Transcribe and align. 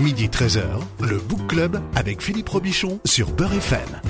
Midi 0.00 0.28
13h, 0.28 0.62
le 1.02 1.18
Book 1.18 1.46
Club 1.46 1.78
avec 1.94 2.22
Philippe 2.22 2.48
Robichon 2.48 3.00
sur 3.04 3.32
Beurre 3.32 3.52
FM. 3.52 4.00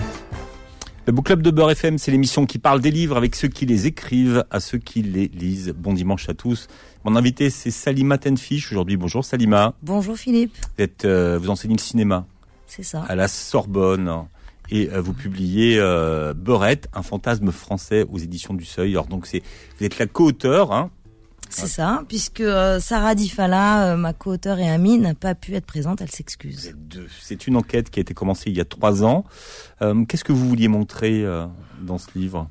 Le 1.06 1.12
Book 1.12 1.26
Club 1.26 1.42
de 1.42 1.50
Beurre 1.50 1.72
FM, 1.72 1.98
c'est 1.98 2.12
l'émission 2.12 2.46
qui 2.46 2.60
parle 2.60 2.80
des 2.80 2.92
livres 2.92 3.16
avec 3.16 3.34
ceux 3.34 3.48
qui 3.48 3.66
les 3.66 3.88
écrivent, 3.88 4.44
à 4.52 4.60
ceux 4.60 4.78
qui 4.78 5.02
les 5.02 5.26
lisent. 5.26 5.74
Bon 5.76 5.92
dimanche 5.92 6.28
à 6.28 6.34
tous. 6.34 6.68
Mon 7.04 7.16
invité, 7.16 7.50
c'est 7.50 7.72
Salima 7.72 8.18
Tenfish 8.18 8.70
aujourd'hui. 8.70 8.96
Bonjour 8.96 9.24
Salima. 9.24 9.74
Bonjour 9.82 10.16
Philippe. 10.16 10.56
Vous, 10.78 10.84
êtes, 10.84 11.04
euh, 11.06 11.40
vous 11.42 11.50
enseignez 11.50 11.74
le 11.74 11.80
cinéma. 11.80 12.24
C'est 12.68 12.84
ça. 12.84 13.02
À 13.08 13.16
la 13.16 13.26
Sorbonne. 13.26 14.26
Et 14.70 14.90
euh, 14.92 15.00
vous 15.00 15.12
publiez 15.12 15.76
euh, 15.80 16.34
Beurette, 16.34 16.88
un 16.94 17.02
fantasme 17.02 17.50
français 17.50 18.06
aux 18.08 18.18
éditions 18.18 18.54
du 18.54 18.64
Seuil. 18.64 18.92
Alors 18.92 19.06
donc 19.06 19.26
c'est, 19.26 19.42
vous 19.76 19.84
êtes 19.84 19.98
la 19.98 20.06
co-auteur, 20.06 20.70
hein, 20.72 20.92
c'est 21.50 21.66
ça, 21.66 22.02
puisque 22.08 22.40
euh, 22.40 22.80
Sarah 22.80 23.14
Difala, 23.14 23.92
euh, 23.92 23.96
ma 23.96 24.12
co-auteure 24.12 24.58
et 24.58 24.68
amie, 24.68 24.98
n'a 24.98 25.14
pas 25.14 25.34
pu 25.34 25.54
être 25.54 25.66
présente, 25.66 26.00
elle 26.00 26.10
s'excuse. 26.10 26.74
C'est 27.20 27.46
une 27.46 27.56
enquête 27.56 27.90
qui 27.90 28.00
a 28.00 28.02
été 28.02 28.14
commencée 28.14 28.50
il 28.50 28.56
y 28.56 28.60
a 28.60 28.64
trois 28.64 29.04
ans. 29.04 29.24
Euh, 29.82 30.04
qu'est-ce 30.04 30.24
que 30.24 30.32
vous 30.32 30.48
vouliez 30.48 30.68
montrer 30.68 31.24
dans 31.82 31.98
ce 31.98 32.06
livre? 32.14 32.48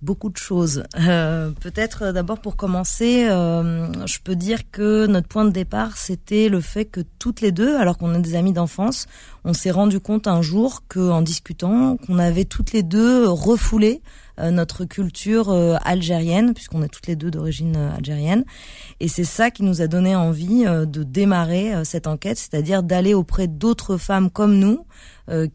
Beaucoup 0.00 0.30
de 0.30 0.36
choses. 0.38 0.84
Peut-être 0.94 2.12
d'abord 2.12 2.38
pour 2.40 2.56
commencer, 2.56 3.26
je 3.26 4.18
peux 4.24 4.36
dire 4.36 4.70
que 4.70 5.06
notre 5.06 5.28
point 5.28 5.44
de 5.44 5.50
départ, 5.50 5.96
c'était 5.98 6.48
le 6.48 6.60
fait 6.60 6.86
que 6.86 7.00
toutes 7.18 7.40
les 7.42 7.52
deux, 7.52 7.76
alors 7.76 7.98
qu'on 7.98 8.14
est 8.14 8.20
des 8.20 8.36
amis 8.36 8.52
d'enfance, 8.54 9.06
on 9.44 9.52
s'est 9.52 9.70
rendu 9.70 10.00
compte 10.00 10.26
un 10.26 10.40
jour 10.40 10.82
qu'en 10.88 11.20
discutant, 11.20 11.98
qu'on 11.98 12.18
avait 12.18 12.46
toutes 12.46 12.72
les 12.72 12.82
deux 12.82 13.28
refoulé 13.28 14.00
euh, 14.02 14.25
notre 14.38 14.84
culture 14.84 15.50
euh, 15.50 15.76
algérienne, 15.84 16.54
puisqu'on 16.54 16.82
est 16.82 16.88
toutes 16.88 17.06
les 17.06 17.16
deux 17.16 17.30
d'origine 17.30 17.76
euh, 17.76 17.96
algérienne. 17.96 18.44
Et 19.00 19.08
c'est 19.08 19.24
ça 19.24 19.50
qui 19.50 19.62
nous 19.62 19.82
a 19.82 19.86
donné 19.86 20.14
envie 20.16 20.64
de 20.64 21.02
démarrer 21.02 21.84
cette 21.84 22.06
enquête, 22.06 22.38
c'est-à-dire 22.38 22.82
d'aller 22.82 23.14
auprès 23.14 23.46
d'autres 23.46 23.96
femmes 23.96 24.30
comme 24.30 24.58
nous, 24.58 24.86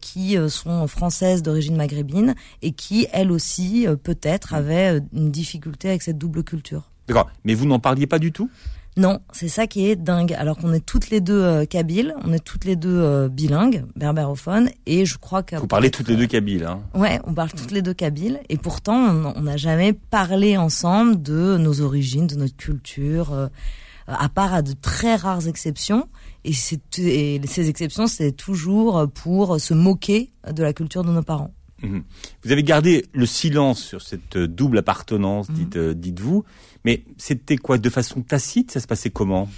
qui 0.00 0.36
sont 0.48 0.86
françaises 0.86 1.42
d'origine 1.42 1.76
maghrébine 1.76 2.34
et 2.60 2.72
qui, 2.72 3.08
elles 3.12 3.32
aussi, 3.32 3.86
peut-être, 4.04 4.54
avaient 4.54 5.00
une 5.12 5.32
difficulté 5.32 5.88
avec 5.88 6.02
cette 6.02 6.18
double 6.18 6.44
culture. 6.44 6.90
D'accord. 7.08 7.30
Mais 7.44 7.54
vous 7.54 7.66
n'en 7.66 7.80
parliez 7.80 8.06
pas 8.06 8.18
du 8.18 8.30
tout? 8.30 8.48
Non, 8.98 9.20
c'est 9.32 9.48
ça 9.48 9.66
qui 9.66 9.88
est 9.88 9.96
dingue. 9.96 10.34
Alors 10.34 10.58
qu'on 10.58 10.72
est 10.74 10.84
toutes 10.84 11.08
les 11.08 11.22
deux 11.22 11.40
euh, 11.40 11.64
kabyles, 11.64 12.14
on 12.24 12.32
est 12.32 12.44
toutes 12.44 12.66
les 12.66 12.76
deux 12.76 13.00
euh, 13.00 13.28
bilingues, 13.28 13.86
berbérophones, 13.96 14.68
et 14.84 15.06
je 15.06 15.16
crois 15.16 15.42
que... 15.42 15.56
Vous 15.56 15.66
parlez 15.66 15.90
toutes 15.90 16.08
les 16.08 16.16
deux 16.16 16.26
kabyles, 16.26 16.64
hein 16.64 16.82
Ouais, 16.94 17.18
on 17.24 17.32
parle 17.32 17.50
toutes 17.52 17.70
les 17.70 17.80
deux 17.80 17.94
kabyles, 17.94 18.40
et 18.50 18.58
pourtant 18.58 19.32
on 19.34 19.40
n'a 19.40 19.56
jamais 19.56 19.94
parlé 19.94 20.58
ensemble 20.58 21.22
de 21.22 21.56
nos 21.56 21.80
origines, 21.80 22.26
de 22.26 22.36
notre 22.36 22.56
culture, 22.56 23.32
euh, 23.32 23.46
à 24.06 24.28
part 24.28 24.52
à 24.52 24.60
de 24.60 24.74
très 24.74 25.16
rares 25.16 25.48
exceptions. 25.48 26.08
Et, 26.44 26.52
et 26.98 27.40
ces 27.46 27.68
exceptions, 27.70 28.06
c'est 28.06 28.32
toujours 28.32 29.08
pour 29.14 29.58
se 29.58 29.72
moquer 29.72 30.32
de 30.52 30.62
la 30.62 30.74
culture 30.74 31.02
de 31.04 31.12
nos 31.12 31.22
parents. 31.22 31.54
Mhm. 31.82 32.02
Vous 32.44 32.52
avez 32.52 32.62
gardé 32.62 33.06
le 33.12 33.26
silence 33.26 33.82
sur 33.82 34.02
cette 34.02 34.38
double 34.38 34.78
appartenance, 34.78 35.48
mhm. 35.48 35.54
dites, 35.54 35.78
dites-vous. 35.78 36.44
Mais 36.84 37.04
c'était 37.16 37.56
quoi 37.56 37.78
de 37.78 37.90
façon 37.90 38.22
tacite 38.22 38.70
Ça 38.70 38.80
se 38.80 38.86
passait 38.86 39.10
comment? 39.10 39.48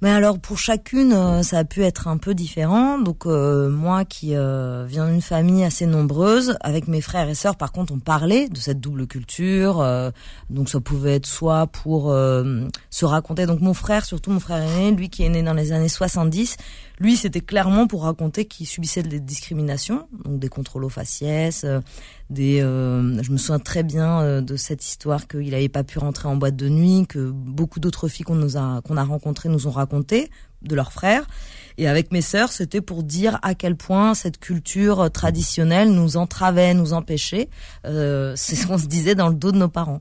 Mais 0.00 0.10
alors 0.10 0.38
pour 0.38 0.58
chacune, 0.58 1.12
euh, 1.12 1.42
ça 1.42 1.58
a 1.58 1.64
pu 1.64 1.82
être 1.82 2.06
un 2.06 2.18
peu 2.18 2.32
différent. 2.32 3.00
Donc 3.00 3.26
euh, 3.26 3.68
moi 3.68 4.04
qui 4.04 4.36
euh, 4.36 4.86
viens 4.86 5.08
d'une 5.10 5.20
famille 5.20 5.64
assez 5.64 5.86
nombreuse, 5.86 6.56
avec 6.60 6.86
mes 6.86 7.00
frères 7.00 7.28
et 7.28 7.34
sœurs, 7.34 7.56
par 7.56 7.72
contre, 7.72 7.92
on 7.92 7.98
parlait 7.98 8.48
de 8.48 8.58
cette 8.58 8.80
double 8.80 9.08
culture. 9.08 9.84
donc 10.50 10.68
ça 10.68 10.80
pouvait 10.80 11.16
être 11.16 11.26
soit 11.26 11.66
pour 11.66 12.12
se 12.12 13.04
raconter. 13.04 13.46
Donc 13.46 13.60
mon 13.60 13.74
frère, 13.74 14.04
surtout 14.04 14.30
mon 14.30 14.40
frère 14.40 14.62
aîné, 14.62 14.92
lui 14.92 15.10
qui 15.10 15.24
est 15.24 15.28
né 15.28 15.42
dans 15.42 15.54
les 15.54 15.72
années 15.72 15.88
70, 15.88 16.56
lui 17.00 17.16
c'était 17.16 17.40
clairement 17.40 17.86
pour 17.86 18.02
raconter 18.04 18.44
qu'il 18.44 18.66
subissait 18.66 19.02
des 19.02 19.20
discriminations, 19.20 20.08
donc 20.24 20.38
des 20.38 20.48
contrôles 20.48 20.84
aux 20.84 20.88
faciès, 20.88 21.64
des. 22.30 22.58
je 22.60 23.30
me 23.30 23.36
souviens 23.36 23.58
très 23.58 23.82
bien 23.82 24.42
de 24.42 24.56
cette 24.56 24.84
histoire 24.84 25.28
qu'il 25.28 25.50
n'avait 25.50 25.68
pas 25.68 25.84
pu 25.84 25.98
rentrer 25.98 26.28
en 26.28 26.36
boîte 26.36 26.56
de 26.56 26.68
nuit, 26.68 27.06
que 27.08 27.30
beaucoup 27.30 27.80
d'autres 27.80 28.08
filles 28.08 28.24
qu'on 28.24 28.96
a 28.96 29.04
rencontrées 29.04 29.48
nous 29.48 29.66
ont 29.66 29.72
raconté 29.72 30.30
de 30.62 30.74
leurs 30.74 30.92
frères. 30.92 31.26
Et 31.76 31.86
avec 31.86 32.10
mes 32.10 32.22
sœurs, 32.22 32.50
c'était 32.50 32.80
pour 32.80 33.02
dire 33.04 33.38
à 33.42 33.54
quel 33.54 33.76
point 33.76 34.14
cette 34.14 34.38
culture 34.38 35.10
traditionnelle 35.10 35.92
nous 35.92 36.16
entravait, 36.16 36.74
nous 36.74 36.92
empêchait. 36.92 37.48
Euh, 37.84 38.32
c'est 38.36 38.56
ce 38.56 38.66
qu'on 38.66 38.78
se 38.78 38.86
disait 38.86 39.14
dans 39.14 39.28
le 39.28 39.34
dos 39.34 39.52
de 39.52 39.58
nos 39.58 39.68
parents. 39.68 40.00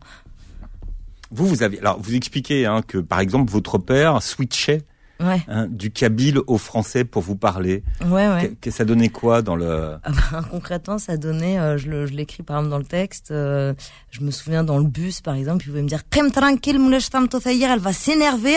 Vous, 1.29 1.45
vous 1.45 1.61
avez, 1.61 1.79
alors 1.79 1.99
vous 2.01 2.15
expliquez 2.15 2.65
hein, 2.65 2.81
que 2.81 2.97
par 2.97 3.19
exemple 3.19 3.51
votre 3.51 3.77
père 3.77 4.23
switchait 4.23 4.83
hein, 5.19 5.67
du 5.69 5.91
kabyle 5.91 6.39
au 6.47 6.57
français 6.57 7.03
pour 7.03 7.21
vous 7.21 7.35
parler. 7.35 7.83
Ouais, 8.05 8.27
ouais. 8.27 8.53
Que, 8.61 8.71
ça 8.71 8.85
donnait 8.85 9.09
quoi 9.09 9.41
dans 9.41 9.55
le 9.55 9.97
ah 10.03 10.11
ben, 10.31 10.41
Concrètement, 10.51 10.97
ça 10.97 11.17
donnait, 11.17 11.59
euh, 11.59 11.77
je 11.77 11.89
l'écris 12.13 12.43
par 12.43 12.57
exemple 12.57 12.71
dans 12.71 12.77
le 12.77 12.85
texte, 12.85 13.31
euh, 13.31 13.73
je 14.11 14.21
me 14.21 14.31
souviens 14.31 14.63
dans 14.63 14.77
le 14.77 14.85
bus 14.85 15.21
par 15.21 15.35
exemple, 15.35 15.65
il 15.65 15.69
pouvait 15.69 15.81
me 15.81 15.87
dire 15.87 16.03
«tranquille, 16.09 16.79
elle 17.71 17.79
va 17.79 17.93
s'énerver, 17.93 18.55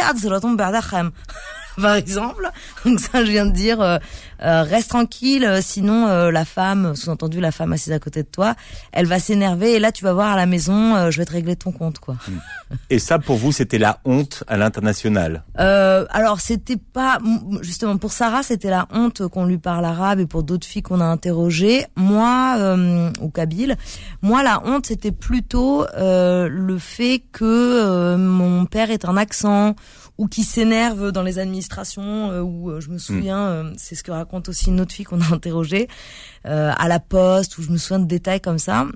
par 1.81 1.95
exemple. 1.95 2.49
Donc 2.85 3.01
ça, 3.01 3.25
je 3.25 3.31
viens 3.31 3.47
de 3.47 3.53
dire, 3.53 3.81
euh, 3.81 3.99
euh, 4.43 4.63
reste 4.63 4.91
tranquille, 4.91 5.45
euh, 5.45 5.61
sinon 5.63 6.07
la 6.31 6.45
femme, 6.45 6.95
sous-entendu 6.95 7.41
la 7.41 7.53
femme 7.53 7.73
assise 7.73 7.93
à 7.93 7.99
côté 7.99 8.23
de 8.23 8.29
toi, 8.29 8.55
elle 8.93 9.07
va 9.07 9.19
s'énerver 9.19 9.75
et 9.75 9.79
là 9.79 9.93
tu 9.93 10.05
vas 10.05 10.13
voir 10.13 10.33
à 10.33 10.37
la 10.37 10.47
maison, 10.47 11.11
je 11.11 11.19
vais 11.19 11.25
te 11.25 11.33
régler 11.33 11.57
ton 11.57 11.73
compte, 11.73 11.99
quoi. 11.99 12.17
Et 12.89 12.99
ça, 12.99 13.19
pour 13.19 13.37
vous, 13.37 13.53
c'était 13.53 13.79
la 13.79 13.99
honte 14.05 14.45
à 14.47 14.57
l'international? 14.57 15.45
Alors 15.57 16.41
c'était 16.41 16.77
pas, 16.77 17.19
justement 17.61 17.97
pour 17.97 18.13
Sarah, 18.13 18.43
c'était 18.43 18.71
la 18.71 18.87
honte 18.93 19.27
qu'on 19.29 19.45
lui 19.45 19.59
parle 19.59 19.85
arabe 19.85 20.21
et 20.21 20.27
pour 20.27 20.43
d'autres 20.43 20.67
filles 20.67 20.83
qu'on 20.83 21.01
a 21.01 21.05
interrogées. 21.05 21.87
Moi, 21.97 22.57
au 23.21 23.29
Kabyle, 23.29 23.77
moi 24.23 24.43
la 24.43 24.63
honte 24.65 24.87
c'était 24.87 25.13
plutôt 25.13 25.87
le 25.97 26.79
fait 26.79 27.23
que 27.33 28.17
mon 28.17 28.67
père 28.67 28.91
ait 28.91 29.07
un 29.07 29.17
accent 29.17 29.75
ou 30.21 30.29
qui 30.29 30.45
s'énerve 30.45 31.13
dans 31.13 31.23
les 31.23 31.39
administrations, 31.39 32.31
euh, 32.31 32.43
où 32.43 32.69
euh, 32.71 32.81
je 32.81 32.91
me 32.91 32.99
souviens, 32.99 33.39
mm. 33.39 33.67
euh, 33.69 33.73
c'est 33.79 33.95
ce 33.95 34.03
que 34.03 34.11
raconte 34.11 34.51
aussi 34.51 34.69
une 34.69 34.79
autre 34.83 34.93
fille 34.93 35.07
qu'on 35.07 35.23
a 35.23 35.29
interrogée, 35.33 35.89
à 36.45 36.89
la 36.89 37.01
poste, 37.01 37.57
où 37.57 37.63
je 37.63 37.71
me 37.71 37.79
souviens 37.79 38.01
de 38.01 38.05
détails 38.05 38.43
comme 38.43 38.59
ça. 38.59 38.87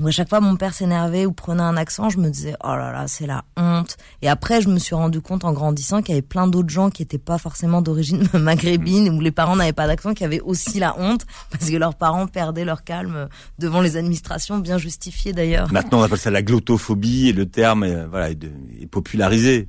Où 0.00 0.06
à 0.06 0.10
chaque 0.10 0.28
fois 0.28 0.40
mon 0.40 0.56
père 0.56 0.72
s'énervait 0.72 1.26
ou 1.26 1.32
prenait 1.32 1.62
un 1.62 1.76
accent, 1.76 2.08
je 2.10 2.18
me 2.18 2.30
disais 2.30 2.54
oh 2.64 2.68
là 2.68 2.92
là 2.92 3.06
c'est 3.08 3.26
la 3.26 3.44
honte. 3.58 3.98
Et 4.22 4.28
après 4.28 4.62
je 4.62 4.68
me 4.68 4.78
suis 4.78 4.94
rendu 4.94 5.20
compte 5.20 5.44
en 5.44 5.52
grandissant 5.52 6.00
qu'il 6.00 6.14
y 6.14 6.18
avait 6.18 6.22
plein 6.22 6.46
d'autres 6.46 6.70
gens 6.70 6.88
qui 6.88 7.02
étaient 7.02 7.18
pas 7.18 7.36
forcément 7.36 7.82
d'origine 7.82 8.26
maghrébine 8.34 9.10
où 9.10 9.20
les 9.20 9.30
parents 9.30 9.54
n'avaient 9.54 9.74
pas 9.74 9.86
d'accent, 9.86 10.14
qui 10.14 10.24
avaient 10.24 10.40
aussi 10.40 10.78
la 10.78 10.98
honte 10.98 11.26
parce 11.50 11.68
que 11.68 11.76
leurs 11.76 11.94
parents 11.94 12.26
perdaient 12.26 12.64
leur 12.64 12.84
calme 12.84 13.28
devant 13.58 13.82
les 13.82 13.98
administrations, 13.98 14.58
bien 14.58 14.78
justifiées 14.78 15.34
d'ailleurs. 15.34 15.70
Maintenant 15.70 16.00
on 16.00 16.02
appelle 16.02 16.18
ça 16.18 16.30
la 16.30 16.42
glottophobie 16.42 17.28
et 17.28 17.32
le 17.32 17.46
terme 17.46 18.06
voilà 18.06 18.30
est 18.30 18.86
popularisé 18.90 19.68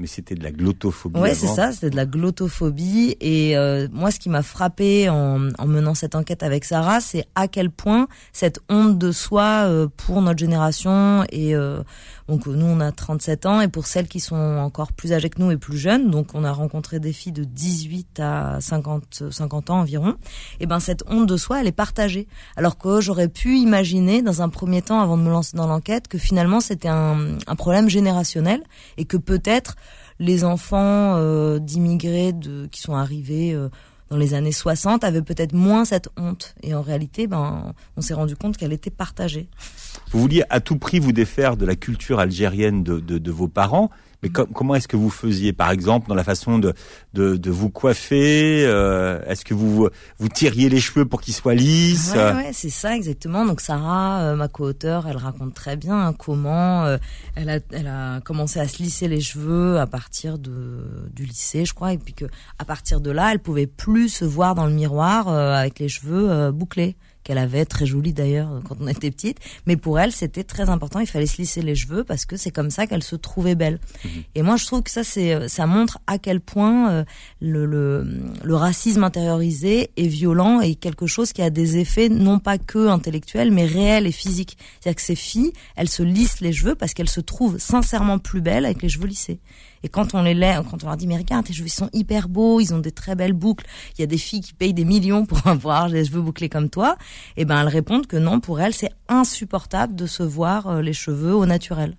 mais 0.00 0.06
c'était 0.06 0.34
de 0.34 0.42
la 0.42 0.50
glottophobie. 0.50 1.20
Ouais, 1.20 1.34
c'est 1.34 1.46
ça, 1.46 1.72
c'était 1.72 1.90
de 1.90 1.96
la 1.96 2.06
glottophobie. 2.06 3.16
Et 3.20 3.56
euh, 3.56 3.86
moi, 3.92 4.10
ce 4.10 4.18
qui 4.18 4.30
m'a 4.30 4.42
frappé 4.42 5.10
en, 5.10 5.50
en, 5.58 5.66
menant 5.66 5.94
cette 5.94 6.14
enquête 6.14 6.42
avec 6.42 6.64
Sarah, 6.64 7.00
c'est 7.00 7.26
à 7.34 7.48
quel 7.48 7.70
point 7.70 8.08
cette 8.32 8.60
honte 8.70 8.98
de 8.98 9.12
soi 9.12 9.66
euh, 9.66 9.88
pour 9.98 10.22
notre 10.22 10.38
génération 10.38 11.24
et 11.30 11.54
euh, 11.54 11.82
donc 12.28 12.46
nous 12.46 12.64
on 12.64 12.78
a 12.80 12.92
37 12.92 13.46
ans 13.46 13.60
et 13.60 13.66
pour 13.66 13.86
celles 13.88 14.06
qui 14.06 14.20
sont 14.20 14.36
encore 14.36 14.92
plus 14.92 15.12
âgées 15.12 15.28
que 15.30 15.42
nous 15.42 15.50
et 15.50 15.56
plus 15.56 15.76
jeunes, 15.76 16.10
donc 16.10 16.28
on 16.34 16.44
a 16.44 16.52
rencontré 16.52 17.00
des 17.00 17.12
filles 17.12 17.32
de 17.32 17.42
18 17.42 18.20
à 18.20 18.60
50 18.60 19.24
50 19.30 19.70
ans 19.70 19.80
environ. 19.80 20.14
Et 20.60 20.66
ben 20.66 20.78
cette 20.78 21.02
honte 21.08 21.26
de 21.26 21.36
soi, 21.36 21.60
elle 21.60 21.66
est 21.66 21.72
partagée. 21.72 22.28
Alors 22.56 22.78
que 22.78 23.00
j'aurais 23.00 23.28
pu 23.28 23.58
imaginer 23.58 24.22
dans 24.22 24.42
un 24.42 24.48
premier 24.48 24.80
temps 24.80 25.00
avant 25.00 25.18
de 25.18 25.22
me 25.22 25.30
lancer 25.30 25.56
dans 25.56 25.66
l'enquête 25.66 26.06
que 26.06 26.18
finalement 26.18 26.60
c'était 26.60 26.88
un, 26.88 27.36
un 27.46 27.56
problème 27.56 27.88
générationnel 27.88 28.62
et 28.96 29.04
que 29.04 29.16
peut-être 29.16 29.74
les 30.20 30.44
enfants 30.44 31.16
euh, 31.16 31.58
d'immigrés 31.58 32.32
qui 32.70 32.80
sont 32.80 32.94
arrivés 32.94 33.52
euh, 33.52 33.68
dans 34.10 34.18
les 34.18 34.34
années 34.34 34.52
60 34.52 35.02
avaient 35.02 35.22
peut-être 35.22 35.54
moins 35.54 35.84
cette 35.84 36.10
honte. 36.16 36.54
Et 36.62 36.74
en 36.74 36.82
réalité, 36.82 37.26
ben, 37.26 37.72
on 37.96 38.00
s'est 38.00 38.14
rendu 38.14 38.36
compte 38.36 38.56
qu'elle 38.56 38.72
était 38.72 38.90
partagée. 38.90 39.48
Vous 40.12 40.20
vouliez 40.20 40.44
à 40.50 40.60
tout 40.60 40.76
prix 40.76 41.00
vous 41.00 41.12
défaire 41.12 41.56
de 41.56 41.64
la 41.64 41.74
culture 41.74 42.20
algérienne 42.20 42.84
de 42.84 43.30
vos 43.30 43.48
parents. 43.48 43.90
Mais 44.22 44.28
comment 44.28 44.74
est-ce 44.74 44.88
que 44.88 44.96
vous 44.96 45.08
faisiez, 45.08 45.52
par 45.52 45.70
exemple, 45.70 46.08
dans 46.08 46.14
la 46.14 46.24
façon 46.24 46.58
de, 46.58 46.74
de, 47.14 47.36
de 47.36 47.50
vous 47.50 47.70
coiffer 47.70 48.64
euh, 48.66 49.20
Est-ce 49.26 49.44
que 49.44 49.54
vous 49.54 49.88
vous 50.18 50.28
tiriez 50.28 50.68
les 50.68 50.80
cheveux 50.80 51.06
pour 51.06 51.22
qu'ils 51.22 51.34
soient 51.34 51.54
lisses 51.54 52.12
Ouais, 52.14 52.32
ouais 52.34 52.50
c'est 52.52 52.70
ça 52.70 52.94
exactement. 52.94 53.46
Donc 53.46 53.60
Sarah, 53.60 54.20
euh, 54.22 54.36
ma 54.36 54.48
co-auteure, 54.48 55.08
elle 55.08 55.16
raconte 55.16 55.54
très 55.54 55.76
bien 55.76 56.08
hein, 56.08 56.12
comment 56.12 56.84
euh, 56.84 56.98
elle, 57.34 57.48
a, 57.48 57.58
elle 57.72 57.86
a 57.86 58.20
commencé 58.20 58.60
à 58.60 58.68
se 58.68 58.82
lisser 58.82 59.08
les 59.08 59.20
cheveux 59.20 59.78
à 59.78 59.86
partir 59.86 60.38
de, 60.38 61.08
du 61.14 61.24
lycée, 61.24 61.64
je 61.64 61.72
crois, 61.72 61.94
et 61.94 61.98
puis 61.98 62.12
que 62.12 62.26
à 62.58 62.64
partir 62.66 63.00
de 63.00 63.10
là, 63.10 63.32
elle 63.32 63.40
pouvait 63.40 63.66
plus 63.66 64.10
se 64.10 64.24
voir 64.26 64.54
dans 64.54 64.66
le 64.66 64.72
miroir 64.72 65.28
avec 65.28 65.78
les 65.78 65.88
cheveux 65.88 66.50
bouclés 66.50 66.96
qu'elle 67.30 67.38
avait, 67.38 67.64
très 67.64 67.86
jolie 67.86 68.12
d'ailleurs 68.12 68.60
quand 68.68 68.74
on 68.80 68.88
était 68.88 69.12
petite. 69.12 69.38
Mais 69.64 69.76
pour 69.76 70.00
elle, 70.00 70.10
c'était 70.10 70.42
très 70.42 70.68
important. 70.68 70.98
Il 70.98 71.06
fallait 71.06 71.26
se 71.26 71.36
lisser 71.38 71.62
les 71.62 71.76
cheveux 71.76 72.02
parce 72.02 72.24
que 72.26 72.36
c'est 72.36 72.50
comme 72.50 72.70
ça 72.70 72.88
qu'elle 72.88 73.04
se 73.04 73.14
trouvait 73.14 73.54
belle. 73.54 73.78
Mhm. 74.04 74.10
Et 74.34 74.42
moi, 74.42 74.56
je 74.56 74.66
trouve 74.66 74.82
que 74.82 74.90
ça, 74.90 75.04
c'est, 75.04 75.48
ça 75.48 75.66
montre 75.66 76.00
à 76.08 76.18
quel 76.18 76.40
point 76.40 76.90
euh, 76.90 77.04
le, 77.40 77.66
le, 77.66 78.04
le 78.42 78.54
racisme 78.56 79.04
intériorisé 79.04 79.90
est 79.96 80.08
violent 80.08 80.60
et 80.60 80.74
quelque 80.74 81.06
chose 81.06 81.32
qui 81.32 81.40
a 81.40 81.50
des 81.50 81.76
effets 81.76 82.08
non 82.08 82.40
pas 82.40 82.58
que 82.58 82.88
intellectuels, 82.88 83.52
mais 83.52 83.64
réels 83.64 84.08
et 84.08 84.12
physiques. 84.12 84.58
C'est-à-dire 84.80 84.96
que 84.96 85.02
ces 85.02 85.14
filles, 85.14 85.52
elles 85.76 85.88
se 85.88 86.02
lissent 86.02 86.40
les 86.40 86.52
cheveux 86.52 86.74
parce 86.74 86.94
qu'elles 86.94 87.08
se 87.08 87.20
trouvent 87.20 87.58
sincèrement 87.58 88.18
plus 88.18 88.40
belles 88.40 88.64
avec 88.64 88.82
les 88.82 88.88
cheveux 88.88 89.06
lissés. 89.06 89.38
Et 89.82 89.88
quand 89.88 90.14
on 90.14 90.22
les 90.22 90.34
lève, 90.34 90.64
quand 90.70 90.84
on 90.84 90.86
leur 90.86 90.96
dit 90.96 91.06
mais 91.06 91.16
regarde 91.16 91.46
tes 91.46 91.52
cheveux 91.52 91.68
sont 91.68 91.88
hyper 91.92 92.28
beaux, 92.28 92.60
ils 92.60 92.74
ont 92.74 92.78
des 92.78 92.92
très 92.92 93.14
belles 93.14 93.32
boucles. 93.32 93.66
Il 93.96 94.02
y 94.02 94.04
a 94.04 94.06
des 94.06 94.18
filles 94.18 94.42
qui 94.42 94.52
payent 94.52 94.74
des 94.74 94.84
millions 94.84 95.24
pour 95.24 95.46
avoir 95.46 95.88
des 95.88 96.04
cheveux 96.04 96.20
bouclés 96.20 96.48
comme 96.48 96.68
toi. 96.68 96.96
Et 97.36 97.42
eh 97.42 97.44
ben 97.44 97.60
elles 97.60 97.68
répondent 97.68 98.06
que 98.06 98.16
non, 98.16 98.40
pour 98.40 98.60
elles 98.60 98.74
c'est 98.74 98.92
insupportable 99.08 99.94
de 99.94 100.06
se 100.06 100.22
voir 100.22 100.66
euh, 100.68 100.82
les 100.82 100.92
cheveux 100.92 101.34
au 101.34 101.46
naturel. 101.46 101.96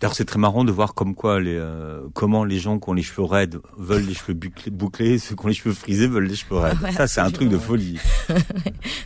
D'ailleurs, 0.00 0.14
c'est 0.14 0.26
très 0.26 0.38
marrant 0.38 0.64
de 0.64 0.72
voir 0.72 0.92
comme 0.92 1.14
quoi 1.14 1.40
les, 1.40 1.56
euh, 1.56 2.02
comment 2.12 2.44
les 2.44 2.58
gens 2.58 2.78
qui 2.78 2.90
ont 2.90 2.92
les 2.92 3.02
cheveux 3.02 3.24
raides 3.24 3.60
veulent 3.78 4.04
les 4.04 4.12
cheveux 4.12 4.38
bouclés, 4.70 5.18
ceux 5.18 5.34
qui 5.34 5.44
ont 5.44 5.48
les 5.48 5.54
cheveux 5.54 5.74
frisés 5.74 6.06
veulent 6.06 6.26
les 6.26 6.36
cheveux 6.36 6.56
raides. 6.56 6.76
ça, 6.94 7.06
c'est 7.06 7.22
un 7.22 7.30
truc 7.30 7.48
de 7.48 7.56
folie. 7.56 7.98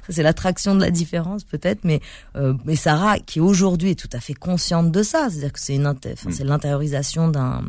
c'est 0.09 0.25
l'attraction 0.25 0.75
de 0.75 0.81
la 0.81 0.91
différence 0.91 1.45
peut-être, 1.45 1.85
mais 1.85 2.01
euh, 2.35 2.55
mais 2.65 2.75
Sarah, 2.75 3.21
qui 3.21 3.39
aujourd'hui 3.39 3.91
est 3.91 3.95
tout 3.95 4.09
à 4.13 4.19
fait 4.19 4.35
consciente 4.35 4.91
de 4.91 5.03
ça, 5.05 5.29
c'est-à-dire 5.31 5.53
que 5.53 5.61
c'est 5.61 5.77
une 5.77 5.89
mm. 5.89 6.33
c'est 6.33 6.45
l'intériorisation 6.45 7.29
d'un 7.29 7.63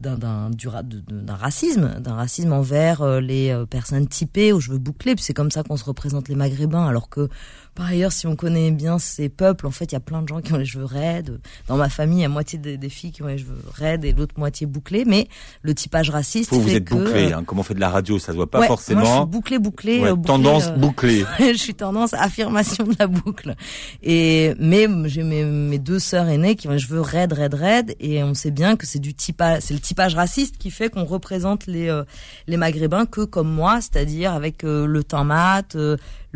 d'un 0.00 0.50
d'un 0.50 1.34
racisme, 1.34 2.00
d'un 2.00 2.14
racisme 2.14 2.52
envers 2.52 3.02
euh, 3.02 3.20
les 3.20 3.50
euh, 3.50 3.64
personnes 3.64 4.06
typées 4.06 4.52
aux 4.52 4.60
cheveux 4.60 4.78
bouclés. 4.78 5.14
C'est 5.18 5.34
comme 5.34 5.50
ça 5.50 5.62
qu'on 5.62 5.76
se 5.76 5.84
représente 5.84 6.28
les 6.28 6.34
Maghrébins, 6.34 6.86
alors 6.86 7.08
que 7.08 7.28
par 7.76 7.86
ailleurs, 7.86 8.10
si 8.10 8.26
on 8.26 8.36
connaît 8.36 8.70
bien 8.70 8.98
ces 8.98 9.28
peuples, 9.28 9.66
en 9.66 9.70
fait, 9.70 9.84
il 9.84 9.92
y 9.92 9.96
a 9.96 10.00
plein 10.00 10.22
de 10.22 10.28
gens 10.28 10.40
qui 10.40 10.52
ont 10.54 10.56
les 10.56 10.64
cheveux 10.64 10.86
raides. 10.86 11.38
Dans 11.68 11.76
ma 11.76 11.90
famille, 11.90 12.20
il 12.20 12.22
y 12.22 12.24
a 12.24 12.30
moitié 12.30 12.58
des, 12.58 12.88
filles 12.88 13.12
qui 13.12 13.22
ont 13.22 13.26
les 13.26 13.36
cheveux 13.36 13.62
raides 13.74 14.04
et 14.06 14.12
l'autre 14.12 14.34
moitié 14.38 14.66
bouclés. 14.66 15.04
Mais 15.04 15.28
le 15.60 15.74
typage 15.74 16.08
raciste 16.08 16.50
Vous, 16.52 16.62
fait 16.62 16.70
vous 16.70 16.76
êtes 16.76 16.84
que... 16.86 16.94
bouclé, 16.94 17.32
hein, 17.34 17.44
comme 17.44 17.58
on 17.58 17.62
fait 17.62 17.74
de 17.74 17.80
la 17.80 17.90
radio, 17.90 18.18
ça 18.18 18.32
se 18.32 18.36
voit 18.36 18.50
pas 18.50 18.66
forcément. 18.66 19.00
Moi, 19.00 19.10
je 19.10 19.16
suis 19.16 19.26
bouclé, 19.26 19.58
bouclé. 19.58 20.00
Ouais, 20.00 20.14
tendance 20.24 20.72
bouclée. 20.72 21.26
je 21.38 21.58
suis 21.58 21.74
tendance 21.74 22.14
affirmation 22.14 22.84
de 22.84 22.94
la 22.98 23.06
boucle. 23.06 23.54
Et 24.02 24.54
mais 24.58 24.88
j'ai 25.04 25.22
mes, 25.22 25.44
mes, 25.44 25.78
deux 25.78 25.98
sœurs 25.98 26.28
aînées 26.28 26.56
qui 26.56 26.68
ont 26.68 26.72
les 26.72 26.78
cheveux 26.78 27.02
raides, 27.02 27.34
raides, 27.34 27.54
raides, 27.54 27.94
et 28.00 28.22
on 28.24 28.32
sait 28.32 28.50
bien 28.50 28.76
que 28.76 28.86
c'est 28.86 28.98
du 29.00 29.12
typage, 29.12 29.60
c'est 29.60 29.74
le 29.74 29.80
typage 29.80 30.14
raciste 30.14 30.56
qui 30.56 30.70
fait 30.70 30.88
qu'on 30.88 31.04
représente 31.04 31.66
les 31.66 31.90
euh, 31.90 32.04
les 32.46 32.56
Maghrébins 32.56 33.04
que 33.04 33.20
comme 33.20 33.52
moi, 33.52 33.82
c'est-à-dire 33.82 34.32
avec 34.32 34.64
euh, 34.64 34.86
le 34.86 35.04
teint 35.04 35.24
mat, 35.24 35.76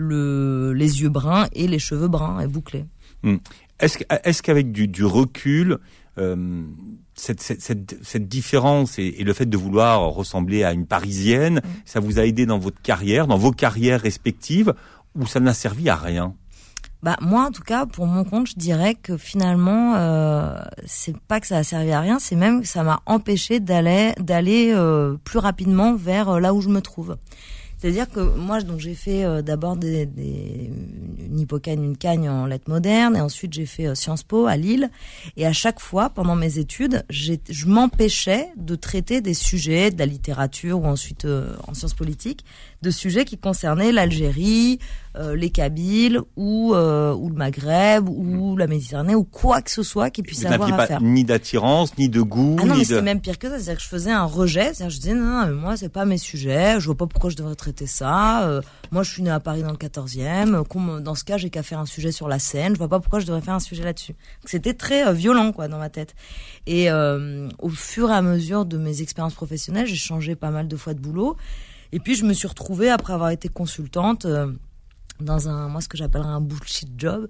le, 0.00 0.72
les 0.72 1.02
yeux 1.02 1.08
bruns 1.08 1.46
et 1.52 1.66
les 1.68 1.78
cheveux 1.78 2.08
bruns 2.08 2.40
et 2.40 2.46
bouclés. 2.46 2.86
Hmm. 3.22 3.36
Est-ce 3.78 4.42
qu'avec 4.42 4.72
du, 4.72 4.88
du, 4.88 5.04
recul, 5.04 5.78
euh, 6.18 6.62
cette, 7.14 7.40
cette, 7.40 7.96
cette, 8.02 8.28
différence 8.28 8.98
et, 8.98 9.22
le 9.24 9.32
fait 9.32 9.46
de 9.46 9.56
vouloir 9.56 10.02
ressembler 10.10 10.64
à 10.64 10.72
une 10.72 10.86
Parisienne, 10.86 11.60
hmm. 11.64 11.68
ça 11.84 12.00
vous 12.00 12.18
a 12.18 12.26
aidé 12.26 12.46
dans 12.46 12.58
votre 12.58 12.80
carrière, 12.82 13.26
dans 13.26 13.38
vos 13.38 13.52
carrières 13.52 14.00
respectives, 14.00 14.74
ou 15.14 15.26
ça 15.26 15.40
n'a 15.40 15.54
servi 15.54 15.88
à 15.88 15.96
rien? 15.96 16.34
Bah 17.02 17.16
moi 17.22 17.46
en 17.46 17.50
tout 17.50 17.62
cas 17.62 17.86
pour 17.86 18.06
mon 18.06 18.24
compte 18.24 18.48
je 18.48 18.56
dirais 18.56 18.94
que 18.94 19.16
finalement 19.16 19.94
euh, 19.96 20.60
c'est 20.84 21.16
pas 21.16 21.40
que 21.40 21.46
ça 21.46 21.56
a 21.56 21.62
servi 21.62 21.92
à 21.92 22.00
rien 22.00 22.18
c'est 22.18 22.36
même 22.36 22.60
que 22.60 22.68
ça 22.68 22.82
m'a 22.82 23.00
empêché 23.06 23.58
d'aller 23.58 24.12
d'aller 24.20 24.70
euh, 24.74 25.16
plus 25.24 25.38
rapidement 25.38 25.94
vers 25.94 26.28
euh, 26.28 26.40
là 26.40 26.52
où 26.52 26.60
je 26.60 26.68
me 26.68 26.82
trouve 26.82 27.16
c'est-à-dire 27.80 28.10
que 28.10 28.20
moi, 28.20 28.60
donc 28.60 28.78
j'ai 28.78 28.94
fait 28.94 29.24
euh, 29.24 29.40
d'abord 29.40 29.74
des, 29.74 30.04
des, 30.04 30.70
une 31.18 31.40
hippocane, 31.40 31.82
une 31.82 31.96
cagne 31.96 32.28
en 32.28 32.44
lettres 32.44 32.68
modernes, 32.68 33.16
et 33.16 33.22
ensuite 33.22 33.54
j'ai 33.54 33.64
fait 33.64 33.86
euh, 33.86 33.94
Sciences 33.94 34.22
Po 34.22 34.46
à 34.46 34.58
Lille. 34.58 34.90
Et 35.38 35.46
à 35.46 35.54
chaque 35.54 35.80
fois, 35.80 36.10
pendant 36.10 36.36
mes 36.36 36.58
études, 36.58 37.04
je 37.08 37.66
m'empêchais 37.66 38.48
de 38.58 38.74
traiter 38.74 39.22
des 39.22 39.32
sujets 39.32 39.90
de 39.90 39.98
la 39.98 40.04
littérature 40.04 40.82
ou 40.82 40.84
ensuite 40.84 41.24
euh, 41.24 41.54
en 41.68 41.72
sciences 41.72 41.94
politiques, 41.94 42.44
de 42.82 42.90
sujets 42.90 43.24
qui 43.24 43.36
concernaient 43.36 43.92
l'Algérie, 43.92 44.78
euh, 45.16 45.34
les 45.34 45.50
Kabyles 45.50 46.20
ou 46.36 46.72
euh, 46.72 47.12
ou 47.12 47.28
le 47.28 47.34
Maghreb 47.34 48.08
ou 48.08 48.56
la 48.56 48.68
Méditerranée 48.68 49.16
ou 49.16 49.24
quoi 49.24 49.60
que 49.60 49.70
ce 49.70 49.82
soit 49.82 50.08
qui 50.10 50.22
puisse 50.22 50.46
Vous 50.46 50.52
avoir 50.52 50.72
à 50.72 50.86
pas 50.86 51.00
Ni 51.00 51.24
d'attirance, 51.24 51.98
ni 51.98 52.08
de 52.08 52.22
goût. 52.22 52.56
Ah 52.60 52.64
non, 52.64 52.76
mais 52.76 52.84
c'est 52.84 53.02
même 53.02 53.20
pire 53.20 53.38
que 53.38 53.48
ça. 53.48 53.58
C'est-à-dire 53.58 53.76
que 53.76 53.82
je 53.82 53.88
faisais 53.88 54.12
un 54.12 54.24
rejet. 54.24 54.72
C'est-à-dire 54.72 54.86
que 54.86 54.92
je 54.92 55.00
disais 55.00 55.14
non, 55.14 55.26
non, 55.26 55.46
mais 55.46 55.52
moi 55.52 55.76
c'est 55.76 55.88
pas 55.88 56.04
mes 56.04 56.16
sujets. 56.16 56.78
Je 56.78 56.86
vois 56.86 56.96
pas 56.96 57.08
pourquoi 57.08 57.28
je 57.28 57.36
devrais 57.36 57.56
traiter 57.56 57.86
ça. 57.86 58.44
Euh, 58.44 58.62
moi, 58.92 59.02
je 59.02 59.12
suis 59.12 59.22
née 59.22 59.30
à 59.30 59.40
Paris 59.40 59.62
dans 59.62 59.72
le 59.72 59.76
14e. 59.76 61.00
Dans 61.00 61.14
ce 61.14 61.24
cas, 61.24 61.36
j'ai 61.36 61.50
qu'à 61.50 61.62
faire 61.62 61.80
un 61.80 61.86
sujet 61.86 62.12
sur 62.12 62.28
la 62.28 62.38
Seine. 62.38 62.74
Je 62.74 62.78
vois 62.78 62.88
pas 62.88 63.00
pourquoi 63.00 63.18
je 63.18 63.26
devrais 63.26 63.40
faire 63.40 63.54
un 63.54 63.60
sujet 63.60 63.84
là-dessus. 63.84 64.14
C'était 64.44 64.74
très 64.74 65.12
violent, 65.12 65.52
quoi, 65.52 65.68
dans 65.68 65.78
ma 65.78 65.90
tête. 65.90 66.14
Et 66.66 66.90
au 66.90 67.68
fur 67.68 68.10
et 68.10 68.14
à 68.14 68.22
mesure 68.22 68.64
de 68.64 68.78
mes 68.78 69.02
expériences 69.02 69.34
professionnelles, 69.34 69.86
j'ai 69.86 69.96
changé 69.96 70.34
pas 70.34 70.50
mal 70.50 70.66
de 70.66 70.76
fois 70.76 70.94
de 70.94 71.00
boulot. 71.00 71.36
Et 71.92 72.00
puis 72.00 72.14
je 72.14 72.24
me 72.24 72.32
suis 72.32 72.48
retrouvée 72.48 72.90
après 72.90 73.12
avoir 73.12 73.30
été 73.30 73.48
consultante 73.48 74.24
euh, 74.24 74.52
dans 75.20 75.48
un 75.48 75.68
moi 75.68 75.80
ce 75.80 75.88
que 75.88 75.96
j'appellerais 75.96 76.28
un 76.28 76.40
bullshit 76.40 76.88
job 76.96 77.28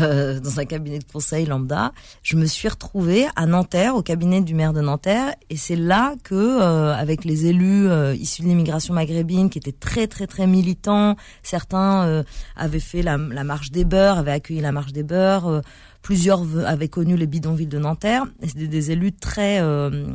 euh, 0.00 0.40
dans 0.40 0.60
un 0.60 0.64
cabinet 0.64 0.98
de 0.98 1.04
conseil 1.04 1.46
lambda. 1.46 1.92
Je 2.22 2.36
me 2.36 2.46
suis 2.46 2.68
retrouvée 2.68 3.26
à 3.36 3.46
Nanterre 3.46 3.96
au 3.96 4.02
cabinet 4.02 4.40
du 4.40 4.54
maire 4.54 4.72
de 4.72 4.80
Nanterre. 4.80 5.34
Et 5.50 5.56
c'est 5.56 5.76
là 5.76 6.14
que 6.22 6.34
euh, 6.34 6.94
avec 6.94 7.24
les 7.24 7.46
élus 7.46 7.88
euh, 7.88 8.14
issus 8.14 8.42
de 8.42 8.48
l'immigration 8.48 8.94
maghrébine 8.94 9.50
qui 9.50 9.58
étaient 9.58 9.72
très 9.72 10.06
très 10.06 10.26
très 10.26 10.46
militants 10.46 11.16
certains 11.42 12.22
avaient 12.56 12.80
fait 12.80 13.02
la, 13.02 13.16
la 13.16 13.44
marche 13.44 13.70
des 13.70 13.84
beurs 13.84 14.18
avaient 14.18 14.32
accueilli 14.32 14.60
la 14.60 14.72
marche 14.72 14.92
des 14.92 15.02
beurs 15.02 15.62
Plusieurs 16.02 16.42
avaient 16.66 16.88
connu 16.88 17.16
les 17.16 17.28
bidonvilles 17.28 17.68
de 17.68 17.78
Nanterre. 17.78 18.24
C'était 18.44 18.66
des 18.66 18.90
élus 18.90 19.12
très 19.12 19.60
euh, 19.60 20.06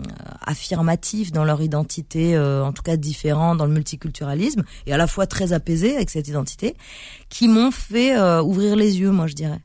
affirmatifs 0.46 1.32
dans 1.32 1.46
leur 1.46 1.62
identité, 1.62 2.36
euh, 2.36 2.64
en 2.64 2.74
tout 2.74 2.84
cas 2.84 2.98
différents 2.98 3.56
dans 3.56 3.66
le 3.66 3.74
multiculturalisme, 3.74 4.64
et 4.86 4.94
à 4.94 4.98
la 4.98 5.08
fois 5.08 5.28
très 5.28 5.54
apaisés 5.54 5.96
avec 5.96 6.10
cette 6.10 6.28
identité, 6.28 6.76
qui 7.30 7.48
m'ont 7.48 7.72
fait 7.72 8.18
euh, 8.18 8.42
ouvrir 8.42 8.76
les 8.76 9.00
yeux, 9.00 9.12
moi 9.12 9.28
je 9.28 9.34
dirais. 9.34 9.62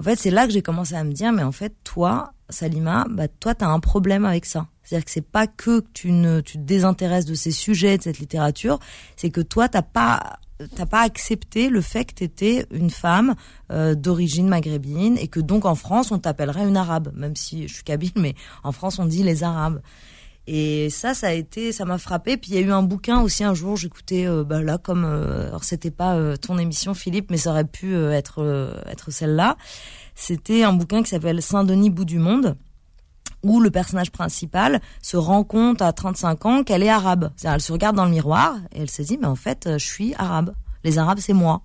En 0.00 0.02
fait, 0.02 0.16
c'est 0.16 0.30
là 0.30 0.46
que 0.46 0.52
j'ai 0.52 0.62
commencé 0.62 0.94
à 0.94 1.04
me 1.04 1.12
dire, 1.12 1.32
mais 1.32 1.42
en 1.42 1.52
fait, 1.52 1.74
toi, 1.84 2.32
Salima, 2.48 3.06
bah 3.10 3.28
toi, 3.28 3.54
t'as 3.54 3.68
un 3.68 3.80
problème 3.80 4.24
avec 4.24 4.46
ça. 4.46 4.66
C'est-à-dire 4.82 5.04
que 5.04 5.10
c'est 5.10 5.26
pas 5.26 5.46
que 5.46 5.84
tu 5.92 6.12
ne 6.12 6.40
tu 6.40 6.58
te 6.58 6.62
désintéresses 6.62 7.24
de 7.24 7.34
ces 7.34 7.50
sujets, 7.50 7.98
de 7.98 8.02
cette 8.02 8.18
littérature, 8.18 8.78
c'est 9.16 9.30
que 9.30 9.40
toi, 9.40 9.68
t'as 9.68 9.82
pas 9.82 10.38
t'as 10.74 10.86
pas 10.86 11.02
accepté 11.02 11.68
le 11.68 11.80
fait 11.80 12.04
que 12.04 12.14
t'étais 12.14 12.66
une 12.70 12.90
femme 12.90 13.34
euh, 13.70 13.94
d'origine 13.94 14.48
maghrébine 14.48 15.18
et 15.18 15.28
que 15.28 15.40
donc 15.40 15.64
en 15.64 15.74
France 15.74 16.10
on 16.10 16.18
t'appellerait 16.18 16.66
une 16.66 16.76
arabe, 16.76 17.12
même 17.14 17.36
si 17.36 17.68
je 17.68 17.74
suis 17.74 17.84
kabyle, 17.84 18.12
mais 18.16 18.34
en 18.64 18.72
France 18.72 18.98
on 18.98 19.06
dit 19.06 19.22
les 19.22 19.42
arabes. 19.42 19.80
Et 20.48 20.90
ça, 20.90 21.12
ça 21.12 21.26
a 21.26 21.32
été, 21.32 21.72
ça 21.72 21.84
m'a 21.84 21.98
frappé. 21.98 22.36
Puis 22.36 22.52
il 22.52 22.54
y 22.54 22.58
a 22.58 22.60
eu 22.60 22.70
un 22.70 22.84
bouquin 22.84 23.20
aussi 23.20 23.42
un 23.42 23.52
jour, 23.52 23.76
j'écoutais, 23.76 24.28
euh, 24.28 24.44
bah 24.44 24.62
là 24.62 24.78
comme, 24.78 25.04
euh, 25.04 25.48
alors 25.48 25.64
c'était 25.64 25.90
pas 25.90 26.38
ton 26.38 26.56
émission 26.58 26.94
Philippe, 26.94 27.30
mais 27.32 27.36
ça 27.36 27.50
aurait 27.50 27.64
pu 27.64 27.96
être 27.96 28.82
être 28.86 29.10
celle-là. 29.10 29.56
C'était 30.14 30.62
un 30.62 30.72
bouquin 30.72 31.02
qui 31.02 31.10
s'appelle 31.10 31.42
Saint-Denis 31.42 31.90
bout 31.90 32.04
du 32.04 32.18
monde 32.18 32.56
où 33.42 33.60
le 33.60 33.70
personnage 33.70 34.10
principal 34.10 34.80
se 35.02 35.16
rend 35.16 35.44
compte 35.44 35.82
à 35.82 35.92
35 35.92 36.46
ans 36.46 36.64
qu'elle 36.64 36.82
est 36.82 36.88
arabe. 36.88 37.30
Elle 37.44 37.60
se 37.60 37.72
regarde 37.72 37.96
dans 37.96 38.04
le 38.04 38.10
miroir 38.10 38.56
et 38.72 38.80
elle 38.80 38.90
se 38.90 39.02
dit 39.02 39.18
mais 39.20 39.26
en 39.26 39.36
fait 39.36 39.66
euh, 39.66 39.78
je 39.78 39.86
suis 39.86 40.14
arabe. 40.14 40.54
Les 40.84 40.98
arabes 40.98 41.18
c'est 41.20 41.32
moi. 41.32 41.62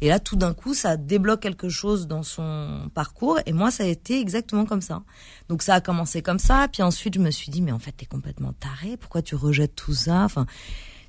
Et 0.00 0.08
là 0.08 0.18
tout 0.18 0.36
d'un 0.36 0.54
coup 0.54 0.74
ça 0.74 0.96
débloque 0.96 1.40
quelque 1.40 1.68
chose 1.68 2.06
dans 2.06 2.22
son 2.22 2.90
parcours 2.94 3.38
et 3.46 3.52
moi 3.52 3.70
ça 3.70 3.84
a 3.84 3.86
été 3.86 4.20
exactement 4.20 4.64
comme 4.64 4.80
ça. 4.80 5.02
Donc 5.48 5.62
ça 5.62 5.74
a 5.74 5.80
commencé 5.80 6.22
comme 6.22 6.38
ça 6.38 6.66
puis 6.72 6.82
ensuite 6.82 7.14
je 7.14 7.20
me 7.20 7.30
suis 7.30 7.50
dit 7.50 7.62
mais 7.62 7.72
en 7.72 7.78
fait 7.78 7.92
t'es 7.92 8.06
complètement 8.06 8.52
taré, 8.52 8.96
pourquoi 8.96 9.22
tu 9.22 9.34
rejettes 9.34 9.76
tout 9.76 9.94
ça? 9.94 10.22
Enfin 10.24 10.46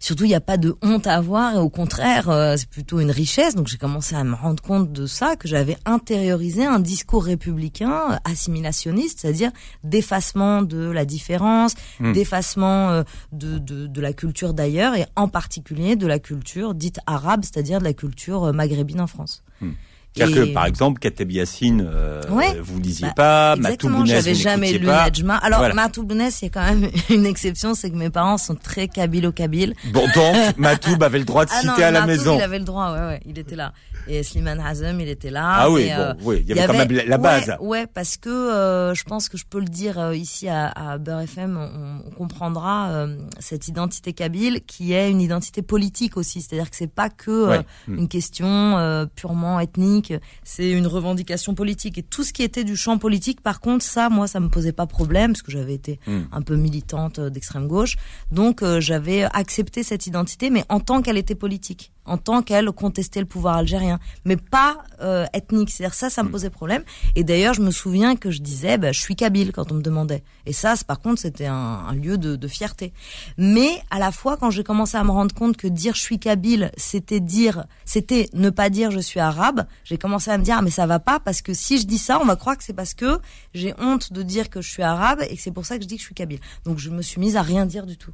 surtout 0.03 0.25
il 0.25 0.27
n'y 0.27 0.35
a 0.35 0.41
pas 0.41 0.57
de 0.57 0.75
honte 0.81 1.07
à 1.07 1.15
avoir 1.15 1.55
et 1.55 1.57
au 1.57 1.69
contraire 1.69 2.29
euh, 2.29 2.57
c'est 2.57 2.67
plutôt 2.67 2.99
une 2.99 3.09
richesse 3.09 3.55
donc 3.55 3.67
j'ai 3.67 3.77
commencé 3.77 4.15
à 4.15 4.23
me 4.25 4.35
rendre 4.35 4.61
compte 4.61 4.91
de 4.91 5.05
ça 5.05 5.37
que 5.37 5.47
j'avais 5.47 5.77
intériorisé 5.85 6.65
un 6.65 6.79
discours 6.79 7.23
républicain 7.23 8.11
euh, 8.11 8.15
assimilationniste 8.25 9.21
c'est-à-dire 9.21 9.51
d'effacement 9.85 10.61
de 10.61 10.91
la 10.91 11.05
différence 11.05 11.75
hmm. 12.01 12.11
d'effacement 12.11 12.89
euh, 12.89 13.03
de, 13.31 13.59
de, 13.59 13.87
de, 13.87 14.01
la 14.01 14.11
culture 14.11 14.53
d'ailleurs 14.53 14.93
et 14.95 15.05
en 15.15 15.29
particulier 15.29 15.95
de 15.95 16.05
la 16.05 16.19
culture 16.19 16.75
dite 16.75 16.99
arabe 17.07 17.45
c'est-à-dire 17.45 17.79
de 17.79 17.85
la 17.85 17.93
culture 17.93 18.53
maghrébine 18.53 18.99
en 18.99 19.07
France 19.07 19.41
hmm. 19.61 19.71
C'est-à-dire 20.15 20.43
Et- 20.43 20.47
que, 20.49 20.53
par 20.53 20.65
exemple, 20.65 20.99
Kateb 20.99 21.31
Yassine, 21.31 21.87
euh, 21.89 22.21
Ouais. 22.29 22.55
vous 22.61 22.77
ne 22.79 22.83
lisiez 22.83 23.07
Bah, 23.07 23.13
pas, 23.15 23.55
Matou 23.55 24.05
j'avais 24.05 24.35
jamais 24.35 24.71
lu 24.73 24.85
pas. 24.85 25.07
Alors, 25.41 25.59
Voilà. 25.59 25.73
Matou 25.73 26.03
Bounès, 26.03 26.41
il 26.41 26.45
y 26.45 26.47
a 26.47 26.51
quand 26.51 26.63
même 26.63 26.89
une 27.09 27.25
exception, 27.25 27.73
c'est 27.73 27.89
que 27.89 27.95
mes 27.95 28.09
parents 28.09 28.37
sont 28.37 28.55
très 28.55 28.87
kabilo-kabyle. 28.87 29.73
Bon, 29.91 30.05
donc, 30.13 30.35
Matoub 30.57 31.01
avait 31.03 31.19
le 31.19 31.25
droit 31.25 31.45
de 31.45 31.51
Ah 31.53 31.61
citer 31.61 31.81
non, 31.81 31.87
à 31.87 31.91
la 31.91 32.01
Matoub, 32.01 32.07
maison. 32.17 32.37
il 32.37 32.41
avait 32.41 32.59
le 32.59 32.65
droit, 32.65 32.93
ouais, 32.93 32.99
ouais, 33.07 33.19
il 33.25 33.39
était 33.39 33.55
là. 33.55 33.73
Et 34.07 34.21
Slimane 34.21 34.59
Hazem, 34.59 34.99
il 34.99 35.07
était 35.07 35.29
là. 35.29 35.43
Ah 35.45 35.71
oui, 35.71 35.85
mais, 35.85 35.93
euh, 35.97 36.13
bon, 36.13 36.19
oui, 36.25 36.37
il 36.41 36.49
y 36.55 36.59
avait 36.59 36.67
quand 36.67 36.77
même 36.77 36.91
la- 37.07 37.17
base. 37.17 37.47
Ouais, 37.61 37.67
ouais, 37.81 37.87
parce 37.87 38.17
que 38.17 38.29
euh, 38.29 38.93
je 38.93 39.03
pense 39.05 39.29
que 39.29 39.37
je 39.37 39.45
peux 39.49 39.59
le 39.59 39.65
dire 39.65 39.97
euh, 39.97 40.13
ici 40.15 40.49
à, 40.49 40.67
à 40.67 40.97
Beurre 40.97 41.21
FM, 41.21 41.57
on, 41.57 42.07
on 42.07 42.11
comprendra 42.11 42.89
euh, 42.89 43.15
cette 43.39 43.69
identité 43.69 44.11
kabyle 44.11 44.59
qui 44.67 44.91
est 44.91 45.09
une 45.09 45.21
identité 45.21 45.61
politique 45.61 46.17
aussi. 46.17 46.41
C'est-à-dire 46.41 46.69
que 46.69 46.75
c'est 46.75 46.93
pas 46.93 47.09
que 47.09 47.31
euh, 47.31 47.49
Ouais. 47.53 47.61
Une 47.87 48.07
question 48.09 48.77
euh, 48.77 49.05
purement 49.15 49.59
ethnique, 49.59 50.02
c'est 50.43 50.71
une 50.71 50.87
revendication 50.87 51.55
politique. 51.55 51.97
Et 51.97 52.03
tout 52.03 52.23
ce 52.23 52.33
qui 52.33 52.43
était 52.43 52.63
du 52.63 52.75
champ 52.75 52.97
politique, 52.97 53.41
par 53.41 53.61
contre, 53.61 53.83
ça, 53.85 54.09
moi, 54.09 54.27
ça 54.27 54.39
me 54.39 54.49
posait 54.49 54.73
pas 54.73 54.85
problème 54.85 55.31
parce 55.31 55.41
que 55.41 55.51
j'avais 55.51 55.73
été 55.73 55.99
Hmm. 56.05 56.23
un 56.31 56.41
peu 56.41 56.55
militante 56.55 57.19
euh, 57.19 57.29
d'extrême 57.29 57.67
gauche. 57.67 57.95
Donc 58.31 58.61
euh, 58.61 58.81
j'avais 58.81 59.23
accepté 59.23 59.83
cette 59.83 60.07
identité, 60.07 60.49
mais 60.49 60.65
en 60.69 60.79
tant 60.79 61.01
qu'elle 61.01 61.17
était 61.17 61.35
politique, 61.35 61.91
en 62.05 62.17
tant 62.17 62.41
qu'elle 62.41 62.71
contestait 62.71 63.19
le 63.19 63.25
pouvoir 63.25 63.57
algérien, 63.57 63.99
mais 64.25 64.37
pas 64.37 64.83
euh, 65.01 65.25
ethnique. 65.33 65.69
C'est-à-dire 65.69 65.93
ça, 65.93 66.09
ça 66.09 66.23
me 66.23 66.29
posait 66.29 66.49
problème. 66.49 66.83
Et 67.15 67.23
d'ailleurs, 67.23 67.53
je 67.53 67.61
me 67.61 67.71
souviens 67.71 68.15
que 68.15 68.31
je 68.31 68.41
disais, 68.41 68.77
bah, 68.77 68.91
je 68.91 68.99
suis 68.99 69.15
kabyle 69.15 69.51
quand 69.51 69.71
on 69.71 69.75
me 69.75 69.81
demandait. 69.81 70.23
Et 70.45 70.53
ça, 70.53 70.73
par 70.87 70.99
contre, 70.99 71.21
c'était 71.21 71.45
un, 71.45 71.55
un 71.55 71.93
lieu 71.93 72.17
de, 72.17 72.35
de 72.35 72.47
fierté. 72.47 72.93
Mais 73.37 73.81
à 73.89 73.99
la 73.99 74.11
fois, 74.11 74.37
quand 74.37 74.49
j'ai 74.49 74.63
commencé 74.63 74.97
à 74.97 75.03
me 75.03 75.11
rendre 75.11 75.33
compte 75.33 75.57
que 75.57 75.67
dire 75.67 75.95
je 75.95 76.01
suis 76.01 76.19
kabyle, 76.19 76.71
c'était 76.77 77.19
dire, 77.19 77.65
c'était 77.85 78.29
ne 78.33 78.49
pas 78.49 78.69
dire 78.69 78.91
je 78.91 78.99
suis 78.99 79.19
arabe, 79.19 79.65
j'ai 79.83 79.97
commencé 79.97 80.31
à 80.31 80.37
me 80.37 80.43
dire, 80.43 80.55
ah, 80.59 80.61
mais 80.61 80.71
ça 80.71 80.85
va 80.85 80.99
pas 80.99 81.19
parce 81.19 81.41
que 81.41 81.53
si 81.53 81.77
je 81.77 81.85
dis 81.85 81.97
ça, 81.97 82.19
on 82.21 82.25
va 82.25 82.35
croire 82.35 82.57
que 82.57 82.63
c'est 82.63 82.73
parce 82.73 82.93
que 82.93 83.19
j'ai 83.53 83.73
honte 83.79 84.11
de 84.11 84.23
dire 84.23 84.49
que 84.49 84.61
je 84.61 84.69
suis 84.69 84.83
arabe 84.83 85.21
et 85.29 85.35
que 85.35 85.41
c'est 85.41 85.51
pour 85.51 85.65
ça 85.65 85.77
que 85.77 85.83
je 85.83 85.87
dis 85.87 85.95
que 85.95 86.01
je 86.01 86.07
suis 86.07 86.15
kabyle. 86.15 86.39
Donc 86.65 86.79
je 86.79 86.89
me 86.89 87.01
suis 87.01 87.19
mise 87.19 87.37
à 87.37 87.41
rien 87.41 87.65
dire 87.65 87.85
du 87.85 87.97
tout. 87.97 88.11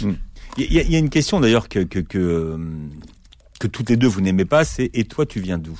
Il 0.56 0.72
y, 0.72 0.76
y 0.92 0.96
a 0.96 0.98
une 0.98 1.10
question 1.10 1.40
d'ailleurs 1.40 1.68
que, 1.68 1.80
que, 1.80 1.98
que, 1.98 2.18
euh, 2.18 2.58
que 3.58 3.66
toutes 3.66 3.90
les 3.90 3.96
deux 3.96 4.06
vous 4.08 4.20
n'aimez 4.20 4.44
pas, 4.44 4.64
c'est 4.64 4.90
et 4.94 5.04
toi 5.04 5.26
tu 5.26 5.40
viens 5.40 5.58
d'où? 5.58 5.78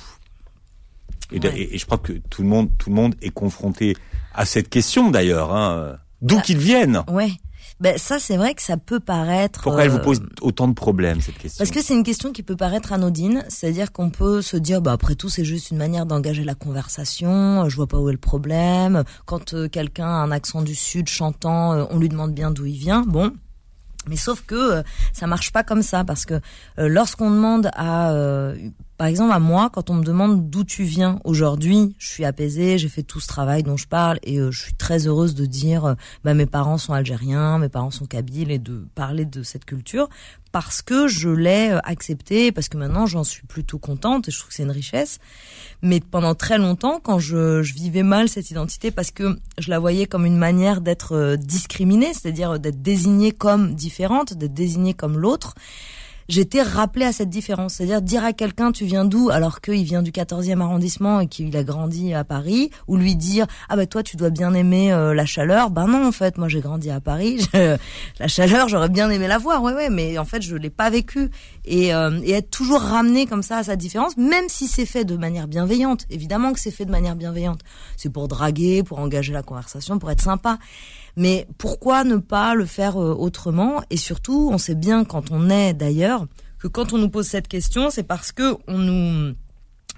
Et, 1.31 1.39
Ouais. 1.39 1.57
et- 1.59 1.75
et 1.75 1.77
je 1.77 1.85
crois 1.85 1.97
que 1.97 2.13
tout 2.29 2.41
le 2.43 2.47
monde, 2.47 2.69
tout 2.77 2.89
le 2.89 2.95
monde 2.95 3.15
est 3.21 3.29
confronté 3.29 3.95
à 4.33 4.45
cette 4.45 4.69
question 4.69 5.09
d'ailleurs. 5.11 5.55
Hein. 5.55 5.97
D'où 6.21 6.35
Bah, 6.37 6.41
qu'ils 6.41 6.57
viennent 6.57 7.03
Ouais. 7.09 7.31
Ben 7.81 7.97
ça 7.97 8.19
c'est 8.19 8.37
vrai 8.37 8.53
que 8.53 8.61
ça 8.61 8.77
peut 8.77 9.01
paraître. 9.01 9.61
Pourquoi 9.63 9.83
elle 9.83 9.89
vous 9.89 9.97
euh, 9.97 10.01
pose 10.03 10.21
autant 10.41 10.67
de 10.69 10.73
problèmes 10.73 11.19
cette 11.19 11.37
question? 11.37 11.57
Parce 11.57 11.71
que 11.71 11.81
c'est 11.83 11.93
une 11.93 12.03
question 12.03 12.31
qui 12.31 12.41
peut 12.41 12.55
paraître 12.55 12.93
anodine, 12.93 13.43
c'est-à-dire 13.49 13.91
qu'on 13.91 14.09
peut 14.09 14.41
se 14.41 14.55
dire, 14.55 14.81
bah 14.81 14.93
après 14.93 15.15
tout, 15.15 15.27
c'est 15.27 15.43
juste 15.43 15.71
une 15.71 15.77
manière 15.77 16.05
d'engager 16.05 16.45
la 16.45 16.55
conversation. 16.55 17.63
euh, 17.63 17.69
Je 17.69 17.75
vois 17.75 17.87
pas 17.87 17.99
où 17.99 18.07
est 18.07 18.13
le 18.13 18.17
problème. 18.17 19.03
Quand 19.25 19.53
euh, 19.53 19.67
quelqu'un 19.67 20.05
a 20.07 20.23
un 20.23 20.31
accent 20.31 20.61
du 20.61 20.73
sud 20.75 21.09
chantant, 21.09 21.73
euh, 21.73 21.83
on 21.89 21.99
lui 21.99 22.07
demande 22.07 22.33
bien 22.33 22.49
d'où 22.51 22.65
il 22.65 22.77
vient. 22.77 23.01
Bon. 23.05 23.31
Mais 24.07 24.15
sauf 24.15 24.41
que 24.45 24.55
euh, 24.55 24.83
ça 25.13 25.27
marche 25.27 25.51
pas 25.51 25.63
comme 25.63 25.81
ça 25.81 26.03
parce 26.03 26.25
que 26.25 26.35
euh, 26.79 26.87
lorsqu'on 26.87 27.31
demande 27.31 27.69
à, 27.73 28.11
euh, 28.11 28.55
par 28.97 29.07
exemple 29.07 29.33
à 29.33 29.39
moi, 29.39 29.69
quand 29.71 29.89
on 29.89 29.95
me 29.95 30.03
demande 30.03 30.49
d'où 30.49 30.63
tu 30.63 30.83
viens 30.83 31.19
aujourd'hui, 31.25 31.95
je 31.97 32.07
suis 32.07 32.23
apaisée, 32.23 32.77
j'ai 32.77 32.87
fait 32.87 33.03
tout 33.03 33.19
ce 33.19 33.27
travail 33.27 33.61
dont 33.61 33.75
je 33.75 33.87
parle 33.87 34.19
et 34.23 34.39
euh, 34.39 34.51
je 34.51 34.61
suis 34.61 34.73
très 34.73 35.05
heureuse 35.05 35.35
de 35.35 35.45
dire, 35.45 35.85
euh, 35.85 35.93
bah 36.23 36.33
mes 36.33 36.45
parents 36.45 36.77
sont 36.77 36.93
algériens, 36.93 37.59
mes 37.59 37.67
parents 37.67 37.91
sont 37.91 38.05
kabyles 38.05 38.51
et 38.51 38.59
de 38.59 38.87
parler 38.95 39.25
de 39.25 39.43
cette 39.43 39.65
culture 39.65 40.07
parce 40.53 40.81
que 40.81 41.07
je 41.07 41.27
l'ai 41.27 41.71
euh, 41.71 41.79
accepté, 41.83 42.53
parce 42.53 42.69
que 42.69 42.77
maintenant 42.77 43.05
j'en 43.05 43.25
suis 43.25 43.45
plutôt 43.45 43.79
contente 43.79 44.29
et 44.29 44.31
je 44.31 44.39
trouve 44.39 44.49
que 44.49 44.55
c'est 44.55 44.63
une 44.63 44.71
richesse. 44.71 45.19
Mais 45.81 45.99
pendant 45.99 46.33
très 46.33 46.57
longtemps, 46.57 47.01
quand 47.03 47.19
je, 47.19 47.63
je 47.63 47.73
vivais 47.73 48.03
mal 48.03 48.29
cette 48.29 48.49
identité, 48.49 48.91
parce 48.91 49.11
que 49.11 49.37
je 49.57 49.69
la 49.69 49.79
voyais 49.79 50.05
comme 50.05 50.25
une 50.25 50.37
manière 50.37 50.79
d'être 50.79 51.35
discriminée, 51.35 52.13
c'est-à-dire 52.13 52.59
d'être 52.59 52.81
désignée 52.81 53.33
comme 53.33 53.75
différente, 53.75 54.33
d'être 54.33 54.53
désignée 54.53 54.93
comme 54.93 55.17
l'autre, 55.17 55.53
j'étais 56.27 56.61
rappelée 56.61 57.05
à 57.05 57.11
cette 57.11 57.29
différence. 57.29 57.75
C'est-à-dire 57.75 58.01
dire 58.01 58.23
à 58.23 58.33
quelqu'un 58.33 58.71
tu 58.71 58.85
viens 58.85 59.05
d'où 59.05 59.29
alors 59.29 59.61
qu'il 59.61 59.83
vient 59.83 60.01
du 60.01 60.11
14e 60.11 60.59
arrondissement 60.61 61.19
et 61.19 61.27
qu'il 61.27 61.55
a 61.57 61.63
grandi 61.63 62.13
à 62.13 62.23
Paris, 62.23 62.69
ou 62.87 62.97
lui 62.97 63.15
dire 63.15 63.45
ah 63.69 63.75
ben 63.75 63.85
toi 63.87 64.03
tu 64.03 64.17
dois 64.17 64.29
bien 64.29 64.53
aimer 64.53 64.91
euh, 64.91 65.13
la 65.13 65.25
chaleur. 65.25 65.69
Ben 65.69 65.87
non 65.87 66.07
en 66.07 66.11
fait 66.11 66.37
moi 66.37 66.47
j'ai 66.49 66.61
grandi 66.61 66.89
à 66.89 66.99
Paris, 66.99 67.39
Je- 67.53 67.77
la 68.19 68.27
chaleur 68.27 68.67
j'aurais 68.67 68.89
bien 68.89 69.09
aimé 69.09 69.27
la 69.27 69.37
voir, 69.37 69.61
ouais 69.63 69.73
ouais, 69.73 69.89
mais 69.89 70.17
en 70.17 70.25
fait 70.25 70.41
je 70.41 70.55
l'ai 70.55 70.69
pas 70.69 70.89
vécu 70.89 71.29
et, 71.65 71.93
euh, 71.93 72.19
et 72.23 72.31
être 72.31 72.49
toujours 72.49 72.81
ramené 72.81 73.25
comme 73.25 73.43
ça 73.43 73.57
à 73.57 73.63
sa 73.63 73.75
différence, 73.75 74.17
même 74.17 74.45
si 74.47 74.67
c'est 74.67 74.85
fait 74.85 75.05
de 75.05 75.17
manière 75.17 75.47
bienveillante. 75.47 76.05
Évidemment 76.09 76.53
que 76.53 76.59
c'est 76.59 76.71
fait 76.71 76.85
de 76.85 76.91
manière 76.91 77.15
bienveillante. 77.15 77.61
C'est 77.97 78.09
pour 78.09 78.27
draguer, 78.27 78.83
pour 78.83 78.99
engager 78.99 79.33
la 79.33 79.43
conversation, 79.43 79.99
pour 79.99 80.11
être 80.11 80.21
sympa. 80.21 80.57
Mais 81.17 81.47
pourquoi 81.57 82.03
ne 82.03 82.17
pas 82.17 82.55
le 82.55 82.65
faire 82.65 83.01
euh, 83.01 83.13
autrement? 83.13 83.81
Et 83.89 83.97
surtout, 83.97 84.49
on 84.51 84.57
sait 84.57 84.75
bien 84.75 85.05
quand 85.05 85.31
on 85.31 85.49
est 85.49 85.73
d'ailleurs 85.73 86.25
que 86.59 86.67
quand 86.67 86.93
on 86.93 86.97
nous 86.97 87.09
pose 87.09 87.27
cette 87.27 87.47
question, 87.47 87.89
c'est 87.89 88.03
parce 88.03 88.31
que 88.31 88.55
on 88.67 88.77
nous 88.77 89.33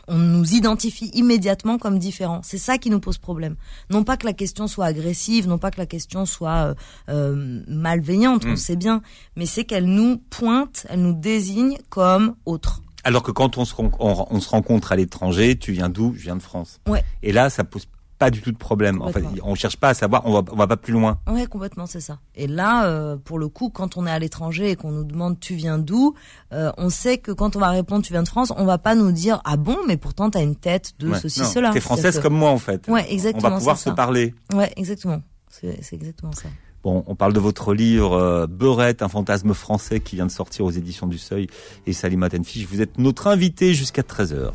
on 0.09 0.17
nous 0.17 0.53
identifie 0.53 1.07
immédiatement 1.15 1.77
comme 1.77 1.99
différents. 1.99 2.39
C'est 2.41 2.57
ça 2.57 2.77
qui 2.77 2.89
nous 2.89 3.01
pose 3.01 3.17
problème. 3.17 3.57
Non 3.89 4.05
pas 4.05 4.15
que 4.15 4.25
la 4.25 4.31
question 4.31 4.67
soit 4.67 4.85
agressive, 4.85 5.49
non 5.49 5.57
pas 5.57 5.69
que 5.69 5.79
la 5.79 5.85
question 5.85 6.25
soit 6.25 6.49
euh, 6.69 6.75
euh, 7.09 7.61
malveillante, 7.67 8.45
on 8.45 8.51
Mm. 8.51 8.55
sait 8.57 8.75
bien, 8.77 9.01
mais 9.35 9.45
c'est 9.45 9.65
qu'elle 9.65 9.83
nous 9.85 10.17
pointe, 10.29 10.85
elle 10.89 11.01
nous 11.01 11.11
désigne 11.13 11.77
comme 11.89 12.35
autres. 12.45 12.81
Alors 13.03 13.21
que 13.21 13.31
quand 13.31 13.57
on 13.57 13.65
se, 13.65 13.73
on 13.77 14.39
se 14.39 14.49
rencontre 14.49 14.93
à 14.93 14.95
l'étranger, 14.95 15.57
tu 15.57 15.73
viens 15.73 15.89
d'où? 15.89 16.13
Je 16.15 16.23
viens 16.23 16.37
de 16.37 16.41
France. 16.41 16.79
Ouais. 16.87 17.03
Et 17.21 17.33
là, 17.33 17.49
ça 17.49 17.65
pose 17.65 17.85
pas 18.17 18.31
du 18.31 18.41
tout 18.41 18.51
de 18.51 18.57
problème. 18.57 19.01
En 19.01 19.09
fait, 19.09 19.23
on 19.43 19.55
cherche 19.55 19.77
pas 19.77 19.89
à 19.89 19.93
savoir, 19.93 20.23
on 20.25 20.33
va, 20.33 20.41
on 20.51 20.55
va 20.55 20.67
pas 20.67 20.77
plus 20.77 20.93
loin. 20.93 21.19
Ouais, 21.31 21.45
complètement, 21.45 21.85
c'est 21.85 21.99
ça. 22.01 22.19
Et 22.35 22.47
là, 22.47 22.85
euh, 22.85 23.15
pour 23.17 23.37
le 23.39 23.47
coup, 23.47 23.69
quand 23.69 23.95
on 23.97 24.07
est 24.07 24.11
à 24.11 24.19
l'étranger 24.19 24.71
et 24.71 24.75
qu'on 24.75 24.91
nous 24.91 25.03
demande 25.03 25.39
tu 25.39 25.55
viens 25.55 25.77
d'où, 25.77 26.15
euh, 26.53 26.71
on 26.77 26.89
sait 26.89 27.17
que 27.19 27.31
quand 27.31 27.55
on 27.55 27.59
va 27.59 27.69
répondre 27.69 28.03
tu 28.03 28.13
viens 28.13 28.23
de 28.23 28.27
France, 28.27 28.51
on 28.57 28.65
va 28.65 28.77
pas 28.77 28.95
nous 28.95 29.11
dire 29.11 29.41
ah 29.45 29.57
bon, 29.57 29.77
mais 29.87 29.97
pourtant 29.97 30.29
t'as 30.29 30.41
une 30.41 30.55
tête 30.55 30.93
de 30.99 31.09
Ouais. 31.09 31.19
ceci 31.19 31.41
Non, 31.41 31.47
cela. 31.47 31.69
T'es 31.71 31.79
française 31.79 32.19
comme 32.19 32.33
moi 32.35 32.49
en 32.49 32.57
fait. 32.57 32.87
Ouais, 32.87 33.05
On 33.07 33.11
exactement, 33.13 33.49
va 33.49 33.57
pouvoir 33.57 33.77
se 33.77 33.89
parler. 33.91 34.33
Ouais, 34.53 34.71
exactement. 34.75 35.21
C'est 35.49 35.93
exactement 35.93 36.31
ça. 36.33 36.49
Bon, 36.83 37.03
on 37.07 37.15
parle 37.15 37.33
de 37.33 37.39
votre 37.39 37.73
livre 37.73 38.13
euh, 38.13 38.47
Beurette, 38.47 39.01
un 39.01 39.09
fantasme 39.09 39.53
français 39.53 39.99
qui 39.99 40.15
vient 40.15 40.25
de 40.27 40.31
sortir 40.31 40.63
aux 40.65 40.71
éditions 40.71 41.07
du 41.07 41.17
Seuil 41.17 41.47
et 41.85 41.93
Salima 41.93 42.29
Tenfiche. 42.29 42.65
Vous 42.67 42.81
êtes 42.81 42.97
notre 42.97 43.27
invité 43.27 43.73
jusqu'à 43.73 44.03
13h. 44.03 44.51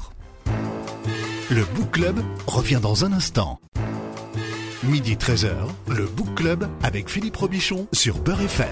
Le 1.54 1.66
Book 1.74 1.90
Club 1.90 2.18
revient 2.46 2.78
dans 2.80 3.04
un 3.04 3.12
instant. 3.12 3.60
Midi 4.84 5.16
13h, 5.16 5.52
le 5.94 6.06
Book 6.06 6.34
Club 6.34 6.66
avec 6.82 7.10
Philippe 7.10 7.36
Robichon 7.36 7.88
sur 7.92 8.20
Beurre 8.20 8.40
FM. 8.40 8.68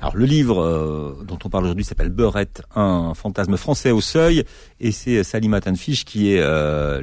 Alors 0.00 0.16
le 0.16 0.24
livre 0.24 0.62
euh, 0.62 1.22
dont 1.28 1.38
on 1.44 1.50
parle 1.50 1.64
aujourd'hui 1.64 1.84
s'appelle 1.84 2.08
Beurette, 2.08 2.62
un 2.74 3.12
fantasme 3.12 3.58
français 3.58 3.90
au 3.90 4.00
seuil, 4.00 4.44
et 4.80 4.90
c'est 4.90 5.22
Salima 5.22 5.60
Tanfish 5.60 6.06
qui 6.06 6.32
est 6.32 6.40
euh, 6.40 7.02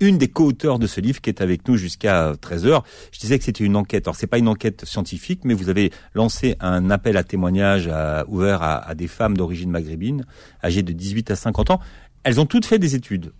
une 0.00 0.16
des 0.16 0.28
co-auteurs 0.28 0.78
de 0.78 0.86
ce 0.86 1.02
livre 1.02 1.20
qui 1.20 1.28
est 1.28 1.42
avec 1.42 1.68
nous 1.68 1.76
jusqu'à 1.76 2.32
13h. 2.32 2.82
Je 3.12 3.20
disais 3.20 3.38
que 3.38 3.44
c'était 3.44 3.62
une 3.62 3.76
enquête. 3.76 4.06
Alors 4.06 4.16
c'est 4.16 4.26
pas 4.26 4.38
une 4.38 4.48
enquête 4.48 4.86
scientifique, 4.86 5.40
mais 5.44 5.52
vous 5.52 5.68
avez 5.68 5.92
lancé 6.14 6.56
un 6.60 6.88
appel 6.88 7.18
à 7.18 7.24
témoignages 7.24 7.90
ouvert 8.28 8.62
à, 8.62 8.76
à 8.88 8.94
des 8.94 9.06
femmes 9.06 9.36
d'origine 9.36 9.70
maghrébine, 9.70 10.24
âgées 10.62 10.82
de 10.82 10.94
18 10.94 11.30
à 11.30 11.36
50 11.36 11.72
ans. 11.72 11.80
Elles 12.22 12.40
ont 12.40 12.46
toutes 12.46 12.64
fait 12.64 12.78
des 12.78 12.94
études. 12.94 13.30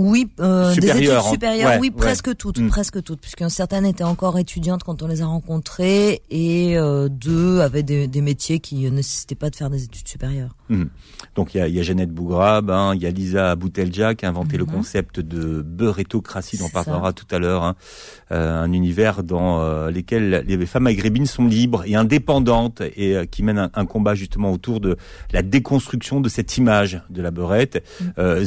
Oui, 0.00 0.28
euh, 0.38 0.72
des 0.76 0.90
études 0.90 1.10
hein. 1.10 1.20
supérieures, 1.22 1.70
Ouais, 1.72 1.78
oui, 1.80 1.88
ouais. 1.88 1.96
presque 1.96 2.36
toutes, 2.36 2.58
Mm. 2.60 2.68
presque 2.68 3.02
toutes, 3.02 3.20
puisque 3.20 3.50
certaines 3.50 3.84
étaient 3.84 4.04
encore 4.04 4.38
étudiantes 4.38 4.84
quand 4.84 5.02
on 5.02 5.08
les 5.08 5.22
a 5.22 5.26
rencontrées 5.26 6.22
et 6.30 6.78
euh, 6.78 7.08
deux 7.08 7.58
avaient 7.60 7.82
des, 7.82 8.06
des 8.06 8.20
métiers 8.20 8.60
qui 8.60 8.76
ne 8.84 8.90
nécessitaient 8.90 9.34
pas 9.34 9.50
de 9.50 9.56
faire 9.56 9.70
des 9.70 9.82
études 9.82 10.06
supérieures. 10.06 10.54
Mhm. 10.68 10.88
Donc 11.34 11.54
il 11.54 11.58
y 11.58 11.60
a, 11.60 11.66
il 11.68 11.74
y 11.74 11.80
a 11.80 11.82
Jeannette 11.82 12.10
Bougrab, 12.12 12.70
hein, 12.70 12.92
il 12.94 13.02
y 13.02 13.06
a 13.06 13.10
Lisa 13.10 13.56
Boutelja 13.56 14.14
qui 14.14 14.24
a 14.24 14.28
inventé 14.28 14.56
le 14.56 14.64
Mhm. 14.66 14.70
concept 14.72 15.18
de 15.20 15.62
beurretocratie, 15.62 16.58
dont 16.58 16.66
on 16.66 16.68
parlera 16.68 17.12
tout 17.12 17.26
à 17.30 17.38
l'heure, 17.38 17.64
hein. 17.64 17.74
Euh, 18.30 18.62
un 18.62 18.72
univers 18.72 19.22
dans 19.24 19.60
euh, 19.62 19.90
lequel 19.90 20.44
les 20.46 20.66
femmes 20.66 20.82
maghrébines 20.84 21.24
sont 21.26 21.46
libres 21.46 21.82
et 21.86 21.94
indépendantes 21.96 22.82
et 22.94 23.26
qui 23.30 23.42
mènent 23.42 23.58
un, 23.58 23.70
un 23.74 23.86
combat 23.86 24.14
justement 24.14 24.52
autour 24.52 24.80
de 24.80 24.96
la 25.32 25.40
déconstruction 25.42 26.20
de 26.20 26.28
cette 26.28 26.56
image 26.58 27.00
de 27.08 27.22
la 27.22 27.30
beurette. 27.30 27.82
Mhm. 28.00 28.12
Euh, 28.18 28.44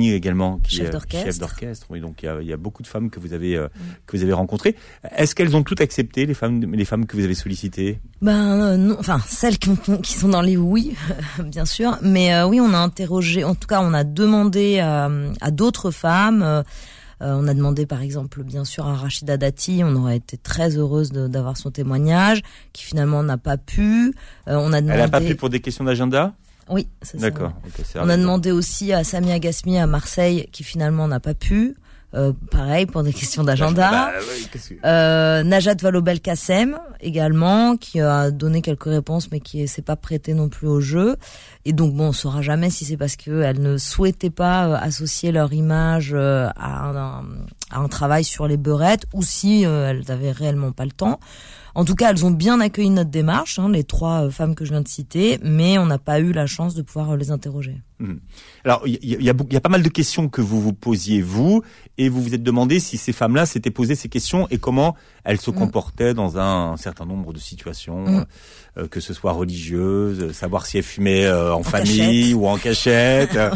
Également, 0.00 0.58
qui 0.58 0.76
Chef 0.76 0.88
est 0.88 0.90
d'orchestre. 0.90 1.26
chef 1.26 1.38
d'orchestre. 1.38 1.86
Oui, 1.90 2.00
donc 2.00 2.22
il 2.22 2.26
y, 2.26 2.28
a, 2.28 2.40
il 2.40 2.46
y 2.48 2.52
a 2.52 2.56
beaucoup 2.56 2.82
de 2.82 2.88
femmes 2.88 3.10
que 3.10 3.20
vous 3.20 3.32
avez 3.32 3.56
euh, 3.56 3.68
que 4.06 4.16
vous 4.16 4.22
avez 4.22 4.32
rencontrées. 4.32 4.74
Est-ce 5.16 5.34
qu'elles 5.34 5.54
ont 5.56 5.62
toutes 5.62 5.80
accepté 5.80 6.26
les 6.26 6.34
femmes 6.34 6.60
les 6.74 6.84
femmes 6.84 7.06
que 7.06 7.16
vous 7.16 7.24
avez 7.24 7.34
sollicitées? 7.34 8.00
Ben 8.20 8.60
euh, 8.60 8.76
non, 8.76 8.96
enfin 8.98 9.20
celles 9.26 9.58
qui, 9.58 9.70
ont- 9.70 9.98
qui 10.02 10.12
sont 10.14 10.28
dans 10.28 10.42
les 10.42 10.56
oui, 10.56 10.94
bien 11.44 11.64
sûr, 11.64 11.98
mais 12.02 12.34
euh, 12.34 12.46
oui, 12.46 12.60
on 12.60 12.72
a 12.74 12.78
interrogé, 12.78 13.44
en 13.44 13.54
tout 13.54 13.66
cas, 13.68 13.80
on 13.82 13.92
a 13.94 14.04
demandé 14.04 14.78
à, 14.80 15.10
d'autres 15.50 15.90
femmes. 15.90 16.42
euh, 16.42 16.62
euh, 17.20 17.36
on 17.40 17.46
a 17.46 17.54
demandé 17.54 17.86
par 17.86 18.02
exemple, 18.02 18.42
bien 18.42 18.64
sûr, 18.64 18.84
à 18.86 18.94
Rachida 18.94 19.36
Dati. 19.36 19.82
On 19.84 19.94
aurait 19.94 20.16
été 20.16 20.36
très 20.36 20.76
heureuse 20.76 21.12
d'avoir 21.12 21.56
son 21.56 21.70
témoignage, 21.70 22.42
qui 22.72 22.82
finalement 22.84 23.22
n'a 23.22 23.38
pas 23.38 23.56
pu. 23.58 24.12
Euh, 24.48 24.56
on 24.56 24.72
a 24.72 24.80
demandé. 24.80 24.94
Elle 24.94 25.04
n'a 25.04 25.08
pas 25.08 25.20
pu 25.20 25.36
pour 25.36 25.48
des 25.48 25.60
questions 25.60 25.84
d'agenda? 25.84 26.34
Oui, 26.68 26.88
c'est 27.02 27.18
ça. 27.20 27.30
D'accord. 27.30 27.52
On 27.96 28.08
a 28.08 28.16
demandé 28.16 28.52
aussi 28.52 28.92
à 28.92 29.04
Samia 29.04 29.38
Gasmi 29.38 29.78
à 29.78 29.86
Marseille, 29.86 30.48
qui 30.52 30.62
finalement 30.64 31.08
n'a 31.08 31.20
pas 31.20 31.34
pu. 31.34 31.74
Euh, 32.14 32.34
pareil 32.50 32.84
pour 32.84 33.02
des 33.02 33.12
questions 33.14 33.42
d'agenda. 33.42 33.90
Bah, 33.90 34.10
que- 34.52 34.58
Euh, 34.86 35.42
Najat 35.44 35.76
Vallaud-Belkacem 35.80 36.78
également, 37.00 37.78
qui 37.78 38.00
a 38.02 38.30
donné 38.30 38.60
quelques 38.60 38.84
réponses, 38.84 39.30
mais 39.32 39.40
qui 39.40 39.66
s'est 39.66 39.80
pas 39.80 39.96
prêté 39.96 40.34
non 40.34 40.50
plus 40.50 40.66
au 40.68 40.80
jeu. 40.82 41.16
Et 41.64 41.72
donc 41.72 41.94
bon, 41.94 42.08
on 42.08 42.12
saura 42.12 42.42
jamais 42.42 42.68
si 42.68 42.84
c'est 42.84 42.98
parce 42.98 43.16
qu'elles 43.16 43.60
ne 43.62 43.78
souhaitaient 43.78 44.28
pas 44.28 44.66
euh, 44.68 44.74
associer 44.78 45.32
leur 45.32 45.54
image 45.54 46.10
euh, 46.12 46.48
à, 46.54 46.90
un, 46.90 47.24
à 47.70 47.78
un 47.78 47.88
travail 47.88 48.24
sur 48.24 48.46
les 48.46 48.58
beurettes, 48.58 49.04
ou 49.14 49.22
si 49.22 49.64
euh, 49.64 49.88
elles 49.90 50.12
avaient 50.12 50.32
réellement 50.32 50.72
pas 50.72 50.84
le 50.84 50.92
temps. 50.92 51.18
En 51.74 51.84
tout 51.84 51.94
cas, 51.94 52.10
elles 52.10 52.24
ont 52.26 52.30
bien 52.30 52.60
accueilli 52.60 52.90
notre 52.90 53.10
démarche, 53.10 53.58
hein, 53.58 53.70
les 53.70 53.84
trois 53.84 54.26
euh, 54.26 54.30
femmes 54.30 54.54
que 54.54 54.64
je 54.64 54.70
viens 54.70 54.82
de 54.82 54.88
citer, 54.88 55.38
mais 55.42 55.78
on 55.78 55.86
n'a 55.86 55.98
pas 55.98 56.20
eu 56.20 56.32
la 56.32 56.46
chance 56.46 56.74
de 56.74 56.82
pouvoir 56.82 57.12
euh, 57.12 57.16
les 57.16 57.30
interroger. 57.30 57.76
Alors, 58.64 58.82
il 58.86 58.98
y, 59.02 59.24
y 59.24 59.30
a, 59.30 59.34
y 59.50 59.56
a 59.56 59.60
pas 59.60 59.68
mal 59.68 59.82
de 59.82 59.88
questions 59.88 60.28
que 60.28 60.40
vous 60.40 60.60
vous 60.60 60.72
posiez 60.72 61.20
vous, 61.22 61.62
et 61.98 62.08
vous 62.08 62.22
vous 62.22 62.34
êtes 62.34 62.42
demandé 62.42 62.78
si 62.80 62.96
ces 62.96 63.12
femmes-là 63.12 63.44
s'étaient 63.46 63.70
posées 63.70 63.94
ces 63.94 64.08
questions 64.08 64.46
et 64.50 64.58
comment 64.58 64.94
elles 65.24 65.40
se 65.40 65.50
Mm. 65.50 65.54
comportaient 65.54 66.14
dans 66.14 66.38
un, 66.38 66.76
certain 66.76 67.04
nombre 67.06 67.32
de 67.32 67.38
situations, 67.38 68.04
Mm. 68.04 68.24
euh, 68.78 68.88
que 68.88 69.00
ce 69.00 69.12
soit 69.14 69.32
religieuses, 69.32 70.20
euh, 70.20 70.32
savoir 70.32 70.66
si 70.66 70.78
elles 70.78 70.82
fumaient 70.84 71.26
euh, 71.26 71.52
en, 71.54 71.62
famille 71.62 72.30
cachette. 72.30 72.34
ou 72.36 72.46
en 72.46 72.56
cachette, 72.56 73.36
euh, 73.36 73.50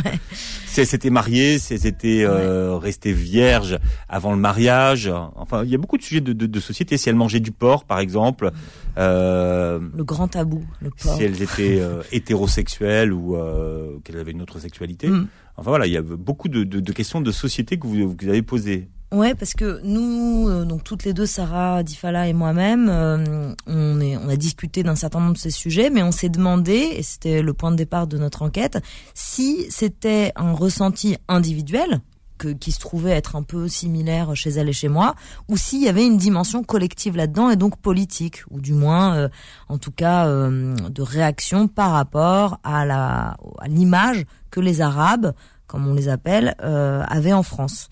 si 0.67 0.81
elles 0.81 0.87
s'étaient 0.87 1.11
mariées, 1.11 1.59
si 1.59 1.75
elles 1.75 1.87
étaient 1.87 2.23
euh, 2.25 2.77
restées 2.77 3.13
vierges 3.15 3.79
avant 4.09 4.33
le 4.33 4.39
mariage. 4.39 5.11
Enfin, 5.37 5.65
il 5.65 5.71
y 5.71 5.75
a 5.75 5.79
beaucoup 5.79 5.97
de 5.99 6.03
sujets 6.03 6.21
de, 6.21 6.33
de, 6.33 6.47
de 6.47 6.61
société. 6.61 6.99
Si 6.99 7.09
elles 7.09 7.15
mangeaient 7.17 7.41
du 7.41 7.53
porc, 7.53 7.85
par 7.85 7.99
exemple, 8.01 8.51
euh, 8.99 9.79
Le 9.97 10.05
grand 10.05 10.29
tabou, 10.29 10.65
le 10.81 10.91
porc. 10.91 11.17
si 11.17 11.23
elles 11.23 11.43
étaient 11.43 11.79
euh, 11.81 12.03
hétérosexuelles 12.13 13.13
ou 13.13 13.37
euh, 13.37 13.99
qu'elles 14.05 14.19
avaient 14.19 14.33
une 14.33 14.36
autre 14.41 14.59
sexualité. 14.59 15.09
Mm. 15.09 15.29
Enfin 15.57 15.71
voilà, 15.71 15.87
il 15.87 15.93
y 15.93 15.97
a 15.97 16.03
beaucoup 16.03 16.49
de, 16.49 16.65
de, 16.65 16.81
de 16.81 16.93
questions 16.93 17.21
de 17.21 17.33
société 17.33 17.79
que 17.79 17.87
vous, 17.87 18.15
que 18.15 18.25
vous 18.25 18.31
avez 18.31 18.43
posées. 18.43 18.89
Ouais, 19.13 19.35
parce 19.37 19.55
que 19.55 19.81
nous, 19.85 20.49
euh, 20.49 20.65
donc 20.65 20.83
toutes 20.83 21.05
les 21.05 21.13
deux, 21.13 21.27
Sarah, 21.27 21.85
Difala 21.85 22.27
et 22.27 22.33
moi-même, 22.33 22.89
euh, 22.89 23.55
on, 23.69 24.01
est, 24.01 24.17
on 24.17 24.29
a 24.29 24.37
discuté 24.37 24.83
d'un 24.83 24.97
certain 24.97 25.21
nombre 25.21 25.35
de 25.35 25.39
ces 25.39 25.51
sujets, 25.51 25.91
mais 25.91 26.03
on 26.03 26.11
s'est 26.11 26.29
demandé, 26.29 26.73
et 26.97 27.03
c'était 27.03 27.41
le 27.41 27.55
point 27.55 27.71
de 27.71 27.77
départ 27.77 28.09
de 28.09 28.19
notre 28.19 28.43
enquête, 28.43 28.79
si 29.15 29.67
c'était 29.71 30.33
un 30.35 30.53
ressenti 30.53 31.17
individuel, 31.29 32.01
que, 32.39 32.49
qui 32.49 32.73
se 32.73 32.81
trouvait 32.81 33.13
être 33.13 33.37
un 33.37 33.43
peu 33.43 33.69
similaire 33.69 34.35
chez 34.35 34.51
elle 34.51 34.69
et 34.69 34.73
chez 34.73 34.89
moi, 34.89 35.15
ou 35.49 35.57
s'il 35.57 35.83
y 35.83 35.89
avait 35.89 36.07
une 36.07 36.17
dimension 36.17 36.63
collective 36.63 37.17
là-dedans 37.17 37.51
et 37.51 37.57
donc 37.57 37.77
politique, 37.77 38.43
ou 38.51 38.61
du 38.61 38.73
moins, 38.73 39.17
euh, 39.17 39.29
en 39.69 39.79
tout 39.79 39.93
cas, 39.93 40.27
euh, 40.27 40.75
de 40.75 41.03
réaction 41.03 41.69
par 41.69 41.93
rapport 41.93 42.59
à 42.65 42.85
la 42.85 43.37
à 43.59 43.69
l'image 43.69 44.25
que 44.51 44.61
les 44.61 44.81
Arabes, 44.81 45.33
comme 45.67 45.87
on 45.87 45.95
les 45.95 46.09
appelle, 46.09 46.55
euh, 46.63 47.03
avaient 47.09 47.33
en 47.33 47.43
France. 47.43 47.89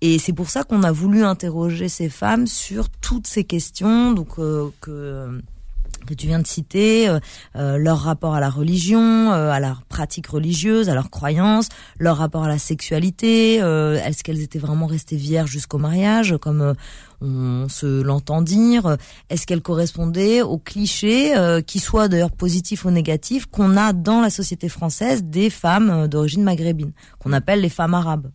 Et 0.00 0.18
c'est 0.18 0.32
pour 0.32 0.48
ça 0.48 0.62
qu'on 0.62 0.84
a 0.84 0.92
voulu 0.92 1.24
interroger 1.24 1.88
ces 1.88 2.08
femmes 2.08 2.46
sur 2.46 2.88
toutes 2.88 3.26
ces 3.26 3.44
questions, 3.44 4.12
donc 4.12 4.38
euh, 4.38 4.70
que 4.80 5.42
que 6.08 6.14
tu 6.14 6.26
viens 6.26 6.38
de 6.38 6.46
citer, 6.46 7.08
euh, 7.08 7.20
euh, 7.56 7.76
leur 7.76 7.98
rapport 7.98 8.34
à 8.34 8.40
la 8.40 8.48
religion, 8.48 9.30
euh, 9.30 9.50
à 9.50 9.60
leur 9.60 9.82
pratique 9.82 10.26
religieuse, 10.26 10.88
à 10.88 10.94
leurs 10.94 11.10
croyances, 11.10 11.68
leur 11.98 12.16
rapport 12.16 12.44
à 12.44 12.48
la 12.48 12.58
sexualité, 12.58 13.56
est-ce 13.56 14.24
qu'elles 14.24 14.40
étaient 14.40 14.58
vraiment 14.58 14.86
restées 14.86 15.16
vierges 15.16 15.50
jusqu'au 15.50 15.78
mariage, 15.78 16.36
comme 16.40 16.74
on 17.20 17.68
se 17.68 18.00
l'entend 18.00 18.40
dire, 18.42 18.96
est-ce 19.28 19.46
qu'elles 19.46 19.60
correspondaient 19.60 20.40
aux 20.40 20.58
clichés, 20.58 21.34
qui 21.66 21.78
soient 21.78 22.08
d'ailleurs 22.08 22.30
positifs 22.30 22.84
ou 22.84 22.90
négatifs, 22.90 23.46
qu'on 23.46 23.76
a 23.76 23.92
dans 23.92 24.20
la 24.20 24.30
société 24.30 24.68
française 24.68 25.24
des 25.24 25.50
femmes 25.50 26.06
d'origine 26.08 26.42
maghrébine, 26.42 26.92
qu'on 27.18 27.32
appelle 27.32 27.60
les 27.60 27.68
femmes 27.68 27.94
arabes. 27.94 28.30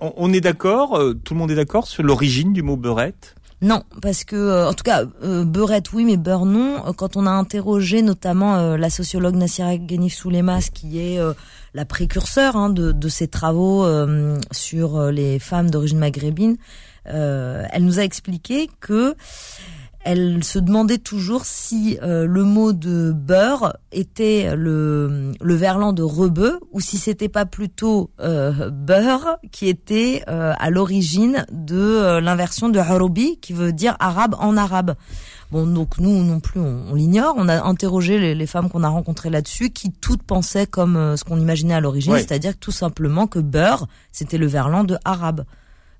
On, 0.00 0.12
on 0.16 0.32
est 0.32 0.40
d'accord, 0.40 0.98
tout 1.24 1.34
le 1.34 1.38
monde 1.38 1.50
est 1.50 1.56
d'accord 1.56 1.86
sur 1.86 2.02
l'origine 2.02 2.52
du 2.52 2.62
mot 2.62 2.76
beurette? 2.76 3.34
Non, 3.60 3.82
parce 4.02 4.22
que, 4.22 4.36
euh, 4.36 4.68
en 4.68 4.74
tout 4.74 4.84
cas, 4.84 5.02
euh, 5.24 5.44
beurette 5.44 5.92
oui, 5.92 6.04
mais 6.04 6.16
beurre 6.16 6.46
non. 6.46 6.86
Euh, 6.86 6.92
Quand 6.92 7.16
on 7.16 7.26
a 7.26 7.30
interrogé 7.30 8.02
notamment 8.02 8.56
euh, 8.56 8.76
la 8.76 8.88
sociologue 8.88 9.34
Nassira 9.34 9.76
Ghanif 9.76 10.14
Soulemas, 10.14 10.70
qui 10.72 11.00
est 11.00 11.18
la 11.74 11.84
précurseur 11.84 12.56
hein, 12.56 12.70
de, 12.70 12.92
de 12.92 13.08
ces 13.08 13.26
travaux 13.26 13.86
sur 14.52 15.10
les 15.10 15.38
femmes 15.38 15.70
d'origine 15.70 15.98
maghrébine, 15.98 16.56
elle 17.04 17.84
nous 17.84 17.98
a 17.98 18.02
expliqué 18.02 18.70
que 18.80 19.14
elle 20.04 20.42
se 20.44 20.58
demandait 20.58 20.98
toujours 20.98 21.44
si 21.44 21.98
euh, 22.02 22.24
le 22.26 22.44
mot 22.44 22.72
de 22.72 23.12
beurre 23.12 23.76
était 23.92 24.54
le, 24.56 25.32
le 25.40 25.54
verlan 25.54 25.92
de 25.92 26.02
rebeu 26.02 26.60
ou 26.72 26.80
si 26.80 26.96
c'était 26.98 27.28
pas 27.28 27.44
plutôt 27.46 28.10
euh, 28.20 28.70
beurre 28.70 29.36
qui 29.52 29.68
était 29.68 30.22
euh, 30.28 30.52
à 30.58 30.70
l'origine 30.70 31.44
de 31.52 31.76
euh, 31.78 32.20
l'inversion 32.20 32.68
de 32.68 32.78
harobi 32.78 33.38
qui 33.40 33.52
veut 33.52 33.72
dire 33.72 33.96
arabe 34.00 34.34
en 34.38 34.56
arabe. 34.56 34.94
Bon, 35.50 35.66
donc 35.66 35.98
nous 35.98 36.22
non 36.24 36.40
plus, 36.40 36.60
on, 36.60 36.84
on 36.90 36.94
l'ignore. 36.94 37.34
On 37.38 37.48
a 37.48 37.62
interrogé 37.64 38.18
les, 38.18 38.34
les 38.34 38.46
femmes 38.46 38.68
qu'on 38.68 38.84
a 38.84 38.88
rencontrées 38.88 39.30
là-dessus, 39.30 39.70
qui 39.70 39.90
toutes 39.90 40.22
pensaient 40.22 40.66
comme 40.66 40.96
euh, 40.96 41.16
ce 41.16 41.24
qu'on 41.24 41.40
imaginait 41.40 41.74
à 41.74 41.80
l'origine, 41.80 42.12
Ouais. 42.12 42.18
c'est-à-dire 42.20 42.56
tout 42.58 42.70
simplement 42.72 43.26
que 43.26 43.38
beurre, 43.38 43.86
c'était 44.12 44.36
le 44.38 44.46
verlan 44.46 44.84
de 44.84 44.96
arabe. 45.06 45.44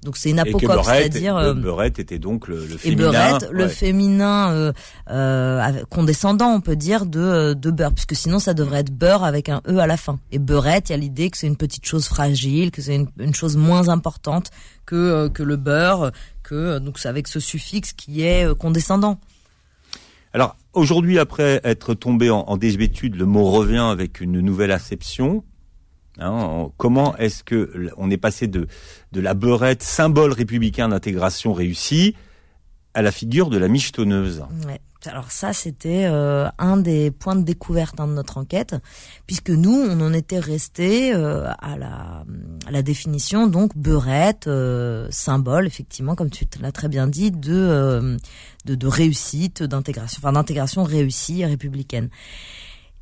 Donc 0.05 0.17
c'est 0.17 0.31
une 0.31 0.39
et 0.39 0.43
apocope, 0.43 0.85
c'est-à-dire 0.85 1.37
le 1.39 1.47
euh, 1.47 1.55
beurette 1.55 1.99
était 1.99 2.21
donc 2.21 2.47
le, 2.47 2.65
le 2.67 2.75
et 2.75 2.79
féminin. 2.79 3.11
beurette, 3.11 3.49
le 3.51 3.67
féminin 3.67 4.53
euh, 4.53 4.73
euh, 5.11 5.85
condescendant, 5.91 6.51
on 6.55 6.61
peut 6.61 6.77
dire, 6.77 7.05
de, 7.05 7.19
euh, 7.19 7.55
de 7.55 7.71
beurre, 7.73 7.93
puisque 7.93 8.15
sinon 8.15 8.39
ça 8.39 8.55
devrait 8.55 8.81
être 8.81 8.93
beurre 8.93 9.25
avec 9.25 9.49
un 9.49 9.61
e 9.69 9.79
à 9.79 9.89
la 9.89 9.97
fin. 9.97 10.21
Et 10.31 10.39
beurette, 10.39 10.91
il 10.91 10.93
y 10.93 10.95
a 10.95 10.99
l'idée 10.99 11.31
que 11.31 11.37
c'est 11.37 11.49
une 11.49 11.57
petite 11.57 11.85
chose 11.85 12.07
fragile, 12.07 12.71
que 12.71 12.81
c'est 12.81 12.95
une, 12.95 13.09
une 13.19 13.35
chose 13.35 13.57
moins 13.57 13.89
importante 13.89 14.51
que 14.87 15.27
que 15.29 15.43
le 15.43 15.57
beurre, 15.57 16.13
que 16.45 16.79
donc 16.79 17.01
c'est 17.01 17.09
avec 17.09 17.27
ce 17.27 17.41
suffixe 17.41 17.93
qui 17.93 18.23
est 18.23 18.57
condescendant. 18.57 19.19
Alors 20.33 20.57
aujourd'hui, 20.75 21.19
après 21.19 21.61
être 21.65 21.95
tombé 21.95 22.31
en, 22.31 22.41
en 22.41 22.57
désuétude, 22.57 23.17
le 23.17 23.27
mot 23.27 23.51
revient 23.51 23.89
avec 23.91 24.21
une 24.21 24.41
nouvelle 24.41 24.71
acception. 24.71 25.43
Hein, 26.19 26.31
en- 26.31 26.73
comment 26.77 27.17
est-ce 27.17 27.45
que 27.45 27.91
on 27.97 28.11
est 28.11 28.17
passé 28.17 28.47
de 28.47 28.67
de 29.13 29.21
la 29.21 29.35
beurette, 29.35 29.83
symbole 29.83 30.33
républicain 30.33 30.89
d'intégration 30.89 31.53
réussie, 31.53 32.15
à 32.95 33.03
la 33.03 33.13
figure 33.13 33.49
de 33.51 33.59
la 33.59 33.69
michetonneuse. 33.69 34.45
Alors 35.07 35.31
ça, 35.31 35.53
c'était 35.53 36.07
euh, 36.07 36.49
un 36.59 36.77
des 36.77 37.13
points 37.13 37.37
de 37.37 37.43
découverte 37.43 38.01
hein, 38.01 38.09
de 38.09 38.13
notre 38.13 38.37
enquête, 38.37 38.75
puisque 39.29 39.51
nous, 39.51 39.73
on 39.73 40.01
en 40.01 40.13
était 40.13 40.41
resté 40.41 41.15
euh, 41.15 41.49
à, 41.61 41.77
la, 41.79 42.83
définition, 42.83 43.47
donc 43.47 43.77
beurette, 43.77 44.49
euh, 44.49 45.07
symbole, 45.11 45.69
effectivement, 45.69 46.17
comme 46.17 46.31
tu 46.31 46.45
l'as 46.61 46.73
très 46.73 46.89
bien 46.89 47.07
dit, 47.07 47.31
de, 47.31 48.19
de, 48.65 48.75
de 48.75 48.87
réussite, 48.89 49.63
d'intégration, 49.63 50.21
enfin 50.21 50.33
d'intégration 50.33 50.83
réussie 50.83 51.45
républicaine. 51.45 52.11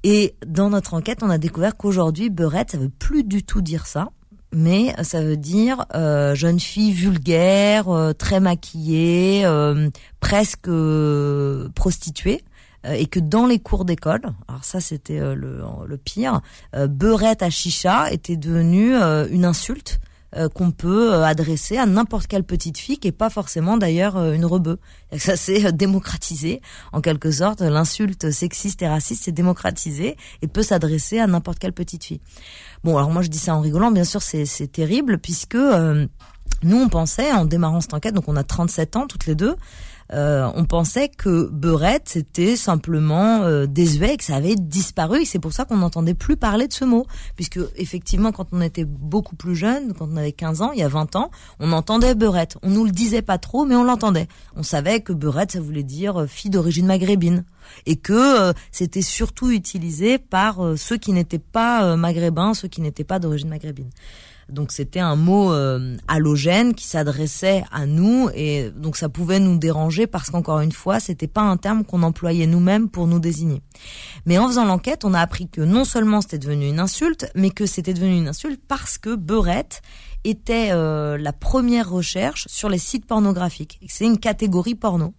Et 0.05 0.37
dans 0.47 0.71
notre 0.71 0.95
enquête, 0.95 1.23
on 1.23 1.31
a 1.31 1.39
découvert 1.39 1.77
qu'aujourd'hui, 1.77 2.31
beurette, 2.31 2.73
ça 2.73 2.79
veut 2.79 2.89
plus 2.91 3.25
du 3.25 3.43
tout 3.43 3.61
dire 3.61 3.87
ça. 3.87 4.11
Mais 4.53 4.95
ça 5.03 5.23
veut 5.23 5.37
dire 5.37 5.85
euh, 5.95 6.35
jeune 6.35 6.61
fille 6.61 6.93
vulgaire, 6.93 7.89
euh, 7.89 8.13
très 8.13 8.39
maquillée, 8.39 9.45
euh, 9.45 9.91
presque 10.21 10.69
euh, 10.69 11.69
prostituée, 11.75 12.45
euh, 12.87 12.93
et 12.93 13.07
que 13.07 13.19
dans 13.19 13.47
les 13.47 13.59
cours 13.59 13.85
d'école, 13.85 14.23
alors 14.47 14.65
ça 14.65 14.81
c'était 14.81 15.19
euh, 15.19 15.35
le, 15.35 15.63
le 15.87 15.97
pire, 15.97 16.41
beurette 16.89 17.43
à 17.43 17.51
chicha 17.51 18.11
était 18.13 18.37
devenue 18.37 18.95
une 18.95 19.45
insulte 19.45 19.99
euh, 20.35 20.49
qu'on 20.49 20.71
peut 20.71 21.15
euh, 21.15 21.25
adresser 21.25 21.77
à 21.77 21.87
n'importe 21.87 22.27
quelle 22.27 22.45
petite 22.45 22.79
fille, 22.79 22.99
qui 22.99 23.09
est 23.09 23.13
pas 23.13 23.31
forcément 23.31 23.77
d'ailleurs 23.77 24.17
euh, 24.17 24.33
une 24.33 24.45
rebeu. 24.45 24.79
Ça 25.17 25.37
s'est 25.37 25.67
euh, 25.67 25.71
démocratisé, 25.71 26.61
en 26.93 27.01
quelque 27.01 27.31
sorte, 27.31 27.61
l'insulte 27.61 28.31
sexiste 28.31 28.83
et 28.83 28.89
raciste 28.89 29.25
s'est 29.25 29.33
démocratisé 29.33 30.17
et 30.43 30.49
peut 30.49 30.63
s'adresser 30.63 31.19
à 31.19 31.27
n'importe 31.27 31.59
quelle 31.59 31.73
petite 31.73 32.05
fille. 32.05 32.21
Bon, 32.85 32.97
alors 32.97 33.11
moi 33.11 33.23
je 33.23 33.29
dis 33.29 33.39
ça 33.39 33.55
en 33.55 33.61
rigolant, 33.61 33.91
bien 33.91 34.05
sûr 34.05 34.23
c'est 34.23 34.47
c'est 34.47 34.69
terrible, 34.69 35.19
puisque 35.19 35.55
euh, 35.55 36.07
nous 36.63 36.77
on 36.77 36.89
pensait, 36.89 37.33
en 37.33 37.45
démarrant 37.45 37.81
cette 37.81 37.95
enquête, 37.95 38.15
donc 38.15 38.29
on 38.29 38.37
a 38.37 38.45
37 38.45 38.97
ans 38.97 39.07
toutes 39.07 39.27
les 39.27 39.35
deux, 39.35 39.57
euh, 40.13 40.51
on 40.55 40.65
pensait 40.65 41.09
que 41.09 41.49
beurette 41.51 42.09
c'était 42.09 42.57
simplement 42.57 43.43
euh, 43.43 43.67
désuet 43.67 44.15
et 44.15 44.17
que 44.17 44.25
ça 44.25 44.37
avait 44.37 44.55
disparu. 44.55 45.23
Et 45.23 45.25
c'est 45.25 45.39
pour 45.39 45.53
ça 45.53 45.65
qu'on 45.65 45.79
n'entendait 45.79 46.15
plus 46.15 46.37
parler 46.37 46.69
de 46.69 46.73
ce 46.73 46.85
mot. 46.85 47.07
Puisque 47.35 47.59
effectivement 47.77 48.33
quand 48.33 48.49
on 48.53 48.61
était 48.61 48.85
beaucoup 48.85 49.37
plus 49.37 49.57
jeune 49.57 49.95
quand 49.95 50.09
on 50.11 50.17
avait 50.17 50.33
15 50.33 50.63
ans 50.63 50.73
il 50.73 50.79
y 50.79 50.83
a 50.83 50.89
20 50.89 51.17
ans 51.17 51.31
on 51.61 51.73
entendait 51.73 52.15
beurette. 52.15 52.57
On 52.63 52.71
nous 52.71 52.85
le 52.85 52.93
disait 52.93 53.23
pas 53.23 53.39
trop 53.39 53.65
mais 53.65 53.75
on 53.75 53.85
l'entendait. 53.85 54.29
On 54.55 54.63
savait 54.63 55.01
que 55.01 55.13
beurette 55.13 55.53
ça 55.53 55.61
voulait 55.61 55.83
dire 55.83 56.23
euh, 56.23 56.27
fille 56.27 56.51
d'origine 56.51 56.87
maghrébine. 56.87 57.45
Et 57.87 57.97
que 57.97 58.13
euh, 58.51 58.53
c'était 58.71 59.03
surtout 59.03 59.51
utilisé 59.51 60.19
par 60.19 60.65
euh, 60.65 60.77
ceux 60.77 60.97
qui 60.97 61.13
n'étaient 61.13 61.39
pas 61.39 61.85
euh, 61.85 61.97
maghrébins 61.97 62.55
ceux 62.55 62.69
qui 62.69 62.81
n'étaient 62.81 63.05
pas 63.05 63.19
d'origine 63.19 63.49
maghrébine 63.49 63.91
Donc 64.49 64.71
c'était 64.71 65.01
un 65.01 65.17
mot 65.17 65.53
euh, 65.53 65.97
halogène 66.07 66.75
qui 66.75 66.87
s'adressait 66.87 67.65
à 67.73 67.87
nous 67.87 68.31
et 68.35 68.71
donc 68.71 68.97
ça 68.97 69.09
pouvait 69.09 69.41
nous 69.41 69.59
déranger 69.59 70.07
parce 70.07 70.31
qu'encore 70.31 70.61
une 70.61 70.73
fois, 70.73 71.01
c'était 71.01 71.27
pas 71.27 71.41
un 71.41 71.57
terme 71.57 71.85
qu'on 71.85 72.03
employait 72.03 72.47
nous-mêmes 72.47 72.89
pour 72.89 73.07
nous 73.07 73.19
désigner. 73.19 73.63
Mais 74.25 74.39
en 74.39 74.47
faisant 74.47 74.65
l'enquête, 74.65 75.05
on 75.05 75.15
a 75.15 75.21
appris 75.21 75.49
que 75.49 75.61
non 75.61 75.85
seulement 75.85 76.21
c'était 76.21 76.39
devenu 76.39 76.69
une 76.69 76.79
insulte, 76.79 77.31
mais 77.35 77.51
que 77.51 77.67
c'était 77.67 77.95
devenu 77.95 78.17
une 78.17 78.29
insulte 78.29 78.61
parce 78.69 78.99
que 78.99 79.17
beurette 79.17 79.83
était 80.25 80.71
euh, 80.73 81.19
la 81.19 81.33
première 81.33 81.91
recherche 81.91 82.47
sur 82.49 82.69
les 82.69 82.79
sites 82.79 83.07
pornographiques. 83.07 83.81
C'est 83.89 84.05
une 84.05 84.19
catégorie 84.19 84.75
porno. 84.75 85.15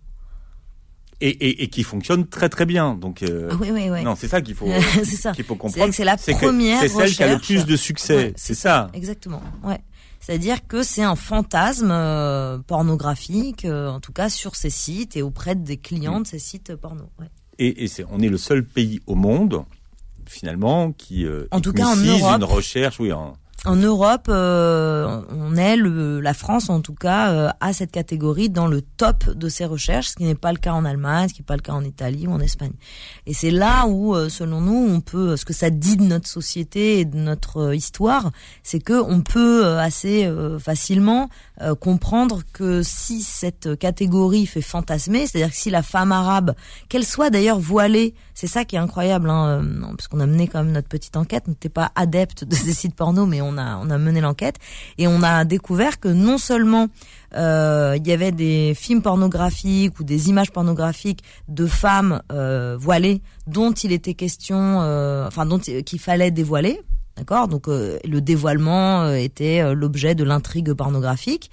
Et, 1.20 1.30
et, 1.30 1.64
et, 1.64 1.68
qui 1.70 1.82
fonctionne 1.82 2.28
très 2.28 2.48
très 2.48 2.68
bien. 2.68 2.94
Donc 2.94 3.24
euh, 3.24 3.50
oui, 3.60 3.70
oui, 3.72 3.90
oui. 3.90 4.04
non, 4.04 4.16
c'est 4.16 4.28
ça 4.28 4.40
qu'il 4.40 4.54
faut 4.54 4.68
qu'il 5.34 5.44
faut 5.44 5.56
comprendre. 5.56 5.92
C'est 5.92 6.04
la 6.04 6.16
première. 6.16 6.80
C'est 6.80 6.90
celle 6.90 7.12
qui 7.12 7.24
a 7.24 7.34
le 7.34 7.40
plus 7.40 7.66
de 7.66 7.76
succès. 7.76 8.34
c'est 8.36 8.54
ça. 8.54 8.90
Exactement. 8.94 9.42
Ouais. 9.64 9.80
C'est-à-dire 10.20 10.68
que 10.68 10.84
c'est 10.84 11.04
un 11.04 11.16
fantasme 11.16 11.90
euh, 11.92 12.60
pornographique, 12.60 13.66
euh, 13.66 13.90
en 13.90 14.00
tout 14.00 14.12
cas 14.12 14.30
sur 14.30 14.56
ces 14.56 14.70
sites 14.70 15.16
et 15.16 15.22
auprès 15.22 15.56
des 15.56 15.78
clients 15.78 16.20
mm. 16.20 16.24
de 16.24 16.28
ces 16.28 16.40
sites 16.40 16.76
porno. 16.76 17.10
Ouais. 17.20 17.28
Et, 17.60 17.84
et 17.84 17.88
c'est, 17.88 18.06
on 18.12 18.20
est 18.20 18.30
le 18.30 18.38
seul 18.38 18.64
pays 18.64 19.00
au 19.08 19.16
monde 19.16 19.64
finalement 20.28 20.92
qui 20.92 21.26
en 21.52 21.62
tout 21.62 21.72
cas 21.74 21.88
en 21.88 21.96
Europe, 21.96 22.36
une 22.38 22.44
recherche, 22.44 23.00
oui, 23.00 23.12
en, 23.12 23.34
en 23.66 23.76
Europe, 23.76 24.28
euh, 24.30 25.22
on 25.30 25.56
est 25.56 25.76
le, 25.76 26.22
la 26.22 26.34
France 26.34 26.70
en 26.70 26.82
tout 26.82 26.94
cas 26.94 27.32
euh, 27.32 27.50
a 27.60 27.74
cette 27.74 27.92
catégorie 27.92 28.50
dans 28.50 28.68
le 28.68 28.82
top 28.82 29.30
de 29.30 29.50
ses 29.50 29.66
recherches, 29.66 30.10
ce 30.10 30.16
qui 30.16 30.26
n'est 30.26 30.36
pas 30.36 30.52
le 30.52 30.60
cas 30.60 30.74
en 30.74 30.86
Allemagne, 30.86 31.28
ce 31.30 31.34
qui 31.34 31.42
n'est 31.42 31.46
pas 31.48 31.56
le 31.56 31.62
cas 31.62 31.74
en 31.74 31.84
Italie 31.84 32.28
ou 32.28 32.32
en 32.32 32.40
Espagne. 32.40 32.74
Et 33.26 33.34
c'est 33.34 33.52
là 33.52 33.88
où, 33.88 34.16
euh, 34.16 34.30
selon 34.30 34.62
nous, 34.62 34.88
on 34.90 35.02
peut, 35.02 35.36
ce 35.38 35.44
que 35.44 35.54
ça 35.54 35.72
dit 35.72 35.98
de 35.98 36.04
notre 36.04 36.28
société 36.28 37.00
et 37.00 37.06
de 37.06 37.18
notre 37.18 37.74
histoire, 37.74 38.32
c'est 38.62 38.80
que 38.80 39.02
on 39.02 39.22
peut 39.22 39.78
assez 39.78 40.32
facilement 40.60 41.30
comprendre 41.80 42.42
que 42.54 42.84
si 42.84 43.22
cette 43.22 43.78
catégorie 43.78 44.46
fait 44.46 44.62
fantasmer, 44.62 45.26
c'est-à-dire 45.26 45.50
que 45.50 45.58
si 45.58 45.70
la 45.70 45.82
femme 45.82 46.12
arabe, 46.12 46.54
qu'elle 46.90 47.06
soit 47.06 47.30
d'ailleurs 47.30 47.60
voilée, 47.60 48.14
c'est 48.34 48.48
ça 48.48 48.64
qui 48.66 48.76
est 48.76 48.80
incroyable, 48.80 49.30
hein, 49.30 49.66
parce 49.98 50.08
qu'on 50.08 50.20
a 50.20 50.28
mené 50.28 50.48
quand 50.48 50.64
même 50.64 50.74
notre 50.74 50.88
petite 50.88 51.18
enquête, 51.18 51.46
on 51.48 51.52
n'était 51.52 51.70
pas 51.70 51.92
adepte 51.96 52.44
de 52.44 52.56
ces 52.56 52.74
sites 52.74 52.96
porno, 52.96 53.26
mais 53.26 53.42
on 53.42 53.58
a 53.58 53.78
on 53.78 53.90
a 53.90 53.98
mené 53.98 54.22
l'enquête 54.22 54.58
et 54.98 55.08
on 55.08 55.24
a 55.24 55.46
découvert 55.46 56.00
que 56.00 56.10
non 56.10 56.38
seulement 56.38 56.88
euh, 57.36 57.96
il 57.98 58.08
y 58.08 58.12
avait 58.12 58.32
des 58.32 58.74
films 58.76 59.02
pornographiques 59.02 60.00
ou 60.00 60.04
des 60.04 60.30
images 60.30 60.52
pornographiques 60.52 61.24
de 61.48 61.66
femmes 61.66 62.22
euh, 62.32 62.78
voilées 62.80 63.22
dont 63.48 63.72
il 63.72 63.92
était 63.92 64.14
question, 64.14 64.82
euh, 64.82 65.28
enfin 65.28 65.46
dont 65.46 65.60
qu'il 65.60 66.00
fallait 66.00 66.32
dévoiler. 66.32 66.82
D'accord, 67.18 67.48
donc 67.48 67.66
le 67.68 68.20
dévoilement 68.20 69.12
était 69.12 69.74
l'objet 69.74 70.14
de 70.14 70.24
l'intrigue 70.24 70.74
pornographique. 70.74 71.50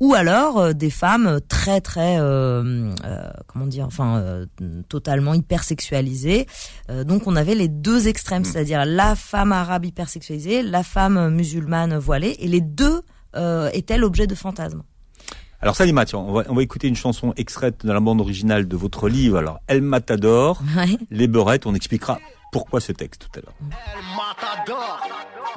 Ou 0.00 0.14
alors 0.14 0.58
euh, 0.58 0.72
des 0.72 0.88
femmes 0.88 1.40
très 1.46 1.82
très 1.82 2.18
euh, 2.18 2.90
euh, 3.04 3.30
comment 3.46 3.66
dire 3.66 3.84
enfin 3.84 4.46
totalement 4.88 5.34
hypersexualisées. 5.34 6.46
Donc 7.04 7.26
on 7.26 7.36
avait 7.36 7.54
les 7.54 7.68
deux 7.68 8.08
extrêmes 8.08 8.42
mm. 8.42 8.46
c'est-à-dire 8.46 8.84
la 8.86 9.14
femme 9.14 9.52
arabe 9.52 9.84
hypersexualisée 9.84 10.62
la 10.62 10.82
femme 10.82 11.30
musulmane 11.30 11.98
voilée 11.98 12.36
et 12.38 12.48
les 12.48 12.62
deux 12.62 13.02
étaient 13.72 13.98
l'objet 13.98 14.26
de 14.26 14.34
fantasmes. 14.34 14.82
Alors 15.62 15.76
Salima, 15.76 16.06
tiens, 16.06 16.20
on 16.20 16.32
va, 16.32 16.44
on 16.48 16.54
va 16.54 16.62
écouter 16.62 16.88
une 16.88 16.96
chanson 16.96 17.34
extraite 17.36 17.84
de 17.84 17.92
la 17.92 18.00
bande 18.00 18.20
originale 18.20 18.66
de 18.66 18.76
votre 18.76 19.08
livre. 19.10 19.36
Alors 19.36 19.60
El 19.66 19.82
Matador, 19.82 20.62
les 21.10 21.28
beurettes, 21.28 21.66
on 21.66 21.74
expliquera 21.74 22.18
pourquoi 22.50 22.80
ce 22.80 22.92
texte 22.92 23.28
tout 23.30 23.38
à 23.38 23.42
l'heure. 23.42 23.54
El 23.70 24.02
Matador, 24.16 25.00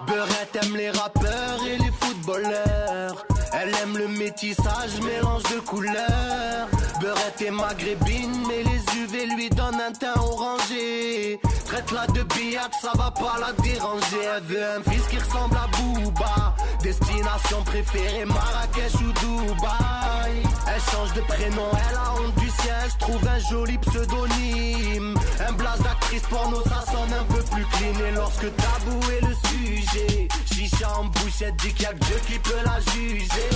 beurette 0.08 0.58
aime 0.64 0.76
les 0.76 0.90
rappeurs 0.90 1.66
et 1.66 1.78
les 1.78 1.92
footballeurs. 1.92 3.26
Elle 3.54 3.74
aime 3.76 3.98
le 3.98 4.08
métissage, 4.08 5.00
mélange 5.02 5.44
de 5.44 5.60
couleurs. 5.60 6.68
Beurette 7.04 7.42
est 7.42 7.52
maghrébine, 7.52 8.48
mais 8.48 8.64
les 8.64 9.02
UV 9.02 9.26
lui 9.36 9.50
donnent 9.50 9.82
un 9.82 9.92
teint 9.92 10.16
orangé. 10.16 11.38
Traite-la 11.66 12.08
de 12.08 12.24
billard, 12.24 12.70
ça 12.82 12.94
va 12.96 13.12
pas 13.12 13.36
la 13.42 13.52
déranger. 13.62 14.24
Elle 14.38 14.44
veut 14.44 14.64
un 14.64 14.90
fils 14.90 15.06
qui 15.10 15.18
ressemble 15.18 15.58
à 15.58 15.68
Booba. 15.76 16.56
Destination 16.82 17.62
préférée, 17.66 18.24
Marrakech 18.24 18.94
ou 19.02 19.12
Dubaï. 19.20 20.44
Elle 20.66 20.82
change 20.94 21.12
de 21.12 21.20
prénom, 21.28 21.68
elle 21.90 21.98
a 21.98 22.14
honte 22.14 22.36
du 22.36 22.50
siège, 22.50 22.98
trouve 23.00 23.28
un 23.28 23.40
joli 23.50 23.78
pseudonyme. 23.80 25.20
Un 25.46 25.52
blase 25.52 25.82
d'actrice 25.82 26.24
porno, 26.30 26.62
ça 26.64 26.86
sonne 26.90 27.14
un 27.20 27.26
peu 27.26 27.44
plus 27.52 27.66
clean. 27.66 28.06
Et 28.08 28.12
lorsque 28.12 28.56
tabou 28.56 29.02
est 29.12 29.26
le 29.28 29.36
sujet, 29.50 30.30
chicha 30.46 30.90
en 30.98 31.04
bouchette, 31.04 31.58
dit 31.58 31.74
qu'il 31.74 31.84
y 31.84 31.86
a 31.86 31.94
que 31.94 32.06
Dieu 32.06 32.22
qui 32.28 32.40
peut 32.40 32.64
la 32.64 32.80
juger. 32.94 33.50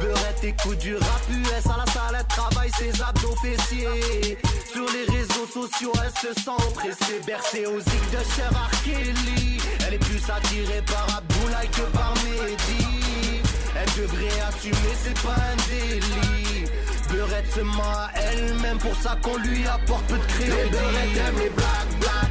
Beurette 0.00 0.44
écoute 0.44 0.78
du 0.78 0.96
rap 0.96 1.22
US 1.30 1.66
à 1.66 1.76
la 1.76 1.92
salle, 1.92 2.16
elle 2.18 2.36
travaille 2.50 2.70
ses 2.78 3.02
abdos 3.02 3.34
fessiers. 3.42 4.38
Sur 4.72 4.86
les 4.92 5.16
réseaux 5.16 5.46
sociaux, 5.46 5.92
elle 6.04 6.34
se 6.34 6.40
sent 6.40 6.50
oppressée, 6.58 7.20
bercée 7.26 7.66
aux 7.66 7.78
îles 7.78 8.10
de 8.12 8.22
Cher 8.34 8.50
Kelly. 8.84 9.58
Elle 9.86 9.94
est 9.94 9.98
plus 9.98 10.22
attirée 10.30 10.82
par 10.86 11.06
Abdoulaye 11.16 11.68
que 11.68 11.82
par 11.96 12.14
Mehdi. 12.24 13.42
Elle 13.76 14.02
devrait 14.02 14.40
assumer, 14.48 14.94
c'est 15.02 15.20
pas 15.22 15.34
un 15.34 15.56
délit. 15.68 16.66
Beurette 17.10 17.52
se 17.52 17.60
ment 17.60 17.82
à 17.82 18.10
elle-même 18.14 18.78
pour 18.78 18.94
ça 18.96 19.16
qu'on 19.22 19.36
lui 19.38 19.66
apporte 19.66 20.04
peu 20.06 20.16
de 20.18 20.26
crédit. 20.26 20.52
Les 20.52 21.18
aiment 21.18 21.38
les 21.38 21.50
black, 21.50 21.88
black, 22.00 22.30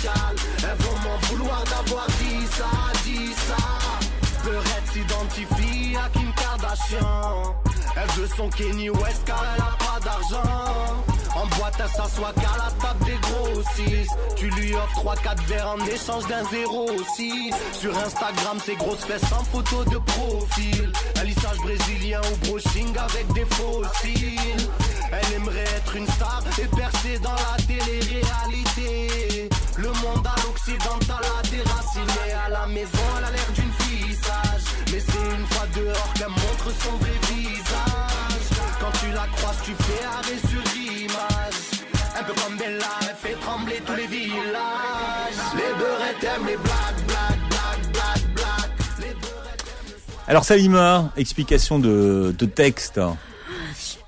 fichal. 0.00 0.36
Elles 0.58 0.84
vont 0.84 0.98
m'en 1.08 1.16
vouloir 1.28 1.64
d'avoir 1.64 2.06
dit 2.06 2.46
ça, 2.56 2.70
dit 3.04 3.32
ça. 3.34 3.56
Beurette 4.44 4.92
s'identifie 4.92 5.96
à 5.96 6.08
Kim 6.10 6.32
Kardashian. 6.34 7.54
Elle 7.96 8.10
veut 8.20 8.28
son 8.36 8.48
Kenny 8.50 8.90
West 8.90 9.22
car 9.26 9.44
elle 9.54 9.62
a 9.62 9.76
pas 9.84 10.00
d'argent. 10.00 11.04
En 11.34 11.46
boîte, 11.56 11.74
elle 11.78 11.88
s'assoit 11.88 12.32
qu'à 12.32 12.56
la 12.58 12.70
table 12.80 13.04
des 13.04 13.18
grossistes. 13.20 14.16
Tu 14.36 14.50
lui 14.50 14.74
offres 14.74 15.14
3-4 15.14 15.44
verres 15.46 15.68
en 15.68 15.86
échange 15.86 16.26
d'un 16.26 16.44
zéro 16.50 16.90
aussi. 16.90 17.52
Sur 17.72 17.96
Instagram, 17.96 18.58
ses 18.64 18.76
grosses 18.76 19.04
fesses 19.04 19.32
en 19.32 19.44
photo 19.44 19.84
de 19.84 19.98
profil. 19.98 20.92
Un 21.20 21.24
lissage 21.24 21.58
brésilien 21.58 22.20
ou 22.32 22.46
brushing 22.46 22.96
avec 22.96 23.32
des 23.32 23.46
fossiles. 23.54 24.70
Elle 25.12 25.36
aimerait 25.36 25.60
être 25.76 25.96
une 25.96 26.06
star 26.08 26.42
et 26.58 26.66
percer 26.76 27.18
dans 27.18 27.32
la 27.32 27.56
télé-réalité. 27.66 29.29
Le 29.80 29.88
monde 29.88 30.26
à 30.26 30.34
l'occidental 30.44 31.24
a 31.38 31.42
déraciné. 31.48 32.32
À 32.46 32.50
la 32.50 32.66
maison, 32.66 33.04
elle 33.18 33.24
a 33.24 33.30
l'air 33.30 33.50
d'une 33.54 33.72
fille 33.80 34.14
sage. 34.14 34.64
Mais 34.92 35.00
c'est 35.00 35.36
une 35.38 35.46
fois 35.46 35.66
dehors 35.74 36.12
qu'elle 36.14 36.28
montre 36.28 36.68
son 36.82 36.96
vrai 36.98 37.16
visage. 37.32 38.44
Quand 38.78 38.92
tu 39.00 39.10
la 39.12 39.26
croises, 39.36 39.56
tu 39.64 39.72
fais 39.72 40.04
arrêt 40.04 40.38
sur 40.50 40.62
image. 40.76 41.60
Un 42.18 42.22
peu 42.24 42.34
comme 42.42 42.58
Bella, 42.58 42.84
elle 43.08 43.16
fait 43.16 43.40
trembler 43.40 43.80
tous 43.86 43.94
les 43.94 44.06
villages. 44.06 45.40
Les 45.54 45.72
beurettes 45.78 46.24
aiment 46.24 46.46
les 46.46 46.56
black, 46.56 46.96
black, 47.06 47.38
black, 47.48 47.92
black, 47.94 48.34
black. 48.34 48.70
Les 48.98 49.16
Alors 50.28 50.44
Salima, 50.44 51.10
explication 51.16 51.78
de, 51.78 52.34
de 52.36 52.44
texte. 52.44 53.00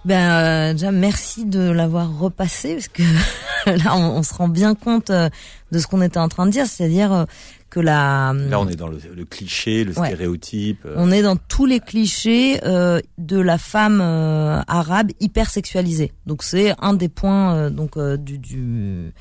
Ben 0.04 0.30
euh, 0.32 0.72
déjà 0.72 0.90
merci 0.90 1.44
de 1.46 1.70
l'avoir 1.70 2.18
repassé 2.18 2.74
parce 2.74 2.88
que 2.88 3.02
là 3.84 3.96
on, 3.96 4.22
se 4.22 4.34
rend 4.34 4.48
bien 4.48 4.74
compte 4.74 5.10
euh, 5.10 5.28
de 5.70 5.78
ce 5.78 5.86
qu'on 5.86 6.02
était 6.02 6.18
en 6.18 6.28
train 6.28 6.46
de 6.46 6.50
dire, 6.50 6.66
c'est-à-dire 6.66 7.12
euh, 7.12 7.24
que 7.72 7.80
la 7.80 8.34
là 8.34 8.60
on 8.60 8.68
est 8.68 8.76
dans 8.76 8.88
le, 8.88 8.98
le 9.16 9.24
cliché, 9.24 9.82
le 9.82 9.98
ouais. 9.98 10.08
stéréotype. 10.08 10.86
On 10.94 11.10
est 11.10 11.22
dans 11.22 11.36
tous 11.36 11.64
les 11.64 11.80
clichés 11.80 12.60
euh, 12.64 13.00
de 13.16 13.40
la 13.40 13.56
femme 13.56 14.00
euh, 14.02 14.60
arabe 14.68 15.10
hyper 15.20 15.48
sexualisée. 15.48 16.12
Donc 16.26 16.42
c'est 16.42 16.74
un 16.80 16.92
des 16.92 17.08
points 17.08 17.70
donc 17.70 17.98
du, 17.98 18.38
du 18.38 19.12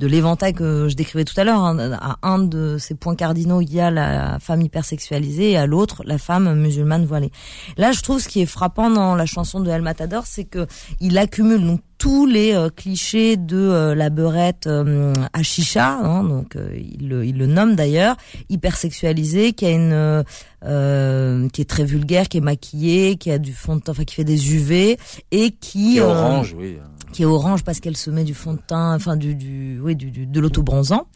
de 0.00 0.06
l'éventail 0.06 0.54
que 0.54 0.88
je 0.88 0.96
décrivais 0.96 1.24
tout 1.24 1.38
à 1.38 1.44
l'heure. 1.44 1.62
Hein. 1.62 1.92
À 2.00 2.16
un 2.22 2.38
de 2.38 2.78
ces 2.78 2.94
points 2.94 3.14
cardinaux, 3.14 3.60
il 3.60 3.72
y 3.72 3.80
a 3.80 3.90
la 3.90 4.38
femme 4.40 4.62
hypersexualisée 4.62 5.52
et 5.52 5.56
à 5.56 5.66
l'autre, 5.66 6.02
la 6.06 6.18
femme 6.18 6.54
musulmane 6.54 7.04
voilée. 7.04 7.30
Là, 7.76 7.92
je 7.92 8.00
trouve 8.00 8.18
ce 8.18 8.26
qui 8.26 8.40
est 8.40 8.46
frappant 8.46 8.90
dans 8.90 9.14
la 9.14 9.26
chanson 9.26 9.60
de 9.60 9.70
El 9.70 9.82
Matador, 9.82 10.24
c'est 10.26 10.44
que 10.44 10.66
il 11.00 11.18
accumule 11.18 11.64
donc 11.64 11.80
tous 12.00 12.24
les 12.24 12.54
euh, 12.54 12.70
clichés 12.70 13.36
de 13.36 13.58
euh, 13.58 13.94
la 13.94 14.08
beurette 14.08 14.66
euh, 14.66 15.12
à 15.34 15.42
chicha, 15.42 15.98
hein, 16.02 16.24
donc 16.24 16.56
il, 16.74 17.10
le, 17.10 17.26
il 17.26 17.36
le 17.36 17.46
nomme 17.46 17.76
d'ailleurs, 17.76 17.99
hypersexualisée, 18.48 19.52
qui 19.52 19.66
a 19.66 19.70
une 19.70 20.24
qui 21.52 21.62
est 21.62 21.68
très 21.68 21.84
vulgaire, 21.84 22.28
qui 22.28 22.38
est 22.38 22.42
maquillée, 22.42 23.16
qui 23.16 23.30
a 23.30 23.38
du 23.38 23.52
fond 23.52 23.76
de 23.76 23.82
teint, 23.82 23.92
enfin 23.92 24.04
qui 24.04 24.14
fait 24.14 24.24
des 24.24 24.54
UV 24.54 24.98
et 25.30 25.50
qui 25.50 25.80
qui 25.80 25.98
est 25.98 26.00
orange, 26.00 26.54
oui 26.58 26.76
qui 27.12 27.22
est 27.22 27.26
orange 27.26 27.64
parce 27.64 27.80
qu'elle 27.80 27.96
se 27.96 28.10
met 28.10 28.24
du 28.24 28.34
fond 28.34 28.54
de 28.54 28.60
teint, 28.66 28.94
enfin 28.94 29.16
du, 29.16 29.34
du 29.34 29.80
oui, 29.82 29.96
du, 29.96 30.10
du 30.10 30.26
de 30.26 30.40
l'autobronzant. 30.40 31.06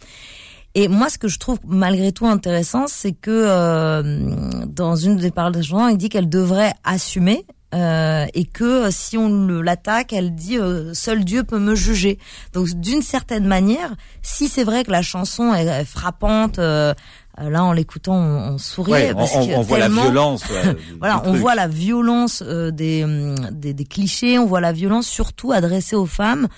Et 0.75 0.89
moi, 0.89 1.09
ce 1.09 1.19
que 1.19 1.29
je 1.29 1.39
trouve 1.39 1.59
malgré 1.65 2.11
tout 2.11 2.27
intéressant, 2.27 2.87
c'est 2.89 3.13
que 3.13 3.31
euh, 3.31 4.65
dans 4.67 4.97
une 4.97 5.17
des 5.17 5.31
paroles 5.31 5.53
de 5.53 5.63
chanson, 5.63 5.89
il 5.89 5.97
dit 5.97 6.09
qu'elle 6.09 6.29
devrait 6.29 6.73
assumer 6.83 7.47
euh, 7.75 8.27
et 8.35 8.45
que 8.45 8.91
si 8.91 9.19
on 9.19 9.49
l'attaque, 9.49 10.13
elle 10.13 10.35
dit 10.35 10.59
euh, 10.59 10.95
seul 10.95 11.25
Dieu 11.25 11.43
peut 11.43 11.59
me 11.59 11.75
juger. 11.75 12.19
Donc 12.53 12.69
d'une 12.69 13.03
certaine 13.03 13.47
manière, 13.47 13.95
si 14.23 14.49
c'est 14.49 14.65
vrai 14.65 14.85
que 14.85 14.93
la 14.93 15.03
chanson 15.03 15.53
est, 15.55 15.85
frappante, 15.85 16.59
euh, 16.59 16.85
euh, 16.85 16.95
là, 17.39 17.65
en 17.65 17.73
l'écoutant, 17.73 18.15
on, 18.15 18.55
on 18.55 18.59
souriait 18.59 19.15
parce 19.15 19.35
on, 19.35 19.41
on 19.41 19.63
voit 19.63 19.79
la 19.79 19.89
violence. 19.89 20.45
voilà, 20.99 21.23
on 21.27 21.33
voit 21.33 21.55
la 21.55 21.69
violence 21.69 22.43
euh, 22.47 22.71
des, 22.71 23.05
hum, 23.05 23.35
des, 23.51 23.75
des, 23.75 23.85
clichés, 23.85 24.39
on 24.39 24.47
voit 24.47 24.61
la 24.61 24.73
violence 24.73 25.07
surtout 25.07 25.53
adressée 25.53 25.97
aux 25.97 26.07
femmes 26.07 26.49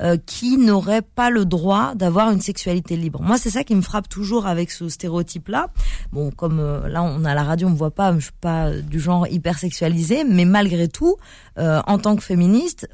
euh, 0.00 0.16
qui 0.24 0.58
n'auraient 0.58 1.02
pas 1.02 1.30
le 1.30 1.44
droit 1.44 1.94
d'avoir 1.94 2.30
une 2.30 2.40
sexualité 2.40 2.96
libre. 2.96 3.22
Moi, 3.22 3.38
c'est 3.38 3.50
ça 3.50 3.64
qui 3.64 3.74
me 3.74 3.82
frappe 3.82 4.08
toujours 4.08 4.46
avec 4.46 4.70
ce 4.70 4.88
stéréotype-là. 4.88 5.68
Bon, 6.12 6.30
comme 6.30 6.86
là, 6.86 7.02
on 7.02 7.24
a 7.24 7.34
la 7.34 7.42
radio, 7.42 7.68
on 7.68 7.70
me 7.70 7.76
voit 7.76 7.90
pas, 7.90 8.14
je 8.14 8.24
suis 8.24 8.32
pas 8.40 8.70
du 8.70 9.00
genre 9.00 9.26
hyper 9.28 9.58
sexualisé, 9.58 10.24
mais 10.24 10.44
malgré 10.44 10.88
tout, 10.88 11.16
en 11.56 11.98
tant 11.98 12.16
que 12.16 12.22
féministe, 12.22 12.88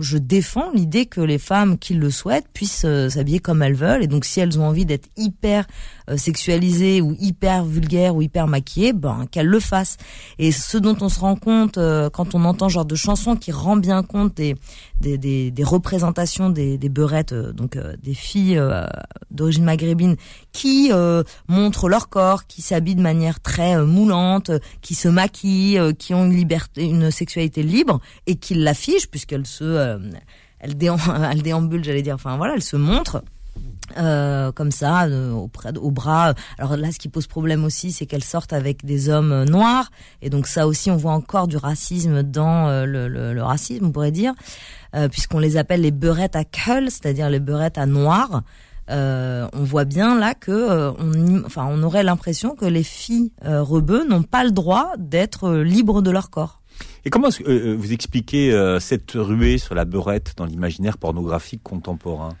je 0.00 0.18
défends 0.18 0.70
l'idée 0.72 1.06
que 1.06 1.20
les 1.20 1.38
femmes 1.38 1.78
qui 1.78 1.94
le 1.94 2.10
souhaitent 2.10 2.48
puissent 2.52 2.86
s'habiller 3.08 3.38
comme 3.38 3.62
elles 3.62 3.74
veulent 3.74 4.02
et 4.02 4.06
donc 4.06 4.24
si 4.24 4.40
elles 4.40 4.58
ont 4.58 4.66
envie 4.66 4.86
d'être 4.86 5.08
hyper 5.16 5.66
euh, 6.10 6.18
sexualisée 6.18 7.00
ou 7.00 7.16
hyper 7.18 7.64
vulgaire 7.64 8.14
ou 8.14 8.20
hyper 8.20 8.46
maquillée, 8.46 8.92
ben 8.92 9.24
qu'elle 9.30 9.46
le 9.46 9.58
fasse. 9.58 9.96
Et 10.38 10.52
ce 10.52 10.76
dont 10.76 10.96
on 11.00 11.08
se 11.08 11.18
rend 11.18 11.34
compte 11.34 11.78
euh, 11.78 12.10
quand 12.10 12.34
on 12.34 12.44
entend 12.44 12.68
genre 12.68 12.84
de 12.84 12.94
chansons 12.94 13.36
qui 13.36 13.52
rend 13.52 13.78
bien 13.78 14.02
compte 14.02 14.36
des 14.36 14.54
des, 15.00 15.16
des, 15.16 15.50
des 15.50 15.64
représentations 15.64 16.50
des, 16.50 16.76
des 16.76 16.88
beurettes, 16.90 17.32
euh, 17.32 17.52
donc 17.52 17.78
des 18.02 18.12
filles 18.14 18.60
d'origine 19.30 19.64
maghrébine 19.64 20.16
qui 20.52 20.90
montrent 21.48 21.88
leur 21.88 22.08
corps, 22.08 22.46
qui 22.46 22.62
s'habillent 22.62 22.94
de 22.94 23.02
manière 23.02 23.40
très 23.40 23.82
moulante, 23.84 24.50
qui 24.82 24.94
se 24.94 25.08
maquillent, 25.08 25.80
qui 25.98 26.14
ont 26.14 26.26
une 26.26 26.36
liberté, 26.36 26.84
une 26.84 27.10
sexualité 27.10 27.62
libre 27.62 28.00
et 28.26 28.36
qui 28.36 28.54
l'affichent 28.54 29.08
puisqu'elles 29.08 29.46
se 29.46 29.64
elle, 29.74 30.14
elle 31.30 31.42
déambule, 31.42 31.84
j'allais 31.84 32.02
dire. 32.02 32.14
Enfin 32.14 32.36
voilà, 32.36 32.54
elle 32.54 32.62
se 32.62 32.76
montre 32.76 33.22
euh, 33.98 34.50
comme 34.50 34.70
ça, 34.70 35.04
euh, 35.04 35.30
au 35.32 35.90
bras. 35.90 36.34
Alors 36.58 36.76
là, 36.76 36.90
ce 36.90 36.98
qui 36.98 37.08
pose 37.08 37.26
problème 37.26 37.64
aussi, 37.64 37.92
c'est 37.92 38.06
qu'elles 38.06 38.24
sortent 38.24 38.52
avec 38.52 38.84
des 38.84 39.08
hommes 39.08 39.32
euh, 39.32 39.44
noirs, 39.44 39.90
et 40.22 40.30
donc 40.30 40.46
ça 40.46 40.66
aussi, 40.66 40.90
on 40.90 40.96
voit 40.96 41.12
encore 41.12 41.48
du 41.48 41.56
racisme 41.56 42.22
dans 42.22 42.68
euh, 42.68 42.86
le, 42.86 43.42
racisme, 43.42 43.86
on 43.86 43.92
pourrait 43.92 44.10
dire, 44.10 44.32
puisqu'on 45.10 45.40
les 45.40 45.56
appelle 45.56 45.80
les 45.80 45.90
beurettes 45.90 46.36
à 46.36 46.44
cull, 46.44 46.88
c'est-à-dire 46.88 47.28
les 47.28 47.40
beurettes 47.40 47.78
à 47.78 47.86
noir. 47.86 48.42
on 48.88 49.64
voit 49.64 49.84
bien 49.84 50.18
là 50.18 50.34
que 50.34 50.94
on, 50.98 51.44
enfin, 51.44 51.66
on 51.68 51.82
aurait 51.82 52.04
l'impression 52.04 52.54
que 52.54 52.64
les 52.64 52.84
filles 52.84 53.32
rebeux 53.42 54.06
n'ont 54.08 54.22
pas 54.22 54.44
le 54.44 54.52
droit 54.52 54.92
d'être 54.98 55.52
libres 55.52 56.00
de 56.00 56.12
leur 56.12 56.30
corps. 56.30 56.62
Et 57.04 57.10
comment 57.10 57.28
vous 57.28 57.92
expliquez 57.92 58.78
cette 58.80 59.12
ruée 59.12 59.58
sur 59.58 59.74
la 59.74 59.84
beurette 59.84 60.34
dans 60.36 60.46
l'imaginaire 60.46 60.96
pornographique 60.96 61.62
contemporain? 61.62 62.36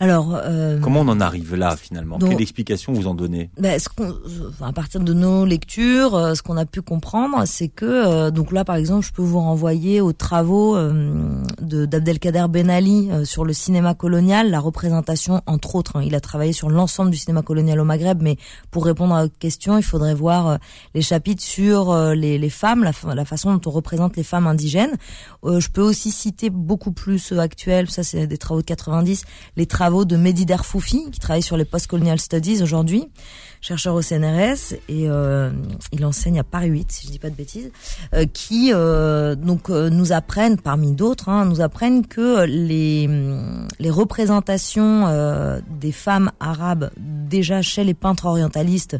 Alors, 0.00 0.38
euh, 0.44 0.78
comment 0.78 1.00
on 1.00 1.08
en 1.08 1.20
arrive 1.20 1.56
là 1.56 1.76
finalement? 1.76 2.18
Quelle 2.18 2.40
explication 2.40 2.92
vous 2.92 3.08
en 3.08 3.14
donnez? 3.14 3.50
ben, 3.58 3.80
ce 3.80 3.88
À 4.62 4.72
partir 4.72 5.00
de 5.00 5.12
nos 5.12 5.44
lectures, 5.44 6.14
euh, 6.14 6.34
ce 6.34 6.42
qu'on 6.42 6.56
a 6.56 6.66
pu 6.66 6.82
comprendre, 6.82 7.42
c'est 7.46 7.68
que 7.68 7.84
euh, 7.84 8.30
donc 8.30 8.52
là, 8.52 8.64
par 8.64 8.76
exemple, 8.76 9.04
je 9.04 9.12
peux 9.12 9.22
vous 9.22 9.40
renvoyer 9.40 10.00
aux 10.00 10.12
travaux 10.12 10.76
euh, 10.76 11.42
de 11.60 11.84
d'Abdelkader 11.84 12.46
Ben 12.48 12.70
Ali 12.70 13.10
sur 13.24 13.44
le 13.44 13.52
cinéma 13.52 13.94
colonial, 13.94 14.50
la 14.50 14.60
représentation 14.60 15.42
entre 15.46 15.74
autres. 15.74 15.96
Hein, 15.96 16.02
il 16.04 16.14
a 16.14 16.20
travaillé 16.20 16.52
sur 16.52 16.70
l'ensemble 16.70 17.10
du 17.10 17.16
cinéma 17.16 17.42
colonial 17.42 17.80
au 17.80 17.84
Maghreb, 17.84 18.22
mais 18.22 18.36
pour 18.70 18.84
répondre 18.84 19.14
à 19.16 19.22
votre 19.22 19.38
question, 19.38 19.78
il 19.78 19.84
faudrait 19.84 20.14
voir 20.14 20.58
les 20.94 21.02
chapitres 21.02 21.42
sur 21.42 21.94
les, 22.14 22.38
les, 22.38 22.50
femmes, 22.50 22.84
la, 22.84 23.14
la, 23.14 23.24
façon 23.24 23.52
dont 23.52 23.60
on 23.66 23.72
représente 23.72 24.16
les 24.16 24.22
femmes 24.22 24.46
indigènes. 24.46 24.96
je 25.44 25.68
peux 25.68 25.82
aussi 25.82 26.10
citer 26.10 26.50
beaucoup 26.50 26.92
plus 26.92 27.32
actuels, 27.32 27.90
ça 27.90 28.02
c'est 28.02 28.26
des 28.26 28.38
travaux 28.38 28.60
de 28.60 28.66
90, 28.66 29.24
les 29.56 29.66
travaux 29.66 29.87
de 29.90 30.16
Mehdi 30.16 30.44
Derfoufi, 30.44 31.10
qui 31.10 31.18
travaille 31.18 31.42
sur 31.42 31.56
les 31.56 31.64
post-colonial 31.64 32.20
studies 32.20 32.62
aujourd'hui, 32.62 33.08
chercheur 33.60 33.94
au 33.94 34.02
CNRS, 34.02 34.74
et 34.88 35.08
euh, 35.08 35.50
il 35.92 36.04
enseigne 36.04 36.38
à 36.38 36.44
Paris 36.44 36.68
8, 36.68 36.92
si 36.92 37.06
je 37.06 37.12
dis 37.12 37.18
pas 37.18 37.30
de 37.30 37.34
bêtises, 37.34 37.70
euh, 38.14 38.24
qui 38.32 38.72
euh, 38.72 39.34
donc 39.34 39.70
euh, 39.70 39.90
nous 39.90 40.12
apprennent, 40.12 40.58
parmi 40.58 40.92
d'autres, 40.92 41.28
hein, 41.28 41.44
nous 41.44 41.60
apprennent 41.60 42.06
que 42.06 42.44
les, 42.44 43.08
les 43.78 43.90
représentations 43.90 45.06
euh, 45.06 45.60
des 45.68 45.92
femmes 45.92 46.30
arabes 46.40 46.90
déjà 46.96 47.62
chez 47.62 47.84
les 47.84 47.94
peintres 47.94 48.26
orientalistes 48.26 48.96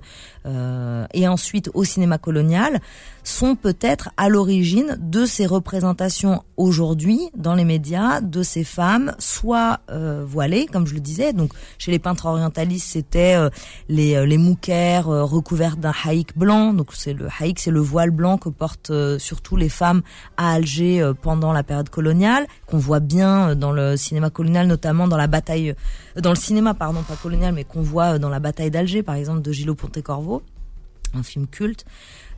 et 1.12 1.28
ensuite 1.28 1.70
au 1.74 1.84
cinéma 1.84 2.16
colonial 2.16 2.80
sont 3.22 3.54
peut-être 3.54 4.08
à 4.16 4.30
l'origine 4.30 4.96
de 4.98 5.26
ces 5.26 5.44
représentations 5.44 6.42
aujourd'hui 6.56 7.20
dans 7.36 7.54
les 7.54 7.66
médias 7.66 8.22
de 8.22 8.42
ces 8.42 8.64
femmes 8.64 9.14
soit 9.18 9.80
voilées 10.24 10.64
comme 10.64 10.86
je 10.86 10.94
le 10.94 11.00
disais. 11.00 11.34
Donc 11.34 11.52
chez 11.76 11.90
les 11.90 11.98
peintres 11.98 12.24
orientalistes 12.24 12.88
c'était 12.88 13.36
les 13.90 14.24
les 14.24 14.38
moukers 14.48 15.08
euh, 15.08 15.76
d'un 15.76 15.92
haïk 16.04 16.36
blanc 16.36 16.72
donc 16.72 16.88
c'est 16.94 17.12
le 17.12 17.28
haïk 17.38 17.58
c'est 17.58 17.70
le 17.70 17.80
voile 17.80 18.10
blanc 18.10 18.38
que 18.38 18.48
portent 18.48 18.92
surtout 19.18 19.56
les 19.56 19.68
femmes 19.68 20.02
à 20.36 20.52
Alger 20.52 21.12
pendant 21.22 21.52
la 21.52 21.62
période 21.62 21.88
coloniale 21.88 22.46
qu'on 22.66 22.78
voit 22.78 23.00
bien 23.00 23.54
dans 23.54 23.72
le 23.72 23.96
cinéma 23.96 24.30
colonial 24.30 24.66
notamment 24.66 25.08
dans 25.08 25.16
la 25.16 25.26
bataille 25.26 25.74
dans 26.16 26.30
le 26.30 26.36
cinéma 26.36 26.74
pardon 26.74 27.02
pas 27.02 27.16
colonial 27.16 27.54
mais 27.54 27.64
qu'on 27.64 27.82
voit 27.82 28.18
dans 28.18 28.28
la 28.28 28.40
bataille 28.40 28.70
d'Alger 28.70 29.02
par 29.02 29.14
exemple 29.14 29.42
de 29.42 29.52
Gillo 29.52 29.74
Pontecorvo 29.74 30.42
un 31.14 31.22
film 31.22 31.46
culte 31.46 31.84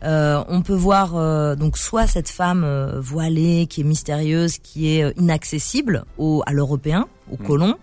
euh, 0.03 0.43
on 0.49 0.63
peut 0.63 0.75
voir 0.75 1.17
euh, 1.17 1.55
donc 1.57 1.77
soit 1.77 2.07
cette 2.07 2.31
femme 2.31 2.65
euh, 2.65 2.99
voilée 3.01 3.67
qui 3.69 3.83
est 3.83 3.85
mystérieuse, 3.85 4.59
qui 4.59 4.89
est 4.89 5.19
inaccessible 5.19 6.05
au, 6.17 6.43
à 6.47 6.53
l'européen, 6.53 7.07
au 7.31 7.35
mmh. 7.35 7.47
colon, 7.47 7.75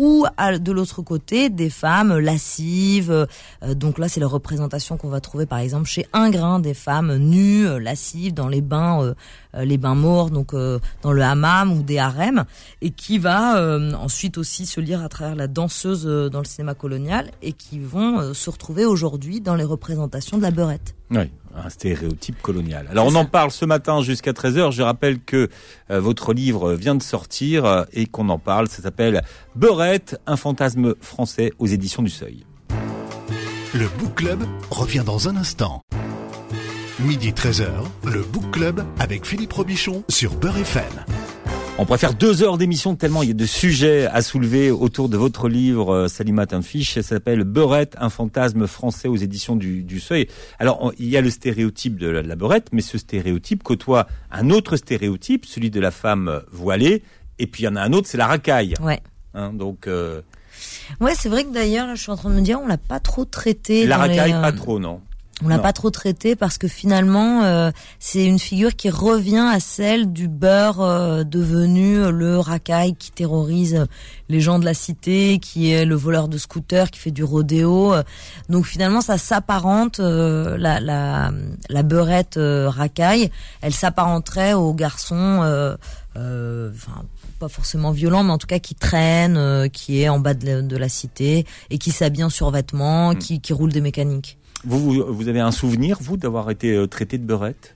ou 0.00 0.24
à, 0.38 0.58
de 0.58 0.72
l'autre 0.72 1.02
côté 1.02 1.50
des 1.50 1.68
femmes 1.68 2.18
lascives. 2.18 3.10
Euh, 3.10 3.74
donc 3.74 3.98
là, 3.98 4.08
c'est 4.08 4.18
la 4.18 4.26
représentation 4.26 4.96
qu'on 4.96 5.10
va 5.10 5.20
trouver 5.20 5.44
par 5.44 5.58
exemple 5.58 5.86
chez 5.86 6.06
Ingrain 6.14 6.58
des 6.58 6.72
femmes 6.72 7.18
nues, 7.18 7.66
euh, 7.66 7.78
lascives 7.78 8.32
dans 8.32 8.48
les 8.48 8.62
bains, 8.62 9.14
euh, 9.54 9.64
les 9.64 9.76
bains 9.76 9.94
morts, 9.94 10.30
donc 10.30 10.54
dans 11.02 11.12
le 11.12 11.22
hammam 11.22 11.70
ou 11.72 11.82
des 11.82 11.98
harems, 11.98 12.44
et 12.80 12.90
qui 12.90 13.18
va 13.18 13.60
ensuite 13.98 14.38
aussi 14.38 14.64
se 14.64 14.80
lire 14.80 15.02
à 15.02 15.08
travers 15.08 15.34
la 15.34 15.48
danseuse 15.48 16.04
dans 16.30 16.38
le 16.38 16.44
cinéma 16.44 16.74
colonial 16.74 17.32
et 17.42 17.52
qui 17.52 17.80
vont 17.80 18.32
se 18.32 18.48
retrouver 18.48 18.84
aujourd'hui 18.84 19.40
dans 19.40 19.56
les 19.56 19.64
représentations 19.64 20.38
de 20.38 20.42
la 20.42 20.52
beurette. 20.52 20.94
Oui, 21.10 21.28
un 21.56 21.68
stéréotype 21.70 22.40
colonial. 22.42 22.86
Alors 22.90 23.06
on 23.06 23.14
en 23.14 23.24
parle 23.24 23.50
ce 23.50 23.64
matin 23.64 24.02
jusqu'à 24.02 24.32
13h. 24.32 24.72
Je 24.72 24.82
rappelle 24.82 25.20
que 25.20 25.48
euh, 25.90 26.00
votre 26.00 26.32
livre 26.32 26.74
vient 26.74 26.94
de 26.94 27.02
sortir 27.02 27.64
euh, 27.64 27.84
et 27.92 28.06
qu'on 28.06 28.28
en 28.28 28.38
parle. 28.38 28.68
Ça 28.68 28.82
s'appelle 28.82 29.22
Beurette, 29.56 30.20
un 30.26 30.36
fantasme 30.36 30.94
français 31.00 31.52
aux 31.58 31.66
éditions 31.66 32.02
du 32.02 32.10
Seuil. 32.10 32.44
Le 33.74 33.86
Book 33.98 34.16
Club 34.16 34.44
revient 34.70 35.04
dans 35.04 35.28
un 35.28 35.36
instant. 35.36 35.82
Midi 36.98 37.30
13h, 37.30 37.68
le 38.04 38.20
Book 38.20 38.50
Club 38.50 38.84
avec 38.98 39.24
Philippe 39.24 39.52
Robichon 39.52 40.04
sur 40.08 40.34
Beurre 40.34 40.58
FM. 40.58 41.39
On 41.80 41.86
pourrait 41.86 41.96
faire 41.96 42.12
deux 42.12 42.42
heures 42.42 42.58
d'émission 42.58 42.94
tellement 42.94 43.22
il 43.22 43.28
y 43.28 43.32
a 43.32 43.34
de 43.34 43.46
sujets 43.46 44.04
à 44.04 44.20
soulever 44.20 44.70
autour 44.70 45.08
de 45.08 45.16
votre 45.16 45.48
livre, 45.48 45.94
euh, 45.94 46.08
Salima 46.08 46.44
Tinfiche. 46.44 46.92
Ça 46.92 47.02
s'appelle 47.02 47.42
Beurette, 47.42 47.96
un 47.98 48.10
fantasme 48.10 48.66
français 48.66 49.08
aux 49.08 49.16
éditions 49.16 49.56
du, 49.56 49.82
du 49.82 49.98
Seuil. 49.98 50.28
Alors, 50.58 50.92
il 50.98 51.08
y 51.08 51.16
a 51.16 51.22
le 51.22 51.30
stéréotype 51.30 51.96
de 51.96 52.06
la, 52.06 52.22
de 52.22 52.28
la 52.28 52.36
beurette, 52.36 52.68
mais 52.72 52.82
ce 52.82 52.98
stéréotype 52.98 53.62
côtoie 53.62 54.08
un 54.30 54.50
autre 54.50 54.76
stéréotype, 54.76 55.46
celui 55.46 55.70
de 55.70 55.80
la 55.80 55.90
femme 55.90 56.42
voilée. 56.52 57.02
Et 57.38 57.46
puis, 57.46 57.62
il 57.62 57.64
y 57.64 57.68
en 57.68 57.76
a 57.76 57.80
un 57.80 57.94
autre, 57.94 58.08
c'est 58.08 58.18
la 58.18 58.26
racaille. 58.26 58.74
Ouais. 58.82 59.00
Hein, 59.32 59.54
donc... 59.54 59.86
Euh... 59.86 60.20
Ouais, 61.00 61.14
c'est 61.18 61.30
vrai 61.30 61.44
que 61.44 61.50
d'ailleurs, 61.50 61.96
je 61.96 62.02
suis 62.02 62.12
en 62.12 62.16
train 62.16 62.28
de 62.28 62.34
me 62.34 62.42
dire, 62.42 62.60
on 62.62 62.66
l'a 62.66 62.76
pas 62.76 63.00
trop 63.00 63.24
traité. 63.24 63.86
La 63.86 63.96
racaille, 63.96 64.32
les, 64.32 64.36
euh... 64.36 64.42
pas 64.42 64.52
trop, 64.52 64.78
non. 64.78 65.00
On 65.42 65.48
l'a 65.48 65.58
pas 65.58 65.72
trop 65.72 65.90
traité 65.90 66.36
parce 66.36 66.58
que 66.58 66.68
finalement 66.68 67.42
euh, 67.44 67.70
c'est 67.98 68.24
une 68.24 68.38
figure 68.38 68.76
qui 68.76 68.90
revient 68.90 69.48
à 69.50 69.58
celle 69.58 70.12
du 70.12 70.28
beurre 70.28 70.82
euh, 70.82 71.24
devenu 71.24 72.10
le 72.10 72.38
racaille 72.38 72.94
qui 72.94 73.10
terrorise 73.10 73.86
les 74.28 74.40
gens 74.40 74.58
de 74.58 74.64
la 74.64 74.74
cité, 74.74 75.38
qui 75.40 75.70
est 75.70 75.84
le 75.84 75.94
voleur 75.94 76.28
de 76.28 76.38
scooter, 76.38 76.90
qui 76.90 77.00
fait 77.00 77.10
du 77.10 77.24
rodéo. 77.24 77.94
Donc 78.48 78.66
finalement 78.66 79.00
ça 79.00 79.18
s'apparente 79.18 80.00
euh, 80.00 80.56
la, 80.58 80.80
la, 80.80 81.32
la 81.68 81.82
beurette 81.82 82.36
euh, 82.36 82.68
racaille, 82.68 83.30
elle 83.62 83.72
s'apparenterait 83.72 84.54
au 84.54 84.74
garçon 84.74 85.40
euh, 85.42 86.70
enfin 86.74 87.04
pas 87.38 87.48
forcément 87.48 87.90
violent, 87.90 88.22
mais 88.22 88.32
en 88.32 88.38
tout 88.38 88.46
cas 88.46 88.58
qui 88.58 88.74
traîne, 88.74 89.70
qui 89.70 90.02
est 90.02 90.10
en 90.10 90.18
bas 90.18 90.34
de 90.34 90.44
la, 90.44 90.62
de 90.62 90.76
la 90.76 90.88
cité 90.90 91.46
et 91.70 91.78
qui 91.78 91.90
s'habille 91.90 92.24
en 92.24 92.28
survêtement, 92.28 93.12
mmh. 93.12 93.18
qui, 93.18 93.40
qui 93.40 93.52
roule 93.54 93.72
des 93.72 93.80
mécaniques. 93.80 94.36
Vous, 94.64 95.28
avez 95.28 95.40
un 95.40 95.52
souvenir, 95.52 95.98
vous, 96.00 96.16
d'avoir 96.16 96.50
été 96.50 96.74
euh, 96.74 96.86
traité 96.86 97.18
de 97.18 97.24
beurette? 97.24 97.74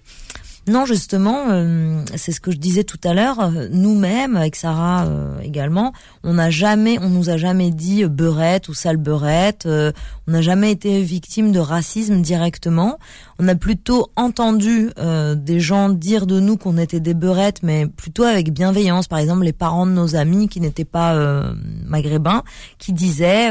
Non, 0.67 0.87
justement, 0.87 1.51
euh, 1.51 2.03
c'est 2.17 2.33
ce 2.33 2.41
que 2.41 2.51
je 2.51 2.57
disais 2.57 2.85
tout 2.85 3.01
à 3.05 3.13
l'heure. 3.13 3.51
Nous-mêmes, 3.71 4.37
avec 4.37 4.57
Sarah 4.57 5.05
euh, 5.05 5.39
également, 5.41 5.93
on 6.23 6.35
n'a 6.35 6.49
jamais, 6.49 6.99
on 7.03 7.11
nous 7.11 7.29
a 7.29 7.37
jamais 7.37 7.71
dit 7.71 8.05
beurette 8.07 8.69
ou 8.69 8.75
sale 8.75 8.97
beurette. 8.97 9.69
On 10.27 10.33
n'a 10.33 10.43
jamais 10.43 10.71
été 10.71 11.03
victime 11.03 11.53
de 11.53 11.59
racisme 11.59 12.23
directement. 12.23 12.99
On 13.39 13.49
a 13.49 13.55
plutôt 13.55 14.11
entendu 14.17 14.91
des 15.37 15.61
gens 15.61 15.89
dire 15.91 16.27
de 16.27 16.41
nous 16.41 16.57
qu'on 16.57 16.79
était 16.79 17.01
des 17.01 17.15
beurettes, 17.15 17.63
mais 17.63 17.87
plutôt 17.87 18.23
avec 18.23 18.53
bienveillance. 18.53 19.07
Par 19.07 19.19
exemple, 19.19 19.45
les 19.45 19.53
parents 19.53 19.87
de 19.87 19.93
nos 19.93 20.17
amis 20.17 20.49
qui 20.49 20.61
n'étaient 20.61 20.85
pas 20.85 21.53
maghrébins, 21.87 22.43
qui 22.79 22.93
disaient 22.93 23.51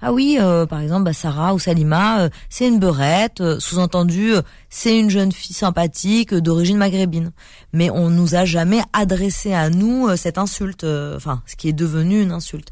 ah 0.00 0.12
oui, 0.12 0.38
par 0.68 0.80
exemple, 0.80 1.04
bah, 1.04 1.12
Sarah 1.12 1.54
ou 1.54 1.58
Salima, 1.58 2.28
c'est 2.48 2.68
une 2.68 2.78
beurette. 2.78 3.42
Sous-entendu, 3.58 4.34
c'est 4.70 4.98
une 4.98 5.10
jeune 5.10 5.32
fille 5.32 5.54
sympathique 5.54 6.34
d'origine 6.34 6.76
maghrébine. 6.76 7.32
Mais 7.72 7.90
on 7.90 8.10
nous 8.10 8.34
a 8.34 8.44
jamais 8.44 8.80
adressé 8.92 9.54
à 9.54 9.70
nous 9.70 10.08
euh, 10.08 10.16
cette 10.16 10.38
insulte, 10.38 10.84
euh, 10.84 11.16
enfin, 11.16 11.42
ce 11.46 11.56
qui 11.56 11.68
est 11.68 11.72
devenu 11.72 12.20
une 12.20 12.32
insulte. 12.32 12.70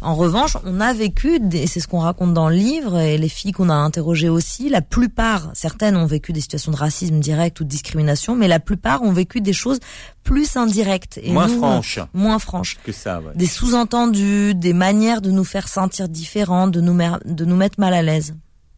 En 0.00 0.14
revanche, 0.14 0.56
on 0.64 0.80
a 0.80 0.92
vécu, 0.92 1.40
et 1.52 1.66
c'est 1.66 1.80
ce 1.80 1.88
qu'on 1.88 1.98
raconte 1.98 2.32
dans 2.32 2.48
le 2.48 2.54
livre, 2.54 2.98
et 2.98 3.18
les 3.18 3.28
filles 3.28 3.52
qu'on 3.52 3.68
a 3.68 3.74
interrogées 3.74 4.28
aussi, 4.28 4.68
la 4.68 4.80
plupart, 4.80 5.50
certaines 5.54 5.96
ont 5.96 6.06
vécu 6.06 6.32
des 6.32 6.40
situations 6.40 6.72
de 6.72 6.76
racisme 6.76 7.18
direct 7.20 7.60
ou 7.60 7.64
de 7.64 7.68
discrimination, 7.68 8.36
mais 8.36 8.48
la 8.48 8.60
plupart 8.60 9.02
ont 9.02 9.12
vécu 9.12 9.40
des 9.40 9.52
choses 9.52 9.80
plus 10.22 10.56
indirectes. 10.56 11.18
Et 11.22 11.32
moins 11.32 11.48
franches. 11.48 12.00
Moins 12.14 12.38
franches. 12.38 12.78
Que 12.84 12.92
ça, 12.92 13.20
Des 13.34 13.46
sous-entendus, 13.46 14.54
des 14.54 14.72
manières 14.72 15.20
de 15.20 15.30
nous 15.30 15.44
faire 15.44 15.68
sentir 15.68 16.08
différents, 16.08 16.68
de 16.68 16.80
nous, 16.80 16.96
de 17.24 17.44
nous 17.44 17.56
mettre 17.56 17.80
mal 17.80 17.94
à 17.94 18.02
l'aise. 18.02 18.34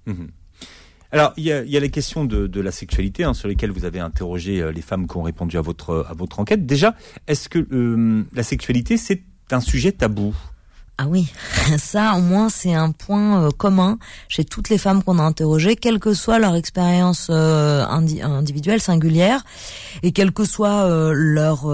Mmh. 0.07 0.25
Alors, 1.13 1.33
il 1.37 1.45
y 1.45 1.53
a, 1.53 1.65
y 1.65 1.77
a 1.77 1.81
les 1.81 1.91
questions 1.91 2.25
de, 2.25 2.47
de 2.47 2.61
la 2.61 2.71
sexualité 2.71 3.25
hein, 3.25 3.35
sur 3.35 3.49
lesquelles 3.49 3.73
vous 3.73 3.85
avez 3.85 3.99
interrogé 3.99 4.61
euh, 4.61 4.71
les 4.71 4.83
femmes 4.83 5.09
qui 5.09 5.17
ont 5.17 5.23
répondu 5.23 5.59
à 5.59 5.61
votre 5.61 6.07
à 6.09 6.15
votre 6.15 6.39
enquête. 6.39 6.67
Déjà, 6.67 6.95
est-ce 7.27 7.49
que 7.49 7.67
euh, 7.73 8.25
la 8.33 8.43
sexualité 8.43 8.97
c'est 8.97 9.23
un 9.51 9.61
sujet 9.61 9.91
tabou? 9.91 10.35
Ah 10.99 11.07
oui, 11.09 11.33
ça 11.79 12.15
au 12.15 12.21
moins 12.21 12.49
c'est 12.49 12.75
un 12.75 12.93
point 12.93 13.43
euh, 13.43 13.51
commun 13.51 13.99
chez 14.29 14.45
toutes 14.45 14.69
les 14.69 14.79
femmes 14.79 15.03
qu'on 15.03 15.19
a 15.19 15.23
interrogées, 15.23 15.75
quelle 15.75 15.99
que 15.99 16.15
soit 16.15 16.39
leur 16.39 16.55
expérience 16.55 17.29
individuelle 17.29 18.81
singulière 18.81 19.43
et 20.05 20.13
quelle 20.13 20.31
que 20.31 20.45
soit 20.45 21.13
leur 21.13 21.67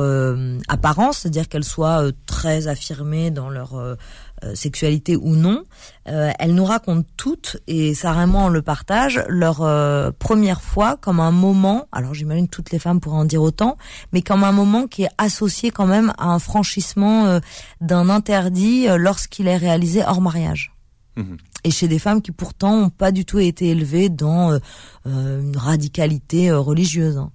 apparence, 0.69 1.19
c'est-à-dire 1.19 1.49
qu'elles 1.49 1.65
soient 1.65 2.05
très 2.25 2.69
affirmées 2.69 3.31
dans 3.31 3.51
leur 3.51 3.97
euh, 4.45 4.55
sexualité 4.55 5.17
ou 5.17 5.35
non, 5.35 5.65
euh, 6.09 6.31
elles 6.39 6.55
nous 6.55 6.65
racontent 6.65 7.09
toutes, 7.17 7.57
et 7.67 7.95
ça 7.95 8.13
vraiment 8.13 8.47
on 8.47 8.49
le 8.49 8.61
partage, 8.61 9.25
leur 9.29 9.63
euh, 9.63 10.11
première 10.19 10.61
fois 10.61 10.99
comme 10.99 11.21
un 11.21 11.31
moment, 11.31 11.89
alors 11.91 12.13
j'imagine 12.13 12.47
que 12.47 12.55
toutes 12.55 12.71
les 12.71 12.79
femmes 12.79 13.01
pourraient 13.01 13.17
en 13.17 13.25
dire 13.25 13.41
autant, 13.41 13.79
mais 14.13 14.21
comme 14.21 14.45
un 14.45 14.53
moment 14.53 14.89
qui 14.89 15.05
est 15.05 15.11
associé 15.17 15.71
quand 15.71 15.87
même 15.87 16.13
à 16.19 16.27
un 16.27 16.39
franchissement 16.39 17.41
d'un 17.81 18.11
interdit 18.11 18.87
lorsqu'il 18.99 19.49
est 19.49 19.57
réalisé 19.57 20.03
hors 20.07 20.21
mariage. 20.21 20.75
Mhm. 21.17 21.39
Et 21.65 21.71
chez 21.71 21.89
des 21.89 21.99
femmes 21.99 22.21
qui 22.21 22.31
pourtant 22.31 22.77
n'ont 22.77 22.91
pas 22.91 23.13
du 23.13 23.25
tout 23.25 23.39
été 23.39 23.71
élevées 23.71 24.11
dans 24.11 24.59
une 25.07 25.57
radicalité 25.57 26.53
religieuse. 26.53 27.17
Hein 27.17 27.31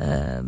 euh, 0.00 0.42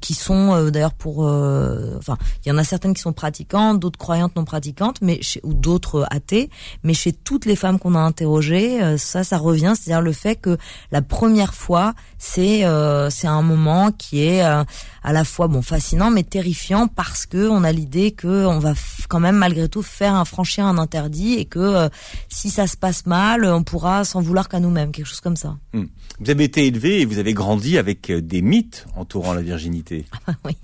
qui 0.00 0.14
sont 0.14 0.54
euh, 0.54 0.70
d'ailleurs 0.70 0.94
pour, 0.94 1.26
euh, 1.26 1.96
enfin, 1.98 2.16
il 2.44 2.48
y 2.48 2.52
en 2.52 2.58
a 2.58 2.64
certaines 2.64 2.94
qui 2.94 3.02
sont 3.02 3.12
pratiquantes, 3.12 3.80
d'autres 3.80 3.98
croyantes 3.98 4.36
non 4.36 4.44
pratiquantes, 4.44 4.98
mais 5.02 5.20
chez, 5.22 5.40
ou 5.42 5.54
d'autres 5.54 6.06
athées, 6.10 6.50
mais 6.84 6.94
chez 6.94 7.12
toutes 7.12 7.44
les 7.44 7.56
femmes 7.56 7.78
qu'on 7.78 7.94
a 7.94 8.00
interrogées, 8.00 8.96
ça, 8.98 9.24
ça 9.24 9.38
revient, 9.38 9.74
c'est-à-dire 9.76 10.02
le 10.02 10.12
fait 10.12 10.36
que 10.36 10.56
la 10.92 11.02
première 11.02 11.54
fois, 11.54 11.94
c'est 12.24 12.64
c'est 13.10 13.26
un 13.26 13.42
moment 13.42 13.90
qui 13.90 14.22
est 14.22 14.42
à 14.42 15.12
la 15.12 15.24
fois 15.24 15.48
bon 15.48 15.60
fascinant 15.60 16.10
mais 16.10 16.22
terrifiant 16.22 16.86
parce 16.86 17.26
que 17.26 17.48
on 17.48 17.64
a 17.64 17.72
l'idée 17.72 18.12
que 18.12 18.46
on 18.46 18.60
va 18.60 18.74
quand 19.08 19.18
même 19.18 19.36
malgré 19.36 19.68
tout 19.68 19.82
faire 19.82 20.14
un 20.14 20.24
franchir 20.24 20.64
un 20.64 20.78
interdit 20.78 21.34
et 21.34 21.44
que 21.46 21.88
si 22.28 22.48
ça 22.50 22.66
se 22.66 22.76
passe 22.76 23.06
mal, 23.06 23.44
on 23.44 23.64
pourra 23.64 24.04
s'en 24.04 24.20
vouloir 24.20 24.48
qu'à 24.48 24.60
nous-mêmes, 24.60 24.92
quelque 24.92 25.06
chose 25.06 25.20
comme 25.20 25.36
ça. 25.36 25.56
Hmm. 25.72 25.86
Vous 26.20 26.30
avez 26.30 26.44
été 26.44 26.66
élevé 26.66 27.00
et 27.00 27.04
vous 27.04 27.18
avez 27.18 27.32
grandi 27.32 27.78
avec 27.78 28.12
des 28.12 28.42
mythes 28.42 28.86
entourant 28.96 29.34
la 29.34 29.42
virginité. 29.42 30.06
Ah 30.28 30.34
oui, 30.44 30.56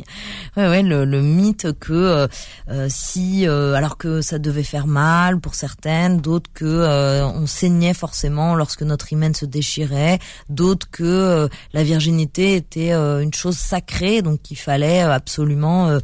ouais, 0.57 0.83
le, 0.85 1.05
le, 1.05 1.21
mythe 1.21 1.73
que 1.81 1.93
euh, 1.93 2.29
euh, 2.69 2.87
si, 2.89 3.47
euh, 3.47 3.75
alors 3.75 3.97
que 3.99 4.23
ça 4.23 4.39
devait 4.39 4.63
faire 4.63 4.87
mal 4.87 5.41
pour 5.41 5.57
certaines, 5.57 6.21
d'autres 6.21 6.51
que 6.55 7.23
on 7.25 7.47
saignait 7.47 7.93
forcément 7.93 8.55
lorsque 8.55 8.83
notre 8.83 9.13
hymen 9.13 9.35
se 9.35 9.47
déchirait, 9.47 10.21
d'autres 10.49 10.89
que 10.91 11.48
la 11.73 11.83
virginité 11.83 12.55
était 12.55 12.93
une 12.93 13.35
chose 13.35 13.57
sacrée, 13.57 14.23
donc 14.23 14.51
il 14.51 14.57
fallait 14.57 15.01
absolument 15.01 15.99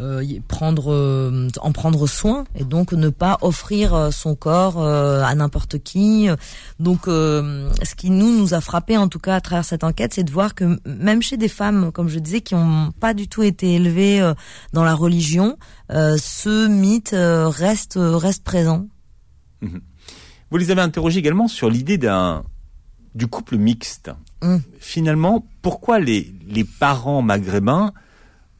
euh, 0.00 0.24
prendre 0.48 0.94
euh, 0.94 1.48
en 1.60 1.72
prendre 1.72 2.06
soin 2.06 2.44
et 2.54 2.64
donc 2.64 2.92
ne 2.92 3.10
pas 3.10 3.36
offrir 3.42 3.92
euh, 3.92 4.10
son 4.10 4.34
corps 4.34 4.82
à 4.82 5.34
n'importe 5.34 5.78
qui. 5.78 6.28
Donc 6.78 7.02
ce 7.04 7.94
qui 7.96 8.10
nous 8.10 8.38
nous 8.38 8.54
a 8.54 8.62
frappé 8.62 8.96
en 8.96 9.08
tout 9.08 9.18
cas 9.18 9.36
à 9.36 9.40
travers 9.42 9.64
cette 9.64 9.84
enquête, 9.84 10.14
c'est 10.14 10.24
de 10.24 10.30
voir 10.30 10.54
que 10.54 10.78
même 10.86 11.20
chez 11.20 11.36
des 11.36 11.48
femmes 11.48 11.92
comme 11.92 12.08
je 12.08 12.18
disais 12.18 12.40
qui 12.40 12.54
ont 12.54 12.92
pas 12.98 13.12
du 13.12 13.28
tout 13.28 13.42
été 13.42 13.74
élevées 13.74 14.32
dans 14.72 14.84
la 14.84 14.94
religion, 14.94 15.58
ce 15.90 16.66
mythe 16.66 17.14
reste 17.14 17.98
reste 17.98 18.44
présent. 18.44 18.86
Mhm. 19.60 19.80
Vous 20.50 20.56
les 20.56 20.70
avez 20.70 20.80
interrogés 20.80 21.18
également 21.18 21.48
sur 21.48 21.68
l'idée 21.68 21.98
d'un 21.98 22.44
du 23.14 23.26
couple 23.26 23.56
mixte. 23.58 24.10
Mmh. 24.42 24.56
Finalement, 24.78 25.46
pourquoi 25.62 26.00
les 26.00 26.32
les 26.48 26.64
parents 26.64 27.22
maghrébins 27.22 27.92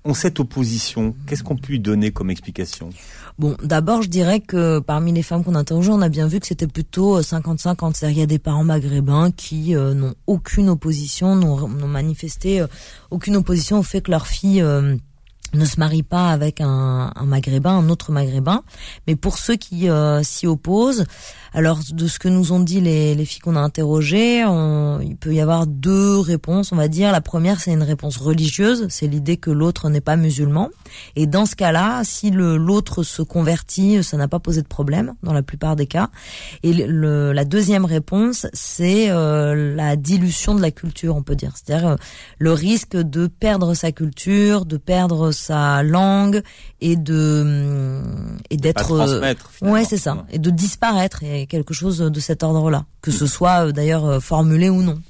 ont 0.04 0.14
cette 0.14 0.40
opposition? 0.40 1.14
Qu'est-ce 1.26 1.42
qu'on 1.42 1.56
peut 1.56 1.68
lui 1.68 1.80
donner 1.80 2.10
comme 2.10 2.30
explication? 2.30 2.90
Bon, 3.38 3.56
d'abord, 3.62 4.02
je 4.02 4.08
dirais 4.08 4.40
que 4.40 4.78
parmi 4.80 5.12
les 5.12 5.22
femmes 5.22 5.44
qu'on 5.44 5.54
a 5.54 5.58
interrogées, 5.58 5.90
on 5.90 6.02
a 6.02 6.08
bien 6.08 6.26
vu 6.26 6.40
que 6.40 6.46
c'était 6.46 6.66
plutôt 6.66 7.20
50-50. 7.20 7.88
Euh, 7.88 7.90
C'est-à-dire 7.94 8.08
qu'il 8.08 8.18
y 8.18 8.22
a 8.22 8.26
des 8.26 8.38
parents 8.38 8.64
maghrébins 8.64 9.30
qui 9.30 9.74
euh, 9.74 9.94
n'ont 9.94 10.14
aucune 10.26 10.68
opposition, 10.68 11.36
n'ont 11.36 11.68
manifesté 11.68 12.60
euh, 12.60 12.66
aucune 13.10 13.36
opposition 13.36 13.78
au 13.78 13.82
fait 13.82 14.02
que 14.02 14.10
leur 14.10 14.26
fille 14.26 14.62
ne 15.52 15.64
se 15.64 15.80
marie 15.80 16.02
pas 16.02 16.28
avec 16.28 16.60
un, 16.60 17.12
un, 17.14 17.24
maghrébin, 17.24 17.78
un 17.78 17.88
autre 17.88 18.12
maghrébin. 18.12 18.62
Mais 19.06 19.16
pour 19.16 19.38
ceux 19.38 19.56
qui 19.56 19.88
s'y 20.22 20.46
opposent, 20.46 21.04
alors, 21.52 21.80
de 21.92 22.06
ce 22.06 22.18
que 22.18 22.28
nous 22.28 22.52
ont 22.52 22.60
dit 22.60 22.80
les, 22.80 23.14
les 23.14 23.24
filles 23.24 23.40
qu'on 23.40 23.56
a 23.56 23.60
interrogées, 23.60 24.40
il 24.40 25.16
peut 25.18 25.34
y 25.34 25.40
avoir 25.40 25.66
deux 25.66 26.18
réponses, 26.18 26.72
on 26.72 26.76
va 26.76 26.88
dire. 26.88 27.10
La 27.12 27.20
première, 27.20 27.60
c'est 27.60 27.72
une 27.72 27.82
réponse 27.82 28.16
religieuse, 28.16 28.86
c'est 28.88 29.06
l'idée 29.06 29.36
que 29.36 29.50
l'autre 29.50 29.88
n'est 29.88 30.00
pas 30.00 30.16
musulman. 30.16 30.70
Et 31.16 31.26
dans 31.26 31.46
ce 31.46 31.56
cas-là, 31.56 32.02
si 32.04 32.30
le 32.30 32.56
l'autre 32.56 33.02
se 33.02 33.22
convertit, 33.22 34.02
ça 34.04 34.16
n'a 34.16 34.28
pas 34.28 34.38
posé 34.38 34.62
de 34.62 34.68
problème 34.68 35.14
dans 35.22 35.32
la 35.32 35.42
plupart 35.42 35.76
des 35.76 35.86
cas. 35.86 36.10
Et 36.62 36.72
le, 36.72 37.32
la 37.32 37.44
deuxième 37.44 37.84
réponse, 37.84 38.46
c'est 38.52 39.10
euh, 39.10 39.74
la 39.74 39.96
dilution 39.96 40.54
de 40.54 40.62
la 40.62 40.70
culture, 40.70 41.16
on 41.16 41.22
peut 41.22 41.36
dire. 41.36 41.54
C'est-à-dire 41.56 41.88
euh, 41.88 41.96
le 42.38 42.52
risque 42.52 42.96
de 42.96 43.26
perdre 43.26 43.74
sa 43.74 43.92
culture, 43.92 44.66
de 44.66 44.76
perdre 44.76 45.32
sa 45.32 45.82
langue 45.82 46.42
et 46.80 46.96
de 46.96 48.02
et 48.50 48.56
d'être 48.56 49.36
ouais 49.62 49.84
c'est 49.84 49.98
ça 49.98 50.24
et 50.30 50.38
de 50.38 50.50
disparaître 50.50 51.22
et 51.22 51.39
quelque 51.46 51.74
chose 51.74 51.98
de 51.98 52.20
cet 52.20 52.42
ordre-là, 52.42 52.84
que 53.02 53.10
ce 53.10 53.26
soit 53.26 53.66
euh, 53.66 53.72
d'ailleurs 53.72 54.04
euh, 54.06 54.20
formulé 54.20 54.68
ou 54.68 54.82
non. 54.82 55.00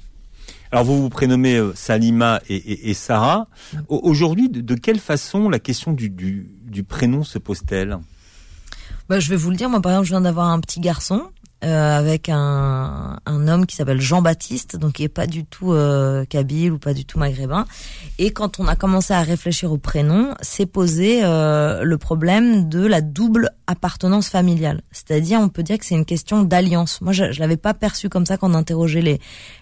Alors 0.71 0.85
vous 0.85 1.01
vous 1.01 1.09
prénommez 1.09 1.55
euh, 1.55 1.73
Salima 1.75 2.41
et, 2.47 2.93
Sarah. 2.93 3.47
Aujourd'hui, 3.89 4.49
de, 4.49 4.75
quelle 4.75 4.99
façon 4.99 5.49
la 5.49 5.59
question 5.59 5.91
du, 5.91 6.09
du, 6.09 6.83
prénom 6.83 7.23
se 7.23 7.37
pose-t-elle? 7.37 7.97
Bah, 9.09 9.19
Je 9.19 9.29
vais 9.29 9.35
vous 9.35 9.49
le 9.49 9.57
dire, 9.57 9.69
moi 9.69 9.81
par 9.81 9.91
exemple, 9.91 10.07
je 10.07 10.11
viens 10.11 10.21
d'avoir 10.21 10.47
un 10.47 10.59
petit 10.61 10.79
garçon 10.79 11.23
euh, 11.63 11.97
avec 11.97 12.29
un, 12.29 13.19
un, 13.25 13.47
homme 13.47 13.65
qui 13.65 13.75
s'appelle 13.75 14.01
Jean-Baptiste, 14.01 14.77
donc 14.77 14.93
qui 14.93 15.03
est 15.03 15.09
pas 15.09 15.27
du 15.27 15.45
tout 15.45 15.73
euh, 15.73 16.25
kabyle 16.25 16.73
ou 16.73 16.79
pas 16.79 16.93
du 16.93 17.05
tout 17.05 17.19
maghrébin. 17.19 17.65
Et 18.17 18.31
quand 18.31 18.59
on 18.59 18.67
a 18.67 18.75
commencé 18.75 19.13
à 19.13 19.21
réfléchir 19.21 19.71
au 19.71 19.77
prénom, 19.77 20.33
s'est 20.41 20.65
posé 20.65 21.21
euh, 21.23 21.83
le 21.83 21.97
problème 21.97 22.69
de 22.69 22.85
la 22.85 23.01
double 23.01 23.51
appartenance 23.67 24.29
familiale. 24.29 24.81
C'est-à-dire, 24.91 25.39
on 25.39 25.49
peut 25.49 25.63
dire 25.63 25.77
que 25.77 25.85
c'est 25.85 25.95
une 25.95 26.05
question 26.05 26.43
d'alliance. 26.43 27.01
Moi, 27.01 27.13
je, 27.13 27.31
je 27.31 27.39
l'avais 27.39 27.57
pas 27.57 27.73
perçu 27.73 28.09
comme 28.09 28.25
ça 28.25 28.37
quand 28.37 28.51
on 28.51 28.55
interrogeait 28.55 29.01
les 29.01 29.19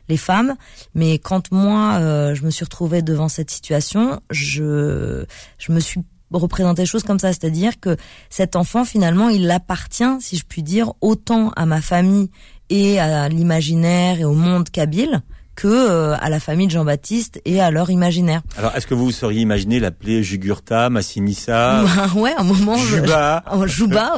les 0.10 0.18
femmes, 0.18 0.56
mais 0.96 1.20
quand 1.20 1.52
moi 1.52 1.98
euh, 2.00 2.36
je 2.36 2.44
me 2.44 2.50
suis 2.50 2.66
retrouvée 2.66 3.02
devant 3.02 3.30
cette 3.30 3.52
situation, 3.52 4.20
je 4.32 5.24
je 5.58 5.72
me 5.72 5.80
suis 5.80 6.02
représenter 6.38 6.84
les 6.84 6.88
choses 6.88 7.04
comme 7.04 7.20
ça, 7.20 7.30
c'est-à-dire 7.30 7.80
que 7.80 7.98
cet 8.30 8.56
enfant 8.56 8.86
finalement 8.86 9.30
il 9.30 9.50
appartient, 9.50 10.22
si 10.22 10.38
je 10.38 10.46
puis 10.46 10.64
dire, 10.64 10.94
autant 11.02 11.50
à 11.56 11.66
ma 11.66 11.82
famille 11.82 12.30
et 12.70 13.00
à 13.00 13.30
l'imaginaire 13.30 14.20
et 14.20 14.26
au 14.26 14.34
monde 14.34 14.70
kabyle 14.70 15.22
que 15.60 15.68
euh, 15.68 16.16
à 16.22 16.30
la 16.30 16.40
famille 16.40 16.68
de 16.68 16.72
Jean-Baptiste 16.72 17.42
et 17.44 17.60
à 17.60 17.70
leur 17.70 17.90
imaginaire. 17.90 18.42
Alors, 18.58 18.74
est-ce 18.78 18.88
que 18.88 18.94
vous 18.94 19.12
seriez 19.12 19.42
imaginé 19.42 19.82
l'appeler 19.82 20.24
Jugurtha, 20.24 20.90
Massinissa 20.90 21.84
Bah, 21.98 22.08
ouais, 22.16 22.34
un 22.38 22.44
moment, 22.44 22.78
je- 22.78 22.96
Juba 22.96 23.44
Oh, 23.52 23.58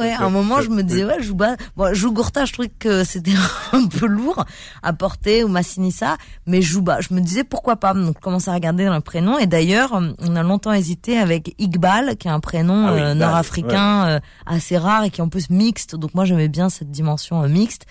ouais. 0.00 0.12
Un 0.12 0.30
moment, 0.30 0.60
je 0.60 0.68
me 0.68 0.84
disais, 0.84 1.04
ouais, 1.04 1.20
Jouba. 1.20 1.56
Bon, 1.76 1.92
Jugurtha, 1.92 2.44
je 2.44 2.52
trouvais 2.52 2.68
que 2.68 3.02
c'était 3.02 3.32
un 3.72 3.86
peu 3.88 4.06
lourd 4.06 4.44
à 4.84 4.92
porter, 4.92 5.42
ou 5.42 5.48
Massinissa. 5.48 6.16
Mais 6.46 6.62
Jouba, 6.62 7.00
je 7.00 7.12
me 7.12 7.20
disais, 7.20 7.42
pourquoi 7.42 7.74
pas? 7.74 7.92
Donc, 7.92 8.14
je 8.18 8.20
commençais 8.20 8.50
à 8.50 8.54
regarder 8.54 8.84
dans 8.86 8.94
le 8.94 9.00
prénom. 9.00 9.36
Et 9.36 9.46
d'ailleurs, 9.46 10.00
on 10.20 10.36
a 10.36 10.42
longtemps 10.44 10.72
hésité 10.72 11.18
avec 11.18 11.56
Iqbal, 11.58 12.16
qui 12.18 12.28
est 12.28 12.30
un 12.30 12.38
prénom 12.38 12.86
Ah 12.86 12.92
oui, 12.94 13.00
euh, 13.00 13.14
nord-africain 13.14 14.06
euh, 14.06 14.20
assez 14.46 14.78
rare 14.78 15.02
et 15.02 15.10
qui 15.10 15.20
est 15.20 15.24
en 15.24 15.28
plus 15.28 15.50
mixte. 15.50 15.96
Donc, 15.96 16.14
moi, 16.14 16.24
j'aimais 16.24 16.46
bien 16.48 16.68
cette 16.68 16.92
dimension 16.92 17.42
euh, 17.42 17.48
mixte. 17.48 17.86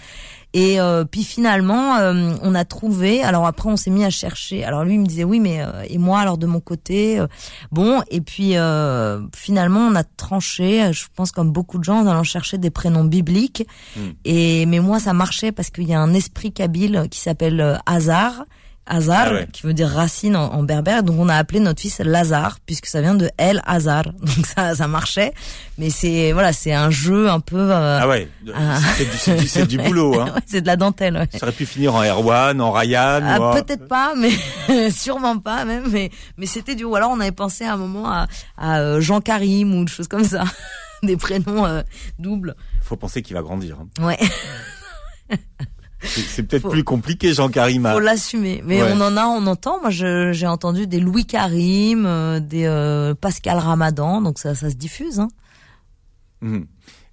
Et 0.53 0.81
euh, 0.81 1.05
puis 1.05 1.23
finalement, 1.23 1.95
euh, 1.97 2.33
on 2.41 2.55
a 2.55 2.65
trouvé. 2.65 3.23
Alors 3.23 3.45
après, 3.45 3.69
on 3.69 3.77
s'est 3.77 3.89
mis 3.89 4.03
à 4.03 4.09
chercher. 4.09 4.63
Alors 4.63 4.83
lui, 4.83 4.95
il 4.95 4.99
me 4.99 5.05
disait 5.05 5.23
oui, 5.23 5.39
mais 5.39 5.61
euh, 5.61 5.83
et 5.87 5.97
moi 5.97 6.19
alors 6.19 6.37
de 6.37 6.45
mon 6.45 6.59
côté, 6.59 7.19
euh, 7.19 7.27
bon. 7.71 8.01
Et 8.09 8.19
puis 8.19 8.57
euh, 8.57 9.21
finalement, 9.33 9.79
on 9.79 9.95
a 9.95 10.03
tranché. 10.03 10.91
Je 10.91 11.05
pense 11.15 11.31
comme 11.31 11.51
beaucoup 11.51 11.77
de 11.77 11.83
gens, 11.83 11.99
en 11.99 12.07
allant 12.07 12.23
chercher 12.23 12.57
des 12.57 12.69
prénoms 12.69 13.05
bibliques. 13.05 13.65
Hmm. 13.95 14.09
Et 14.25 14.65
mais 14.65 14.79
moi, 14.79 14.99
ça 14.99 15.13
marchait 15.13 15.53
parce 15.53 15.69
qu'il 15.69 15.87
y 15.87 15.93
a 15.93 15.99
un 15.99 16.13
esprit 16.13 16.51
kabyle 16.51 17.07
qui 17.09 17.19
s'appelle 17.19 17.61
euh, 17.61 17.77
Hazar. 17.85 18.45
Hazar, 18.93 19.27
Ah 19.29 19.33
ouais. 19.33 19.47
qui 19.53 19.63
veut 19.63 19.73
dire 19.73 19.87
racine 19.89 20.35
en, 20.35 20.51
en 20.53 20.63
berbère. 20.63 21.01
Donc 21.03 21.17
on 21.17 21.29
a 21.29 21.35
appelé 21.35 21.59
notre 21.61 21.79
fils 21.81 21.99
Lazare 21.99 22.57
puisque 22.65 22.87
ça 22.87 22.99
vient 23.01 23.15
de 23.15 23.29
El 23.37 23.61
Hazar. 23.65 24.03
Donc 24.19 24.45
ça, 24.45 24.75
ça 24.75 24.87
marchait. 24.87 25.33
Mais 25.77 25.89
c'est 25.89 26.31
voilà, 26.33 26.51
c'est 26.53 26.73
un 26.73 26.89
jeu 26.89 27.29
un 27.29 27.39
peu. 27.39 27.57
euh, 27.71 27.99
Ah 28.01 28.07
ouais, 28.07 28.27
Ah. 28.53 28.77
c'est 29.49 29.65
du, 29.65 29.77
boulot. 29.83 30.19
Hein. 30.19 30.25
ouais, 30.35 30.41
c'est 30.45 30.61
de 30.61 30.67
la 30.67 30.75
dentelle. 30.75 31.15
ouais. 31.15 31.27
Ça 31.31 31.39
aurait 31.43 31.51
pu 31.55 31.65
finir 31.65 31.95
en 31.95 32.03
Erwan, 32.03 32.59
en 32.59 32.71
Ryan. 32.71 33.21
Ah, 33.23 33.39
ou 33.39 33.53
peut-être 33.61 33.87
pas, 33.87 34.13
mais 34.17 34.31
sûrement 34.91 35.37
pas 35.39 35.63
même. 35.65 35.85
Mais 35.89 36.11
mais 36.37 36.45
c'était 36.45 36.75
du. 36.75 36.83
Ou 36.83 36.95
alors 36.95 37.11
on 37.11 37.19
avait 37.21 37.31
pensé 37.31 37.63
à 37.65 37.73
un 37.73 37.77
moment 37.77 38.09
à, 38.11 38.27
à 38.57 38.79
euh, 38.81 38.99
Jean 39.01 39.21
Karim 39.21 39.73
ou 39.73 39.85
des 39.85 39.91
choses 39.91 40.07
comme 40.09 40.25
ça, 40.25 40.43
des 41.03 41.15
prénoms 41.17 41.65
euh, 41.65 41.81
doubles. 42.19 42.55
Faut 42.81 42.97
penser 42.97 43.21
qu'il 43.21 43.35
va 43.35 43.41
grandir. 43.41 43.77
hein. 43.79 44.05
Ouais, 44.05 44.19
C'est 46.03 46.43
peut-être 46.43 46.67
plus 46.69 46.83
compliqué, 46.83 47.33
Jean 47.33 47.49
Karim. 47.49 47.87
faut 47.91 47.99
l'assumer. 47.99 48.61
Mais 48.65 48.81
Ouais. 48.81 48.91
on 48.93 49.01
en 49.01 49.17
a, 49.17 49.25
on 49.25 49.45
entend. 49.47 49.79
Moi, 49.81 49.89
j'ai 49.91 50.47
entendu 50.47 50.87
des 50.87 50.99
Louis 50.99 51.25
Karim, 51.25 52.05
euh, 52.05 52.39
des 52.39 52.65
euh, 52.65 53.13
Pascal 53.13 53.57
Ramadan, 53.59 54.21
donc 54.21 54.39
ça, 54.39 54.55
ça 54.55 54.69
se 54.69 54.75
diffuse. 54.75 55.19
Hein. 55.19 55.27
Mhm. 56.41 56.65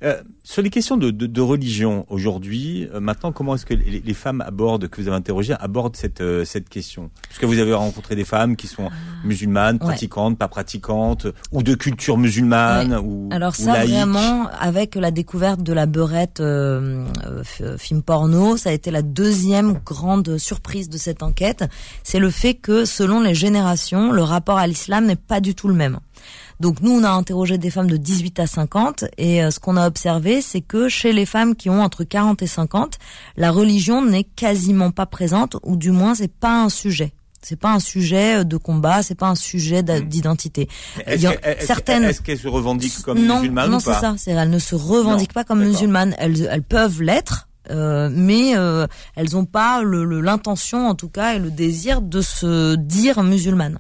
Euh, 0.05 0.23
sur 0.45 0.63
les 0.63 0.71
questions 0.71 0.97
de, 0.97 1.11
de, 1.11 1.27
de 1.27 1.41
religion 1.41 2.07
aujourd'hui, 2.09 2.87
euh, 2.95 3.01
maintenant, 3.01 3.33
comment 3.33 3.57
est-ce 3.57 3.67
que 3.67 3.75
les, 3.75 4.01
les 4.01 4.15
femmes 4.15 4.41
abordent, 4.47 4.87
que 4.87 5.01
vous 5.01 5.09
avez 5.09 5.17
interrogées, 5.17 5.55
abordent 5.59 5.97
cette 5.97 6.21
euh, 6.21 6.45
cette 6.45 6.69
question? 6.69 7.11
Parce 7.29 7.41
que 7.41 7.47
vous 7.47 7.59
avez 7.59 7.75
rencontré 7.75 8.15
des 8.15 8.25
femmes 8.25 8.55
qui 8.55 8.69
sont 8.69 8.91
musulmanes, 9.25 9.79
Ouais. 9.81 9.87
pratiquantes, 9.89 10.39
pas 10.39 10.47
pratiquantes, 10.47 11.27
ou 11.51 11.65
de 11.65 11.75
culture 11.75 12.17
musulmane, 12.17 12.95
ou 12.95 13.29
Alors 13.33 13.53
ou 13.59 13.63
ça 13.63 13.73
laïque. 13.73 13.91
vraiment, 13.91 14.47
avec 14.61 14.95
la 14.95 15.11
découverte 15.11 15.63
de 15.65 15.73
la 15.73 15.87
beurette 15.87 16.39
euh, 16.39 17.05
euh, 17.61 17.77
film 17.77 18.03
porno, 18.03 18.57
ça 18.57 18.71
a 18.71 18.73
été 18.73 18.93
la 18.93 19.03
deuxième 19.03 19.81
grande 19.85 20.39
surprise 20.39 20.89
de 20.89 20.97
cette 20.99 21.25
enquête. 21.25 21.65
C'est 22.05 22.21
le 22.21 22.31
fait 22.31 22.55
que 22.55 22.85
selon 22.85 23.21
les 23.21 23.35
générations, 23.35 24.13
le 24.13 24.23
rapport 24.23 24.59
à 24.59 24.67
l'islam 24.69 25.07
n'est 25.07 25.17
pas 25.17 25.41
du 25.41 25.57
tout 25.57 25.67
le 25.67 25.75
même. 25.75 25.99
Donc 26.61 26.81
nous, 26.81 26.91
on 26.91 27.05
a 27.05 27.11
interrogé 27.11 27.57
des 27.59 27.71
femmes 27.71 27.89
de 27.89 27.97
18 27.97 28.41
à 28.41 28.47
50 28.47 29.05
et 29.17 29.43
euh, 29.45 29.51
ce 29.51 29.61
qu'on 29.61 29.77
a 29.77 29.87
observé, 29.87 30.41
c'est 30.43 30.61
que 30.61 30.89
chez 30.89 31.13
les 31.13 31.25
femmes 31.27 31.55
qui 31.55 31.71
ont 31.71 31.83
entre 31.83 32.03
40 32.05 32.43
et 32.43 32.47
50, 32.49 32.99
la 33.37 33.51
religion 33.53 34.05
n'est 34.05 34.25
quasiment 34.25 34.91
pas 34.91 35.07
présente 35.07 35.57
ou 35.63 35.77
du 35.77 35.91
moins 35.93 36.15
c'est 36.15 36.33
pas 36.33 36.63
un 36.63 36.69
sujet. 36.69 37.13
C'est 37.41 37.55
pas 37.55 37.73
un 37.73 37.79
sujet 37.79 38.45
de 38.45 38.57
combat, 38.57 39.05
c'est 39.05 39.15
pas 39.15 39.29
un 39.29 39.37
sujet 39.37 39.85
d'a- 39.85 40.01
Mm. 40.01 40.09
d'identité. 40.09 40.69
Est-ce 41.07 41.67
certaines- 41.67 42.13
qu'elles 42.25 42.39
se 42.39 42.49
revendiquent 42.49 43.01
comme 43.03 43.25
non, 43.25 43.39
musulmanes 43.39 43.71
non, 43.71 43.79
c'est 43.79 43.93
ça. 43.93 44.17
Elles 44.27 44.51
ne 44.51 44.59
se 44.59 44.75
revendiquent 44.75 45.31
Non, 45.31 45.35
pas 45.35 45.45
comme 45.45 45.61
musulmanes. 45.65 46.17
Elles, 46.19 46.49
elles 46.51 46.65
peuvent 46.65 47.01
l'être, 47.01 47.49
euh, 47.71 48.11
mais 48.13 48.57
euh, 48.57 48.89
elles 49.15 49.29
n'ont 49.35 49.45
pas 49.45 49.83
le- 49.83 50.05
le- 50.05 50.21
l'intention, 50.21 50.89
en 50.89 50.97
tout 50.97 51.09
cas, 51.09 51.35
et 51.35 51.39
le 51.39 51.53
désir 51.53 52.03
de 52.03 52.21
se 52.21 52.75
dire 52.75 53.23
musulmanes. 53.23 53.79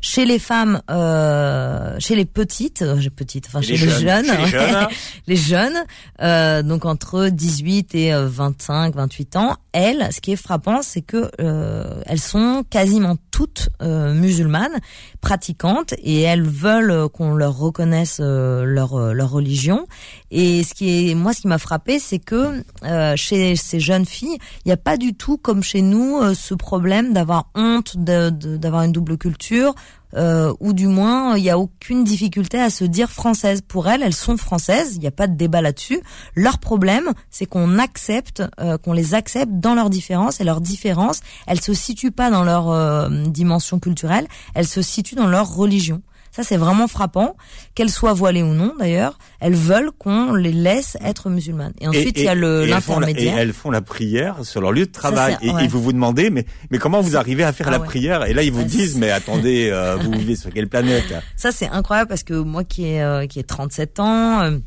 Chez 0.00 0.24
les 0.24 0.38
femmes, 0.38 0.80
euh, 0.90 1.96
chez 1.98 2.14
les 2.14 2.24
petites, 2.24 2.82
euh, 2.82 2.96
j'ai 2.98 3.10
petites, 3.10 3.46
enfin 3.46 3.60
chez 3.60 3.72
les 3.72 3.78
les 3.78 3.88
jeunes. 3.88 4.24
jeunes, 4.24 4.26
Chez 4.26 4.36
les 4.42 4.46
jeunes. 4.48 4.86
les 5.26 5.36
jeunes, 5.36 5.84
euh, 6.22 6.62
donc 6.62 6.84
entre 6.84 7.28
18 7.28 7.94
et 7.94 8.12
euh, 8.12 8.26
25, 8.28 8.94
28 8.94 9.36
ans, 9.36 9.56
elles, 9.76 10.08
ce 10.10 10.22
qui 10.22 10.32
est 10.32 10.36
frappant, 10.36 10.80
c'est 10.80 11.02
que 11.02 11.30
euh, 11.38 12.00
elles 12.06 12.20
sont 12.20 12.64
quasiment 12.68 13.16
toutes 13.30 13.68
euh, 13.82 14.14
musulmanes, 14.14 14.78
pratiquantes, 15.20 15.92
et 15.98 16.22
elles 16.22 16.42
veulent 16.42 16.90
euh, 16.90 17.08
qu'on 17.08 17.34
leur 17.34 17.58
reconnaisse 17.58 18.18
euh, 18.20 18.64
leur 18.64 18.94
euh, 18.94 19.12
leur 19.12 19.30
religion. 19.30 19.86
Et 20.30 20.64
ce 20.64 20.72
qui 20.72 21.10
est, 21.10 21.14
moi, 21.14 21.34
ce 21.34 21.42
qui 21.42 21.48
m'a 21.48 21.58
frappé, 21.58 21.98
c'est 21.98 22.18
que 22.18 22.62
euh, 22.84 23.16
chez 23.16 23.54
ces 23.54 23.78
jeunes 23.78 24.06
filles, 24.06 24.38
il 24.64 24.68
n'y 24.68 24.72
a 24.72 24.78
pas 24.78 24.96
du 24.96 25.12
tout 25.12 25.36
comme 25.36 25.62
chez 25.62 25.82
nous 25.82 26.34
ce 26.34 26.54
problème 26.54 27.12
d'avoir 27.12 27.50
honte 27.54 27.96
d'avoir 27.98 28.82
une 28.82 28.92
double 28.92 29.18
culture 29.18 29.74
euh, 30.16 30.52
ou 30.60 30.72
du 30.72 30.86
moins 30.86 31.36
il 31.36 31.42
n'y 31.42 31.50
a 31.50 31.58
aucune 31.58 32.04
difficulté 32.04 32.58
à 32.60 32.70
se 32.70 32.84
dire 32.84 33.10
française. 33.10 33.60
Pour 33.60 33.88
elles, 33.88 34.02
elles 34.02 34.14
sont 34.14 34.36
françaises, 34.36 34.94
il 34.94 35.00
n'y 35.00 35.06
a 35.06 35.12
pas 35.12 35.26
de 35.26 35.36
débat 35.36 35.60
là-dessus. 35.60 36.00
Leur 36.34 36.58
problème, 36.58 37.12
c'est 37.30 37.46
qu'on 37.46 37.78
accepte, 37.78 38.42
euh, 38.60 38.78
qu'on 38.78 38.92
les 38.92 39.14
accepte 39.14 39.52
dans 39.52 39.74
leurs 39.74 39.90
différences 39.90 40.40
et 40.40 40.44
leurs 40.44 40.60
différences, 40.60 41.20
elles 41.46 41.60
se 41.60 41.74
situent 41.74 42.12
pas 42.12 42.30
dans 42.30 42.44
leur 42.44 42.70
euh, 42.70 43.08
dimension 43.26 43.78
culturelle, 43.78 44.26
elles 44.54 44.66
se 44.66 44.82
situent 44.82 45.16
dans 45.16 45.28
leur 45.28 45.54
religion. 45.54 46.02
Ça, 46.36 46.42
c'est 46.42 46.58
vraiment 46.58 46.86
frappant, 46.86 47.34
qu'elles 47.74 47.88
soient 47.88 48.12
voilées 48.12 48.42
ou 48.42 48.52
non 48.52 48.74
d'ailleurs. 48.78 49.16
Elles 49.40 49.54
veulent 49.54 49.90
qu'on 49.98 50.34
les 50.34 50.52
laisse 50.52 50.98
être 51.02 51.30
musulmanes. 51.30 51.72
Et 51.80 51.88
ensuite, 51.88 52.18
il 52.18 52.24
y 52.24 52.28
a 52.28 52.34
le 52.34 52.66
et 52.66 52.70
elles 52.70 52.80
font 52.82 53.00
la- 53.00 53.06
l'intermédiaire. 53.06 53.38
Et 53.38 53.40
elles 53.40 53.52
font 53.54 53.70
la 53.70 53.80
prière 53.80 54.36
sur 54.44 54.60
leur 54.60 54.72
lieu 54.72 54.84
de 54.84 54.92
travail. 54.92 55.38
et, 55.40 55.50
ouais. 55.50 55.64
et 55.64 55.68
vous 55.68 55.80
vous 55.82 55.94
demandez, 55.94 56.28
mais, 56.28 56.44
mais 56.70 56.76
comment 56.76 57.00
vous 57.00 57.16
arrivez 57.16 57.42
à 57.42 57.54
faire 57.54 57.68
Ah 57.68 57.70
la 57.70 57.78
ouais. 57.80 57.86
prière 57.86 58.26
Et 58.26 58.34
là, 58.34 58.42
ils 58.42 58.52
vous 58.52 58.58
Ouais, 58.60 58.64
disent, 58.66 58.98
mais 58.98 59.10
attendez, 59.10 59.70
euh, 59.72 59.96
vous 59.96 60.10
vivez 60.12 60.36
sur 60.36 60.52
quelle 60.52 60.68
planète 60.68 61.14
Ça, 61.36 61.52
c'est 61.52 61.68
incroyable 61.68 62.08
parce 62.10 62.22
que 62.22 62.34
moi 62.34 62.64
qui 62.64 62.84
ai, 62.84 63.02
euh, 63.02 63.26
qui 63.26 63.38
ai 63.38 63.42
37 63.44 63.98
ans, 64.00 64.42
euh, 64.42 64.58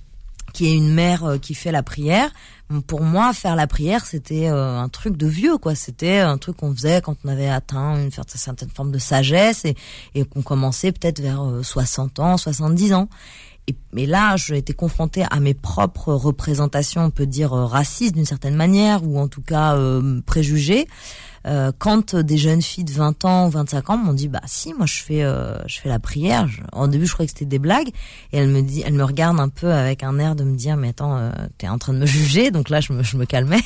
qui 0.53 0.65
est 0.65 0.74
une 0.76 0.91
mère 0.91 1.24
euh, 1.24 1.38
qui 1.38 1.53
fait 1.53 1.72
la 1.72 1.84
prière, 1.84 2.32
pour 2.86 3.01
moi, 3.01 3.34
faire 3.34 3.55
la 3.55 3.65
prière, 3.65 4.05
c'était 4.05 4.47
euh, 4.47 4.80
un 4.80 4.89
truc 4.89 5.17
de 5.17 5.26
vieux, 5.28 5.57
quoi. 5.57 5.74
C'était 5.74 6.20
un 6.20 6.38
truc 6.38 6.57
qu'on 6.57 6.74
faisait 6.74 7.01
quand 7.01 7.15
on 7.26 7.30
avait 7.30 7.49
atteint 7.49 7.95
une 7.99 8.09
cer- 8.09 8.24
certaine 8.28 8.70
forme 8.70 8.91
de 8.91 8.99
sagesse 8.99 9.65
et, 9.65 9.76
et 10.13 10.24
qu'on 10.24 10.43
commençait 10.43 10.91
peut-être 10.91 11.20
vers 11.20 11.41
euh, 11.43 11.63
60 11.63 12.20
ans, 12.20 12.38
70 12.38 12.93
ans. 12.93 13.09
Et, 13.67 13.76
mais 13.93 14.05
là, 14.05 14.36
j'ai 14.36 14.57
été 14.57 14.74
confrontée 14.74 15.26
à 15.30 15.39
mes 15.39 15.53
propres 15.53 16.13
représentations, 16.13 17.01
on 17.05 17.11
peut 17.11 17.26
dire 17.28 17.53
euh, 17.53 17.65
racistes 17.65 18.13
d'une 18.15 18.26
certaine 18.26 18.55
manière, 18.55 19.03
ou 19.03 19.20
en 19.20 19.28
tout 19.28 19.41
cas 19.41 19.76
euh, 19.76 20.22
préjugées. 20.26 20.88
Euh, 21.50 21.72
quand 21.78 22.16
des 22.16 22.38
jeunes 22.38 22.62
filles 22.62 22.84
de 22.84 22.91
20 22.91 23.26
ans 23.26 23.47
ou 23.47 23.50
25 23.50 23.89
ans 23.89 23.97
m'ont 23.97 24.14
dit 24.14 24.28
bah 24.28 24.41
si 24.45 24.74
moi 24.74 24.86
je 24.86 25.02
fais 25.02 25.24
euh, 25.24 25.58
je 25.68 25.80
fais 25.80 25.89
la 25.89 26.00
prière. 26.00 26.47
Au 26.74 26.88
début 26.88 27.08
je 27.08 27.14
croyais 27.14 27.28
que 27.28 27.34
c'était 27.34 27.45
des 27.45 27.60
blagues. 27.60 27.89
Et 28.32 28.38
elle 28.38 28.50
me 28.50 28.62
dit 28.62 28.84
elle 28.86 28.93
me 28.93 29.04
regarde 29.04 29.39
un 29.39 29.50
peu 29.50 29.72
avec 29.72 30.04
un 30.04 30.20
air 30.20 30.36
de 30.36 30.43
me 30.43 30.56
dire 30.56 30.78
mais 30.78 30.89
attends 30.89 31.18
euh, 31.18 31.32
t'es 31.58 31.68
en 31.68 31.80
train 31.80 31.93
de 31.93 31.97
me 31.97 32.06
juger. 32.06 32.52
Donc 32.52 32.70
là 32.70 32.82
je 32.82 32.93
me, 32.93 33.02
je 33.02 33.18
me 33.18 33.26
calmais. 33.26 33.64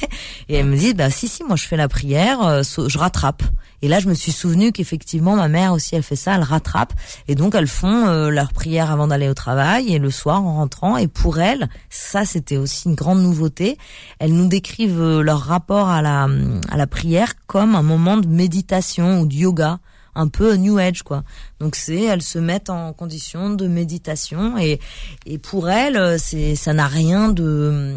Et 0.47 0.55
elle 0.55 0.67
me 0.67 0.77
dit 0.77 0.93
bah 0.93 1.09
si 1.09 1.27
si 1.27 1.43
moi 1.43 1.57
je 1.57 1.65
fais 1.65 1.75
la 1.77 1.89
prière 1.89 2.41
euh, 2.41 2.61
je 2.63 2.97
rattrape. 2.97 3.43
Et 3.81 3.89
là 3.89 3.99
je 3.99 4.07
me 4.07 4.13
suis 4.13 4.31
souvenu 4.31 4.71
qu'effectivement 4.71 5.35
ma 5.35 5.49
mère 5.49 5.73
aussi 5.73 5.95
elle 5.95 6.03
fait 6.03 6.15
ça 6.15 6.35
elle 6.35 6.43
rattrape. 6.43 6.93
Et 7.27 7.35
donc 7.35 7.53
elles 7.53 7.67
font 7.67 8.07
euh, 8.07 8.29
leur 8.29 8.53
prière 8.53 8.91
avant 8.91 9.07
d'aller 9.07 9.27
au 9.27 9.33
travail 9.33 9.93
et 9.93 9.99
le 9.99 10.09
soir 10.09 10.41
en 10.41 10.55
rentrant. 10.55 10.95
Et 10.95 11.07
pour 11.09 11.39
elles 11.39 11.67
ça 11.89 12.23
c'était 12.23 12.55
aussi 12.55 12.87
une 12.87 12.95
grande 12.95 13.21
nouveauté. 13.21 13.77
Elles 14.19 14.33
nous 14.33 14.47
décrivent 14.47 15.01
euh, 15.01 15.21
leur 15.21 15.41
rapport 15.41 15.89
à 15.89 16.01
la 16.01 16.29
à 16.69 16.77
la 16.77 16.87
prière 16.87 17.33
comme 17.45 17.72
un 17.75 17.81
moment 17.83 18.17
de 18.17 18.27
méditation 18.27 19.21
ou 19.21 19.25
de 19.27 19.33
yoga 19.35 19.79
un 20.15 20.27
peu 20.27 20.53
new 20.57 20.77
age 20.77 21.01
quoi. 21.01 21.23
Donc 21.59 21.75
c'est 21.75 22.03
elles 22.03 22.21
se 22.21 22.37
mettent 22.37 22.69
en 22.69 22.93
condition 22.93 23.49
de 23.49 23.67
méditation 23.67 24.59
et 24.59 24.79
et 25.25 25.39
pour 25.39 25.71
elles 25.71 26.19
c'est 26.19 26.55
ça 26.55 26.71
n'a 26.73 26.85
rien 26.85 27.29
de 27.29 27.95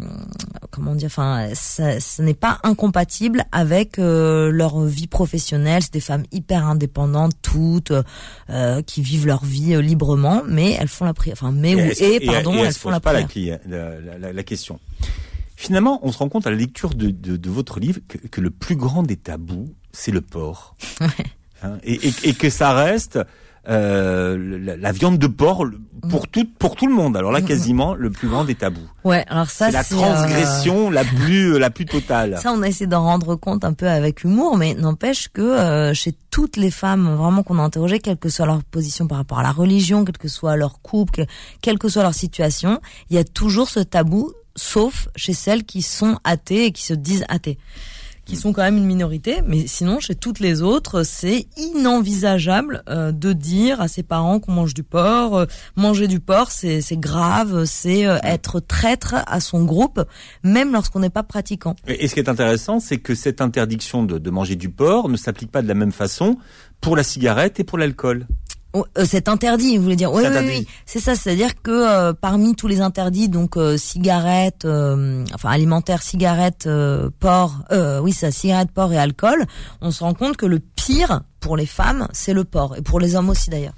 comment 0.71 0.95
dire 0.95 1.05
enfin 1.11 1.49
ça, 1.53 1.99
ça 1.99 2.23
n'est 2.23 2.33
pas 2.33 2.57
incompatible 2.63 3.43
avec 3.51 3.99
euh, 3.99 4.49
leur 4.49 4.81
vie 4.81 5.05
professionnelle, 5.05 5.83
c'est 5.83 5.93
des 5.93 5.99
femmes 5.99 6.23
hyper 6.31 6.65
indépendantes 6.65 7.33
toutes 7.43 7.93
euh, 8.49 8.81
qui 8.81 9.03
vivent 9.03 9.27
leur 9.27 9.45
vie 9.45 9.75
euh, 9.75 9.81
librement 9.83 10.41
mais 10.47 10.71
elles 10.71 10.87
font 10.87 11.05
la 11.05 11.13
prière 11.13 11.35
enfin 11.39 11.51
mais 11.51 11.75
ou 11.75 11.79
et, 11.99 12.19
pardon, 12.25 12.55
et 12.55 12.61
elles, 12.61 12.73
font 12.73 12.89
la 12.89 12.99
pas 12.99 13.13
prière. 13.13 13.59
la- 13.67 14.17
la- 14.17 14.33
la 14.33 14.43
question. 14.43 14.79
Finalement, 15.59 15.99
on 16.03 16.11
se 16.11 16.19
rend 16.19 16.29
compte 16.29 16.45
à 16.45 16.51
la 16.51 16.55
lecture 16.55 16.93
de, 16.93 17.09
de, 17.09 17.35
de 17.35 17.49
votre 17.49 17.79
livre 17.79 17.99
que, 18.07 18.19
que 18.19 18.39
le 18.41 18.51
plus 18.51 18.75
grand 18.75 19.01
des 19.03 19.17
tabous, 19.17 19.73
c'est 19.91 20.11
le 20.11 20.21
porc. 20.21 20.75
Hein, 21.63 21.77
et, 21.83 21.95
et, 22.07 22.13
et 22.29 22.33
que 22.35 22.49
ça 22.51 22.73
reste 22.73 23.17
euh, 23.67 24.37
la, 24.61 24.77
la 24.77 24.91
viande 24.91 25.17
de 25.17 25.27
porc 25.27 25.65
pour 26.09 26.27
tout 26.27 26.45
pour 26.59 26.75
tout 26.75 26.87
le 26.87 26.93
monde. 26.93 27.17
Alors 27.17 27.31
là, 27.31 27.41
quasiment 27.41 27.95
le 27.95 28.11
plus 28.11 28.29
grand 28.29 28.45
des 28.45 28.53
tabous. 28.55 28.87
Ouais, 29.03 29.25
alors 29.27 29.49
ça 29.49 29.65
C'est 29.65 29.71
la 29.73 29.79
euh, 29.79 29.83
transgression 29.83 30.89
la 30.91 31.03
plus 31.25 31.57
la 31.57 31.69
plus 31.69 31.85
totale. 31.85 32.37
Ça, 32.41 32.53
on 32.53 32.61
a 32.61 32.67
essayé 32.67 32.85
d'en 32.87 33.01
rendre 33.03 33.35
compte 33.35 33.65
un 33.65 33.73
peu 33.73 33.89
avec 33.89 34.23
humour, 34.23 34.55
mais 34.57 34.73
n'empêche 34.75 35.27
que 35.27 35.41
euh, 35.41 35.93
chez 35.93 36.13
toutes 36.31 36.55
les 36.55 36.71
femmes 36.71 37.13
vraiment 37.15 37.41
qu'on 37.43 37.57
a 37.57 37.63
interrogées, 37.63 37.99
quelle 37.99 38.17
que 38.17 38.29
soit 38.29 38.45
leur 38.45 38.63
position 38.63 39.07
par 39.07 39.17
rapport 39.17 39.39
à 39.39 39.43
la 39.43 39.51
religion, 39.51 40.05
quel 40.05 40.17
que 40.19 40.27
soit 40.29 40.55
leur 40.55 40.81
couple, 40.81 41.25
que- 41.25 41.31
quelle 41.61 41.79
que 41.79 41.89
soit 41.89 42.03
leur 42.03 42.13
situation, 42.13 42.79
il 43.09 43.15
y 43.15 43.19
a 43.19 43.23
toujours 43.23 43.69
ce 43.69 43.79
tabou, 43.79 44.31
sauf 44.57 45.07
chez 45.15 45.33
celles 45.33 45.63
qui 45.63 45.81
sont 45.81 46.19
athées 46.25 46.65
et 46.65 46.71
qui 46.73 46.83
se 46.83 46.93
disent 46.93 47.23
athées 47.29 47.57
qui 48.27 48.35
sont 48.35 48.51
quand 48.51 48.61
même 48.61 48.77
une 48.77 48.85
minorité, 48.85 49.37
mais 49.47 49.67
sinon 49.67 49.99
chez 49.99 50.13
toutes 50.13 50.39
les 50.39 50.61
autres, 50.61 51.03
c'est 51.03 51.47
inenvisageable 51.55 52.83
euh, 52.89 53.11
de 53.11 53.31
dire 53.31 53.79
à 53.79 53.87
ses 53.87 54.03
parents 54.03 54.39
qu'on 54.39 54.51
mange 54.51 54.73
du 54.73 54.83
porc. 54.83 55.37
Euh, 55.37 55.45
manger 55.77 56.07
du 56.07 56.19
porc, 56.19 56.51
c'est 56.51 56.81
c'est 56.81 56.99
grave, 56.99 57.63
c'est 57.65 58.05
euh, 58.05 58.17
être 58.23 58.59
traître 58.59 59.15
à 59.25 59.39
son 59.39 59.63
groupe, 59.63 60.03
même 60.43 60.73
lorsqu'on 60.73 60.99
n'est 60.99 61.09
pas 61.09 61.23
pratiquant. 61.23 61.75
Et, 61.87 62.03
et 62.03 62.07
ce 62.09 62.13
qui 62.13 62.19
est 62.19 62.29
intéressant, 62.29 62.79
c'est 62.81 62.97
que 62.97 63.15
cette 63.15 63.39
interdiction 63.39 64.03
de, 64.03 64.17
de 64.17 64.29
manger 64.29 64.57
du 64.57 64.69
porc 64.69 65.07
ne 65.07 65.17
s'applique 65.17 65.51
pas 65.51 65.61
de 65.61 65.67
la 65.67 65.73
même 65.73 65.93
façon 65.93 66.37
pour 66.81 66.97
la 66.97 67.03
cigarette 67.03 67.59
et 67.61 67.63
pour 67.63 67.77
l'alcool. 67.77 68.27
Euh, 68.97 69.05
c'est 69.07 69.27
interdit, 69.29 69.77
vous 69.77 69.83
voulez 69.83 69.95
dire 69.95 70.11
Oui, 70.11 70.23
C'est 70.23 70.29
oui, 70.29 70.37
interdit. 70.37 70.57
oui. 70.59 70.67
C'est 70.85 70.99
ça, 70.99 71.15
c'est-à-dire 71.15 71.61
que 71.61 71.71
euh, 71.71 72.13
parmi 72.13 72.55
tous 72.55 72.67
les 72.67 72.81
interdits, 72.81 73.29
donc 73.29 73.57
euh, 73.57 73.77
cigarettes, 73.77 74.65
euh, 74.65 75.23
enfin 75.33 75.49
alimentaires, 75.49 76.03
cigarettes, 76.03 76.65
euh, 76.67 77.09
porc, 77.19 77.55
euh, 77.71 77.99
oui, 77.99 78.11
ça, 78.13 78.31
cigarettes, 78.31 78.71
porc 78.71 78.91
et 78.93 78.97
alcool, 78.97 79.45
on 79.81 79.91
se 79.91 80.03
rend 80.03 80.13
compte 80.13 80.37
que 80.37 80.45
le 80.45 80.59
pire 80.59 81.21
pour 81.47 81.55
les 81.55 81.65
femmes, 81.65 82.09
c'est 82.11 82.33
le 82.33 82.43
porc 82.43 82.75
et 82.75 82.81
pour 82.81 82.99
les 82.99 83.15
hommes 83.15 83.29
aussi 83.29 83.49
d'ailleurs. 83.49 83.71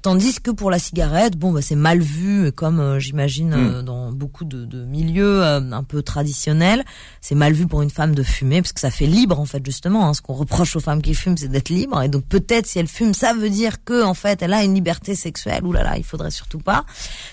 Tandis 0.00 0.40
que 0.40 0.50
pour 0.50 0.70
la 0.70 0.78
cigarette, 0.78 1.36
bon, 1.36 1.52
bah, 1.52 1.60
c'est 1.60 1.74
mal 1.76 1.98
vu, 2.00 2.50
comme 2.50 2.80
euh, 2.80 2.98
j'imagine 2.98 3.52
euh, 3.52 3.82
dans 3.82 4.10
beaucoup 4.10 4.46
de, 4.46 4.64
de 4.64 4.86
milieux 4.86 5.42
euh, 5.44 5.60
un 5.70 5.84
peu 5.84 6.02
traditionnels, 6.02 6.82
c'est 7.20 7.34
mal 7.34 7.52
vu 7.52 7.66
pour 7.66 7.82
une 7.82 7.90
femme 7.90 8.14
de 8.14 8.22
fumer 8.22 8.62
parce 8.62 8.72
que 8.72 8.80
ça 8.80 8.90
fait 8.90 9.04
libre 9.04 9.38
en 9.38 9.44
fait 9.44 9.62
justement. 9.66 10.08
hein. 10.08 10.14
Ce 10.14 10.22
qu'on 10.22 10.32
reproche 10.32 10.76
aux 10.76 10.80
femmes 10.80 11.02
qui 11.02 11.12
fument, 11.12 11.36
c'est 11.36 11.48
d'être 11.48 11.68
libre 11.68 12.00
et 12.02 12.08
donc 12.08 12.24
peut-être 12.24 12.64
si 12.66 12.78
elle 12.78 12.88
fume, 12.88 13.12
ça 13.12 13.34
veut 13.34 13.50
dire 13.50 13.84
que 13.84 14.02
en 14.02 14.14
fait 14.14 14.40
elle 14.40 14.54
a 14.54 14.64
une 14.64 14.74
liberté 14.74 15.14
sexuelle. 15.14 15.62
Ouh 15.66 15.72
là 15.72 15.82
là, 15.82 15.98
il 15.98 16.04
faudrait 16.04 16.30
surtout 16.30 16.60
pas. 16.60 16.86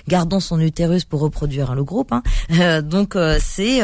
Gardons 0.10 0.42
son 0.42 0.60
utérus 0.60 1.06
pour 1.06 1.22
reproduire 1.22 1.72
hein, 1.72 1.76
le 1.76 1.86
groupe. 1.86 2.12
hein. 2.12 2.24
Donc 2.82 3.16
c'est 3.40 3.80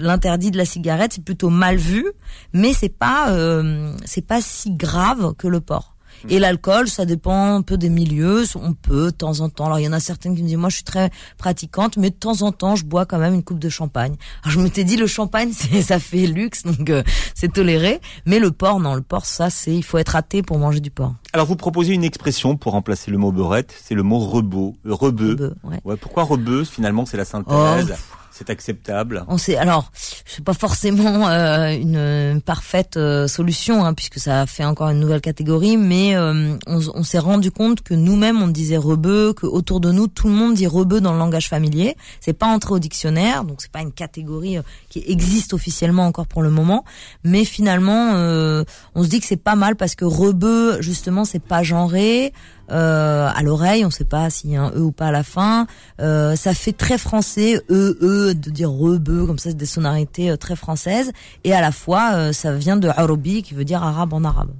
l'interdit 0.00 0.50
de 0.50 0.56
la 0.58 0.64
cigarette, 0.64 1.12
c'est 1.14 1.24
plutôt 1.24 1.50
mal 1.50 1.76
vu, 1.76 2.04
mais 2.52 2.72
c'est 2.72 2.88
pas 3.04 3.30
euh, 3.30 3.94
c'est 4.04 4.26
pas 4.26 4.40
si 4.40 4.72
grave 4.72 5.19
que 5.36 5.48
le 5.48 5.60
porc. 5.60 5.94
Et 6.28 6.38
l'alcool, 6.38 6.88
ça 6.88 7.06
dépend 7.06 7.54
un 7.54 7.62
peu 7.62 7.78
des 7.78 7.88
milieux. 7.88 8.44
On 8.54 8.74
peut 8.74 9.06
de 9.06 9.10
temps 9.10 9.40
en 9.40 9.48
temps. 9.48 9.66
Alors 9.66 9.78
il 9.78 9.84
y 9.84 9.88
en 9.88 9.92
a 9.92 10.00
certaines 10.00 10.34
qui 10.36 10.42
me 10.42 10.48
disent 10.48 10.56
moi 10.58 10.68
je 10.68 10.74
suis 10.74 10.84
très 10.84 11.10
pratiquante, 11.38 11.96
mais 11.96 12.10
de 12.10 12.14
temps 12.14 12.42
en 12.42 12.52
temps 12.52 12.76
je 12.76 12.84
bois 12.84 13.06
quand 13.06 13.18
même 13.18 13.32
une 13.32 13.42
coupe 13.42 13.58
de 13.60 13.70
champagne. 13.70 14.16
Alors 14.42 14.52
je 14.52 14.60
m'étais 14.60 14.84
dit 14.84 14.96
le 14.98 15.06
champagne 15.06 15.52
ça 15.82 15.98
fait 15.98 16.26
luxe 16.26 16.64
donc 16.64 16.90
euh, 16.90 17.02
c'est 17.34 17.52
toléré, 17.52 18.00
mais 18.26 18.38
le 18.38 18.50
porc 18.50 18.80
non, 18.80 18.94
le 18.94 19.00
porc 19.02 19.24
ça 19.24 19.48
c'est 19.48 19.74
il 19.74 19.84
faut 19.84 19.96
être 19.96 20.14
athée 20.14 20.42
pour 20.42 20.58
manger 20.58 20.80
du 20.80 20.90
porc. 20.90 21.14
Alors 21.32 21.46
vous 21.46 21.56
proposez 21.56 21.94
une 21.94 22.04
expression 22.04 22.56
pour 22.56 22.72
remplacer 22.72 23.10
le 23.10 23.16
mot 23.16 23.32
beurette, 23.32 23.74
c'est 23.82 23.94
le 23.94 24.02
mot 24.02 24.18
rebeu. 24.18 24.72
Rebeu. 24.84 25.30
Rebeu, 25.30 25.54
ouais. 25.64 25.80
Ouais, 25.84 25.96
pourquoi 25.96 26.24
rebeu 26.24 26.64
Finalement, 26.64 27.06
c'est 27.06 27.16
la 27.16 27.22
Oh, 27.22 27.26
synthèse. 27.46 27.94
C'est 28.32 28.48
acceptable. 28.48 29.24
On 29.28 29.38
sait 29.38 29.56
alors 29.56 29.90
c'est 30.24 30.44
pas 30.44 30.54
forcément 30.54 31.28
euh, 31.28 31.70
une, 31.72 32.40
parfaite 32.40 32.96
euh, 32.96 33.26
solution 33.26 33.84
hein, 33.84 33.92
puisque 33.92 34.18
ça 34.18 34.46
fait 34.46 34.64
encore 34.64 34.88
une 34.90 35.00
nouvelle 35.00 35.20
catégorie, 35.20 35.76
mais 35.76 36.16
euh, 36.16 36.56
on, 36.66 36.80
on 36.94 37.02
s'est 37.02 37.18
rendu 37.18 37.50
compte 37.50 37.82
que 37.82 37.94
nous-mêmes 37.94 38.40
on 38.40 38.48
disait 38.48 38.76
rebeu, 38.76 39.32
que 39.32 39.46
autour 39.46 39.80
de 39.80 39.90
nous 39.90 40.06
tout 40.06 40.28
le 40.28 40.34
monde 40.34 40.54
dit 40.54 40.66
rebeu 40.66 41.00
dans 41.00 41.12
le 41.12 41.18
langage 41.18 41.48
familier. 41.48 41.96
C'est 42.20 42.32
pas 42.32 42.46
entré 42.46 42.72
au 42.72 42.78
dictionnaire, 42.78 43.44
donc 43.44 43.62
c'est 43.62 43.72
pas 43.72 43.82
une 43.82 43.92
catégorie 43.92 44.58
euh, 44.58 44.62
qui 44.88 45.02
existe 45.06 45.52
officiellement 45.52 46.06
encore 46.06 46.26
pour 46.26 46.42
le 46.42 46.50
moment, 46.50 46.84
mais 47.24 47.44
finalement 47.44 48.12
euh, 48.14 48.64
on 48.94 49.02
se 49.02 49.08
dit 49.08 49.20
que 49.20 49.26
c'est 49.26 49.36
pas 49.36 49.56
mal 49.56 49.76
parce 49.76 49.94
que 49.94 50.04
rebeu 50.04 50.80
justement 50.80 51.24
c'est 51.24 51.42
pas 51.42 51.62
genré. 51.62 52.32
Euh, 52.70 53.28
à 53.34 53.42
l'oreille, 53.42 53.84
on 53.84 53.90
sait 53.90 54.04
pas 54.04 54.30
s'il 54.30 54.50
y 54.50 54.56
a 54.56 54.62
un 54.62 54.70
e 54.70 54.80
ou 54.80 54.92
pas 54.92 55.06
à 55.06 55.10
la 55.10 55.22
fin. 55.22 55.66
Euh, 56.00 56.36
ça 56.36 56.54
fait 56.54 56.72
très 56.72 56.98
français, 56.98 57.62
e 57.70 57.96
e, 58.00 58.34
de 58.34 58.50
dire 58.50 58.70
rebeu 58.70 59.26
comme 59.26 59.38
ça, 59.38 59.50
c'est 59.50 59.56
des 59.56 59.66
sonorités 59.66 60.30
euh, 60.30 60.36
très 60.36 60.56
françaises. 60.56 61.12
Et 61.44 61.52
à 61.52 61.60
la 61.60 61.72
fois, 61.72 62.12
euh, 62.14 62.32
ça 62.32 62.52
vient 62.52 62.76
de 62.76 62.88
arabi 62.88 63.42
qui 63.42 63.54
veut 63.54 63.64
dire 63.64 63.82
arabe 63.82 64.12
en 64.12 64.24
arabe. 64.24 64.50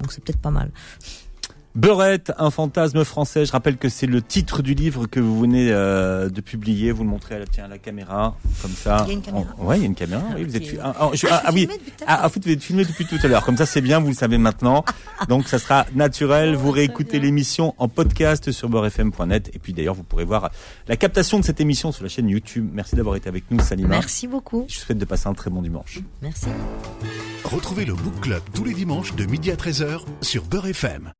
Donc 0.00 0.12
c'est 0.12 0.22
peut-être 0.24 0.40
pas 0.40 0.50
mal. 0.50 0.70
Beurette, 1.74 2.32
un 2.38 2.50
fantasme 2.50 3.02
français. 3.04 3.46
Je 3.46 3.52
rappelle 3.52 3.78
que 3.78 3.88
c'est 3.88 4.06
le 4.06 4.20
titre 4.20 4.60
du 4.62 4.74
livre 4.74 5.06
que 5.06 5.20
vous 5.20 5.40
venez 5.40 5.68
euh, 5.70 6.28
de 6.28 6.40
publier. 6.42 6.92
Vous 6.92 7.02
le 7.02 7.08
montrez 7.08 7.36
à 7.36 7.38
la, 7.38 7.46
tiens, 7.46 7.64
à 7.64 7.68
la 7.68 7.78
caméra, 7.78 8.36
comme 8.60 8.72
ça. 8.72 9.04
Il 9.06 9.08
y 9.08 9.10
a 9.10 9.14
une 9.14 9.22
caméra 9.22 9.46
Oh, 9.58 9.64
ouais, 9.64 9.78
il 9.78 9.80
y 9.80 9.84
a 9.84 9.86
une 9.86 9.94
caméra. 9.94 10.22
Oui, 10.36 10.44
vous 10.44 10.56
êtes. 10.56 10.62
Ok. 10.64 10.68
fi- 10.68 10.78
ah, 10.82 10.94
ah, 10.98 11.10
je- 11.14 11.26
ah, 11.30 11.42
ah 11.46 11.50
oui. 11.52 11.68
Ah, 12.06 12.20
ah, 12.24 12.28
vous 12.28 12.50
êtes 12.50 12.62
filmé 12.62 12.84
depuis 12.84 13.06
tout 13.06 13.16
à 13.22 13.26
l'heure. 13.26 13.44
Comme 13.44 13.56
ça, 13.56 13.64
c'est 13.64 13.80
bien. 13.80 14.00
Vous 14.00 14.08
le 14.08 14.14
savez 14.14 14.36
maintenant. 14.38 14.84
Donc, 15.28 15.48
ça 15.48 15.58
sera 15.58 15.86
naturel. 15.94 16.54
Vous 16.56 16.70
réécoutez 16.70 17.18
l'émission 17.18 17.74
en 17.78 17.88
podcast 17.88 18.52
sur 18.52 18.68
beurrefm.net. 18.68 19.50
Et 19.54 19.58
puis, 19.58 19.72
d'ailleurs, 19.72 19.94
vous 19.94 20.02
pourrez 20.02 20.24
voir 20.24 20.50
la 20.88 20.96
captation 20.96 21.40
de 21.40 21.44
cette 21.44 21.60
émission 21.60 21.90
sur 21.90 22.02
la 22.02 22.10
chaîne 22.10 22.28
YouTube. 22.28 22.68
Merci 22.72 22.96
d'avoir 22.96 23.16
été 23.16 23.28
avec 23.30 23.44
nous, 23.50 23.60
Salima. 23.60 23.88
Merci 23.88 24.26
beaucoup. 24.26 24.66
Je 24.68 24.78
vous 24.78 24.84
souhaite 24.84 24.98
de 24.98 25.04
passer 25.06 25.28
un 25.28 25.34
très 25.34 25.48
bon 25.50 25.62
dimanche. 25.62 26.00
Merci. 26.20 26.46
Retrouvez 27.44 27.84
le 27.86 27.94
Book 27.94 28.20
Club 28.20 28.42
tous 28.54 28.64
les 28.64 28.74
dimanches 28.74 29.14
de 29.14 29.24
midi 29.24 29.50
à 29.50 29.56
13h 29.56 30.00
sur 30.20 30.44
Beurre 30.44 30.66
FM. 30.66 31.12